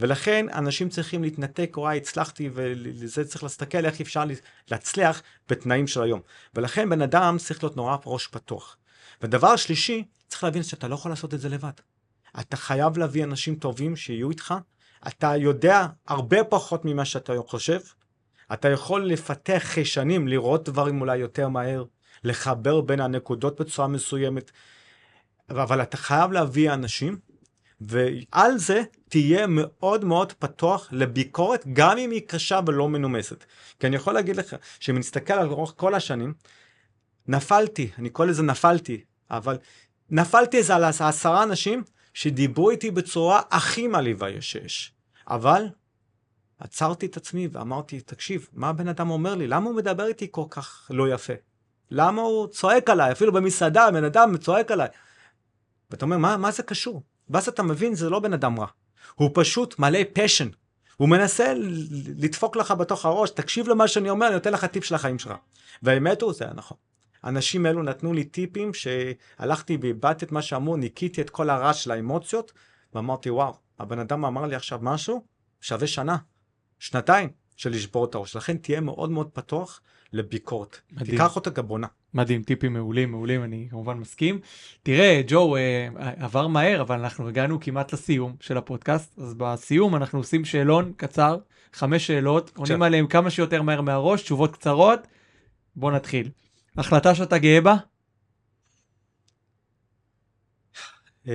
ולכן 0.00 0.46
אנשים 0.48 0.88
צריכים 0.88 1.22
להתנתק, 1.22 1.74
וואי, 1.76 1.96
הצלחתי, 1.96 2.50
ולזה 2.54 3.24
צריך 3.24 3.42
להסתכל 3.42 3.86
איך 3.86 4.00
אפשר 4.00 4.24
להצליח 4.70 5.22
בתנאים 5.48 5.86
של 5.86 6.02
היום. 6.02 6.20
ולכן 6.54 6.90
בן 6.90 7.02
אדם 7.02 7.36
צריך 7.38 7.64
להיות 7.64 7.76
נורא 7.76 7.96
ראש 8.06 8.26
פתוח. 8.26 8.76
ודבר 9.22 9.56
שלישי, 9.56 10.04
צריך 10.28 10.44
להבין 10.44 10.62
שאתה 10.62 10.88
לא 10.88 10.94
יכול 10.94 11.12
לעשות 11.12 11.34
את 11.34 11.40
זה 11.40 11.48
לבד. 11.48 11.70
אתה 12.40 12.56
חייב 12.56 12.98
להביא 12.98 13.24
אנשים 13.24 13.54
טובים 13.54 13.96
שיהיו 13.96 14.30
איתך, 14.30 14.54
אתה 15.06 15.36
יודע 15.36 15.86
הרבה 16.06 16.44
פחות 16.44 16.84
ממה 16.84 17.04
שאתה 17.04 17.32
חושב, 17.46 17.80
אתה 18.52 18.68
יכול 18.68 19.04
לפתח 19.04 19.62
חיישנים, 19.64 20.28
לראות 20.28 20.68
דברים 20.68 21.00
אולי 21.00 21.16
יותר 21.16 21.48
מהר, 21.48 21.84
לחבר 22.24 22.80
בין 22.80 23.00
הנקודות 23.00 23.60
בצורה 23.60 23.88
מסוימת, 23.88 24.50
אבל 25.50 25.82
אתה 25.82 25.96
חייב 25.96 26.32
להביא 26.32 26.72
אנשים, 26.72 27.18
ועל 27.80 28.58
זה 28.58 28.82
תהיה 29.08 29.46
מאוד 29.46 30.04
מאוד 30.04 30.32
פתוח 30.32 30.88
לביקורת, 30.92 31.64
גם 31.72 31.98
אם 31.98 32.10
היא 32.10 32.22
קשה 32.26 32.60
ולא 32.66 32.88
מנומסת. 32.88 33.44
כי 33.80 33.86
אני 33.86 33.96
יכול 33.96 34.14
להגיד 34.14 34.36
לך, 34.36 34.56
שאם 34.80 34.98
נסתכל 34.98 35.32
על 35.32 35.48
אורך 35.48 35.72
כל 35.76 35.94
השנים, 35.94 36.34
נפלתי, 37.28 37.90
אני 37.98 38.10
קורא 38.10 38.28
לזה 38.28 38.42
נפלתי, 38.42 39.04
אבל 39.30 39.58
נפלתי 40.10 40.56
איזה 40.56 40.74
על 40.74 40.84
עשרה 40.84 41.42
אנשים 41.42 41.82
שדיברו 42.14 42.70
איתי 42.70 42.90
בצורה 42.90 43.40
הכי 43.50 43.86
מעליבה 43.86 44.26
שיש. 44.40 44.92
אבל 45.28 45.66
עצרתי 46.58 47.06
את 47.06 47.16
עצמי 47.16 47.48
ואמרתי, 47.52 48.00
תקשיב, 48.00 48.48
מה 48.52 48.68
הבן 48.68 48.88
אדם 48.88 49.10
אומר 49.10 49.34
לי? 49.34 49.46
למה 49.46 49.66
הוא 49.66 49.76
מדבר 49.76 50.06
איתי 50.06 50.28
כל 50.30 50.44
כך 50.50 50.86
לא 50.90 51.08
יפה? 51.08 51.32
למה 51.90 52.22
הוא 52.22 52.46
צועק 52.46 52.90
עליי? 52.90 53.12
אפילו 53.12 53.32
במסעדה, 53.32 53.90
בן 53.90 54.04
אדם 54.04 54.36
צועק 54.36 54.70
עליי. 54.70 54.88
ואתה 55.90 56.04
אומר, 56.04 56.18
מה, 56.18 56.36
מה 56.36 56.50
זה 56.50 56.62
קשור? 56.62 57.02
ואז 57.30 57.48
אתה 57.48 57.62
מבין, 57.62 57.94
זה 57.94 58.10
לא 58.10 58.20
בן 58.20 58.32
אדם 58.32 58.60
רע. 58.60 58.66
הוא 59.14 59.30
פשוט 59.34 59.78
מלא 59.78 59.98
פשן. 60.12 60.48
הוא 60.96 61.08
מנסה 61.08 61.52
לדפוק 62.16 62.56
לך 62.56 62.70
בתוך 62.70 63.04
הראש, 63.04 63.30
תקשיב 63.30 63.68
למה 63.68 63.88
שאני 63.88 64.10
אומר, 64.10 64.26
אני 64.26 64.34
נותן 64.34 64.52
לך 64.52 64.64
טיפ 64.64 64.84
של 64.84 64.94
החיים 64.94 65.18
שלך. 65.18 65.34
והאמת 65.82 66.22
הוא, 66.22 66.32
זה 66.32 66.44
היה 66.44 66.54
נכון. 66.54 66.76
אנשים 67.24 67.66
אלו 67.66 67.82
נתנו 67.82 68.12
לי 68.12 68.24
טיפים 68.24 68.70
שהלכתי 68.74 69.78
ואיבדתי 69.80 70.24
את 70.24 70.32
מה 70.32 70.42
שאמרו, 70.42 70.76
ניקיתי 70.76 71.20
את 71.20 71.30
כל 71.30 71.50
הרעש 71.50 71.84
של 71.84 71.90
האמוציות, 71.90 72.52
ואמרתי, 72.94 73.30
וואו, 73.30 73.54
הבן 73.78 73.98
אדם 73.98 74.24
אמר 74.24 74.46
לי 74.46 74.54
עכשיו 74.54 74.78
משהו, 74.82 75.24
שווה 75.60 75.86
שנה, 75.86 76.16
שנתיים 76.78 77.28
של 77.56 77.70
לשבור 77.70 78.04
את 78.04 78.14
הראש. 78.14 78.36
לכן 78.36 78.56
תהיה 78.56 78.80
מאוד 78.80 79.10
מאוד 79.10 79.30
פתוח 79.32 79.80
לביקורת. 80.12 80.80
מדהים. 80.92 81.10
תיקח 81.10 81.36
אותה 81.36 81.50
כבונה. 81.50 81.86
מדהים, 82.14 82.42
טיפים 82.42 82.72
מעולים, 82.72 83.10
מעולים, 83.10 83.44
אני 83.44 83.66
כמובן 83.70 83.98
מסכים. 83.98 84.40
תראה, 84.82 85.22
ג'ו, 85.26 85.56
אה, 85.56 85.88
עבר 86.16 86.46
מהר, 86.46 86.80
אבל 86.80 86.98
אנחנו 86.98 87.28
הגענו 87.28 87.60
כמעט 87.60 87.92
לסיום 87.92 88.36
של 88.40 88.56
הפודקאסט, 88.56 89.18
אז 89.18 89.34
בסיום 89.34 89.96
אנחנו 89.96 90.18
עושים 90.18 90.44
שאלון 90.44 90.92
קצר, 90.96 91.38
חמש 91.72 92.06
שאלות, 92.06 92.52
עונים 92.56 92.82
עליהם 92.82 93.06
כמה 93.06 93.30
שיותר 93.30 93.62
מהר 93.62 93.80
מהראש, 93.80 94.22
תשובות 94.22 94.56
קצרות. 94.56 95.00
בוא 95.76 95.92
נתחיל. 95.92 96.30
החלטה 96.76 97.14
שאתה 97.14 97.38
גאה 97.38 97.60
בה? 97.60 97.76
אמ, 101.26 101.32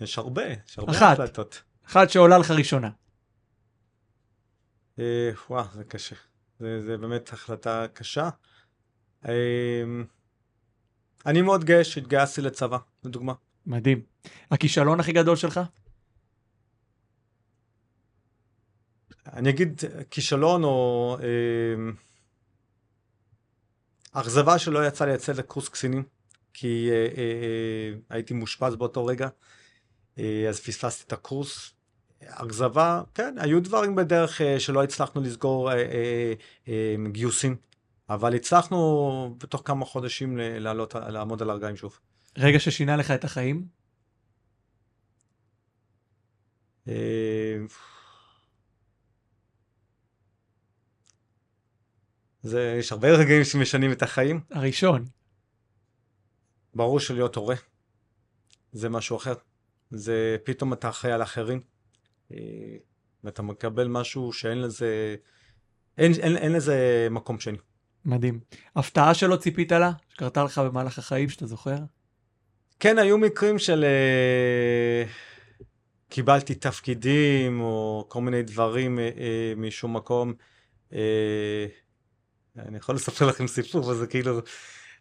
יש 0.00 0.18
הרבה, 0.18 0.42
יש 0.68 0.78
הרבה 0.78 0.92
אחת. 0.92 1.12
החלטות. 1.12 1.62
אחת 1.86 2.10
שעולה 2.10 2.38
לך 2.38 2.50
ראשונה. 2.50 2.90
אה, 4.98 5.30
וואו, 5.50 5.64
זה 5.74 5.84
קשה. 5.84 6.16
זה, 6.58 6.82
זה 6.82 6.96
באמת 6.96 7.32
החלטה 7.32 7.86
קשה. 7.92 8.28
אמ, 9.24 10.04
אני 11.26 11.42
מאוד 11.42 11.64
גאה 11.64 11.84
שהתגייסתי 11.84 12.40
לצבא, 12.40 12.78
לדוגמה. 13.04 13.32
מדהים. 13.66 14.02
הכישלון 14.50 15.00
הכי 15.00 15.12
גדול 15.12 15.36
שלך? 15.36 15.60
אני 19.32 19.50
אגיד 19.50 19.80
כישלון 20.10 20.64
או 20.64 21.16
אמ, 21.20 21.94
אכזבה 24.12 24.58
שלא 24.58 24.86
יצא 24.86 25.04
לי 25.04 25.12
לצאת 25.12 25.36
לקורס 25.36 25.68
קצינים, 25.68 26.04
כי 26.54 26.90
אה, 26.90 26.94
אה, 26.94 27.22
אה, 27.22 27.98
הייתי 28.10 28.34
מאושפז 28.34 28.76
באותו 28.76 29.06
רגע, 29.06 29.28
אה, 30.18 30.46
אז 30.48 30.60
פספסתי 30.60 31.04
את 31.06 31.12
הקורס. 31.12 31.77
אכזבה, 32.26 33.02
כן, 33.14 33.34
היו 33.38 33.62
דברים 33.62 33.94
בדרך 33.94 34.40
אה, 34.40 34.60
שלא 34.60 34.82
הצלחנו 34.82 35.20
לסגור 35.20 35.72
אה, 35.72 36.32
אה, 36.68 36.94
גיוסים, 37.12 37.56
אבל 38.08 38.34
הצלחנו 38.34 39.36
בתוך 39.38 39.62
כמה 39.64 39.84
חודשים 39.84 40.36
לעלות, 40.38 40.94
לעמוד 40.94 41.42
על 41.42 41.50
הרגליים 41.50 41.76
שוב. 41.76 41.98
רגע 42.38 42.60
ששינה 42.60 42.96
לך 42.96 43.10
את 43.10 43.24
החיים? 43.24 43.78
זה, 52.42 52.76
יש 52.78 52.92
הרבה 52.92 53.08
רגעים 53.08 53.44
שמשנים 53.44 53.92
את 53.92 54.02
החיים. 54.02 54.40
הראשון. 54.50 55.04
ברור 56.74 57.00
שלהיות 57.00 57.36
הורה 57.36 57.54
זה 58.72 58.88
משהו 58.88 59.16
אחר. 59.16 59.34
זה 59.90 60.36
פתאום 60.44 60.72
אתה 60.72 60.88
אחראי 60.88 61.12
על 61.12 61.22
אחרים, 61.22 61.60
ואתה 63.24 63.42
מקבל 63.42 63.88
משהו 63.88 64.32
שאין 64.32 64.60
לזה, 64.60 65.16
אין, 65.98 66.12
אין, 66.12 66.36
אין 66.36 66.52
לזה 66.52 67.08
מקום 67.10 67.40
שני. 67.40 67.58
מדהים. 68.04 68.40
הפתעה 68.76 69.14
שלא 69.14 69.36
ציפית 69.36 69.72
לה? 69.72 69.92
שקרתה 70.08 70.44
לך 70.44 70.58
במהלך 70.58 70.98
החיים 70.98 71.28
שאתה 71.28 71.46
זוכר? 71.46 71.76
כן, 72.80 72.98
היו 72.98 73.18
מקרים 73.18 73.58
של 73.58 73.84
אה, 73.84 75.04
קיבלתי 76.08 76.54
תפקידים 76.54 77.60
או 77.60 78.06
כל 78.08 78.20
מיני 78.20 78.42
דברים 78.42 78.98
אה, 78.98 79.04
אה, 79.04 79.52
משום 79.56 79.96
מקום. 79.96 80.32
אה, 80.92 81.66
אני 82.58 82.76
יכול 82.76 82.94
לספר 82.94 83.26
לכם 83.26 83.46
סיפור, 83.46 83.84
אבל 83.84 83.94
זה 83.94 84.06
כאילו... 84.06 84.40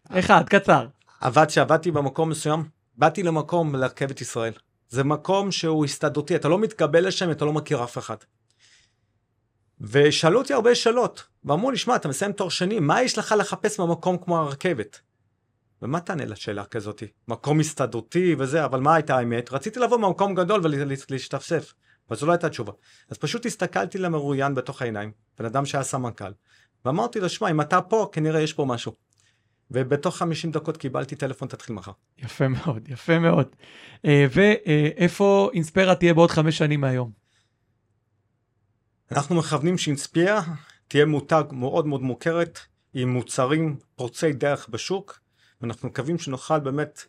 אחד, 0.09 0.49
קצר. 0.49 0.87
עבד, 1.21 1.49
שעבדתי 1.49 1.91
במקום 1.91 2.29
מסוים, 2.29 2.63
באתי 2.95 3.23
למקום 3.23 3.75
לרכבת 3.75 4.21
ישראל. 4.21 4.53
זה 4.89 5.03
מקום 5.03 5.51
שהוא 5.51 5.85
הסתדרותי, 5.85 6.35
אתה 6.35 6.47
לא 6.47 6.59
מתקבל 6.59 7.07
לשם, 7.07 7.31
אתה 7.31 7.45
לא 7.45 7.53
מכיר 7.53 7.83
אף 7.83 7.97
אחד. 7.97 8.17
ושאלו 9.81 10.39
אותי 10.39 10.53
הרבה 10.53 10.75
שאלות, 10.75 11.23
ואמרו 11.43 11.71
לי, 11.71 11.77
שמע, 11.77 11.95
אתה 11.95 12.07
מסיים 12.07 12.31
תואר 12.31 12.49
שני, 12.49 12.79
מה 12.79 13.01
יש 13.01 13.17
לך 13.17 13.35
לחפש 13.39 13.79
במקום 13.79 14.17
כמו 14.17 14.37
הרכבת? 14.37 14.99
ומה 15.81 15.99
תענה 15.99 16.25
לשאלה 16.25 16.65
כזאת? 16.65 17.03
מקום 17.27 17.59
הסתדרותי 17.59 18.35
וזה, 18.39 18.65
אבל 18.65 18.79
מה 18.79 18.95
הייתה 18.95 19.17
האמת? 19.17 19.53
רציתי 19.53 19.79
לבוא 19.79 19.97
ממקום 19.97 20.35
גדול 20.35 20.61
ולהשתפשף, 20.63 21.73
אבל 22.09 22.17
זו 22.17 22.25
לא 22.25 22.31
הייתה 22.31 22.49
תשובה. 22.49 22.73
אז 23.09 23.17
פשוט 23.17 23.45
הסתכלתי 23.45 23.97
למרואיין 23.97 24.55
בתוך 24.55 24.81
העיניים, 24.81 25.11
בן 25.39 25.45
אדם 25.45 25.65
שהיה 25.65 25.83
סמנכ"ל, 25.83 26.31
ואמרתי 26.85 27.19
לו, 27.19 27.29
שמע, 27.29 27.51
אם 27.51 27.61
אתה 27.61 27.81
פה, 27.81 28.09
כנראה 28.11 28.41
יש 28.41 28.53
פה 28.53 28.65
משהו. 28.65 28.91
ובתוך 29.71 30.17
50 30.17 30.51
דקות 30.51 30.77
קיבלתי 30.77 31.15
טלפון, 31.15 31.47
תתחיל 31.47 31.75
מחר. 31.75 31.91
יפה 32.17 32.47
מאוד, 32.47 32.89
יפה 32.89 33.19
מאוד. 33.19 33.47
אה, 34.05 34.25
ואיפה 34.31 35.49
אינספרה 35.53 35.95
תהיה 35.95 36.13
בעוד 36.13 36.31
חמש 36.31 36.57
שנים 36.57 36.81
מהיום? 36.81 37.11
אנחנו 39.11 39.35
מכוונים 39.35 39.77
שאינספיה 39.77 40.41
תהיה 40.87 41.05
מותג 41.05 41.43
מאוד 41.51 41.87
מאוד 41.87 42.01
מוכרת, 42.01 42.59
עם 42.93 43.09
מוצרים 43.09 43.77
פורצי 43.95 44.33
דרך 44.33 44.69
בשוק, 44.69 45.19
ואנחנו 45.61 45.89
מקווים 45.89 46.17
שנוכל 46.17 46.59
באמת, 46.59 47.05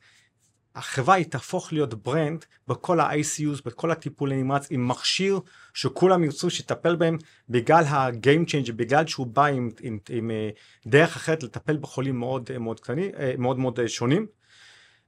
החברה 0.75 1.15
היא 1.15 1.27
תהפוך 1.27 1.73
להיות 1.73 1.95
ברנד 1.95 2.45
בכל 2.69 3.01
ה-ICUs, 3.01 3.63
בכל 3.65 3.91
הטיפולי 3.91 4.43
נמרץ, 4.43 4.67
עם 4.71 4.89
מכשיר 4.89 5.41
שכולם 5.75 6.25
ירצו 6.25 6.51
שיטפל 6.51 6.97
בהם, 6.97 7.19
בגלל 7.49 7.85
ה-game 7.85 8.49
changer, 8.49 8.73
בגלל 8.73 9.07
שהוא 9.07 9.27
בא 9.27 9.45
עם, 9.45 9.71
עם, 9.81 9.99
עם, 10.09 10.31
עם 10.31 10.31
דרך 10.87 11.17
אחרת 11.17 11.43
לטפל 11.43 11.77
בחולים 11.77 12.19
מאוד 12.19 12.51
מאוד 12.59 12.81
קטנים, 12.81 13.11
מאוד 13.39 13.59
מאוד 13.59 13.87
שונים. 13.87 14.27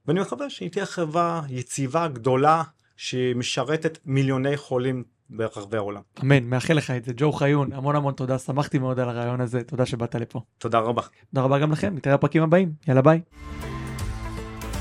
ואני 0.07 0.21
מקווה 0.21 0.49
שהיא 0.49 0.71
תהיה 0.71 0.85
חברה 0.85 1.41
יציבה, 1.49 2.07
גדולה, 2.07 2.63
שמשרתת 2.97 3.97
מיליוני 4.05 4.57
חולים 4.57 5.03
ברחבי 5.29 5.77
העולם. 5.77 6.01
אמן, 6.23 6.43
מאחל 6.43 6.73
לך 6.73 6.91
את 6.91 7.05
זה. 7.05 7.11
ג'ו 7.17 7.31
חיון, 7.31 7.73
המון 7.73 7.95
המון 7.95 8.13
תודה, 8.13 8.37
שמחתי 8.39 8.79
מאוד 8.79 8.99
על 8.99 9.09
הרעיון 9.09 9.41
הזה, 9.41 9.63
תודה 9.63 9.85
שבאת 9.85 10.15
לפה. 10.15 10.41
תודה 10.57 10.79
רבה. 10.79 11.01
תודה 11.33 11.45
רבה 11.45 11.59
גם 11.59 11.71
לכם, 11.71 11.95
נתראה 11.95 12.17
בפרקים 12.17 12.43
הבאים, 12.43 12.73
יאללה 12.87 13.01
ביי. 13.01 13.21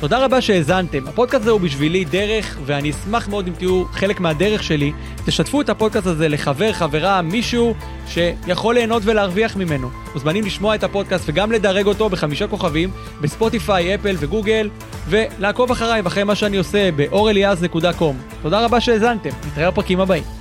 תודה 0.00 0.24
רבה 0.24 0.40
שהאזנתם, 0.40 1.08
הפודקאסט 1.08 1.42
הזה 1.42 1.50
הוא 1.50 1.60
בשבילי 1.60 2.04
דרך, 2.04 2.58
ואני 2.66 2.90
אשמח 2.90 3.28
מאוד 3.28 3.46
אם 3.46 3.52
תהיו 3.52 3.84
חלק 3.92 4.20
מהדרך 4.20 4.62
שלי. 4.62 4.92
תשתפו 5.26 5.60
את 5.60 5.68
הפודקאסט 5.68 6.06
הזה 6.06 6.28
לחבר, 6.28 6.72
חברה, 6.72 7.22
מישהו 7.22 7.74
שיכול 8.08 8.74
ליהנות 8.74 9.02
ולהרוויח 9.04 9.56
ממנו. 9.56 9.90
מוזמנים 10.14 10.44
לשמוע 10.44 10.74
את 10.74 10.84
הפודקאסט 10.84 11.24
וגם 11.26 11.52
לדרג 11.52 11.86
אותו 11.86 12.08
בחמישה 12.08 12.46
כוכבים 12.46 12.90
בספוטיפיי, 13.20 13.94
אפל 13.94 14.16
וגוגל, 14.18 14.70
ולעקוב 15.08 15.70
אחריי 15.70 16.00
ואחרי 16.00 16.24
מה 16.24 16.34
שאני 16.34 16.56
עושה 16.56 16.90
ב-orelias.com. 16.96 18.42
תודה 18.42 18.64
רבה 18.64 18.80
שהאזנתם, 18.80 19.30
נתראה 19.46 19.70
בפרקים 19.70 20.00
הבאים. 20.00 20.39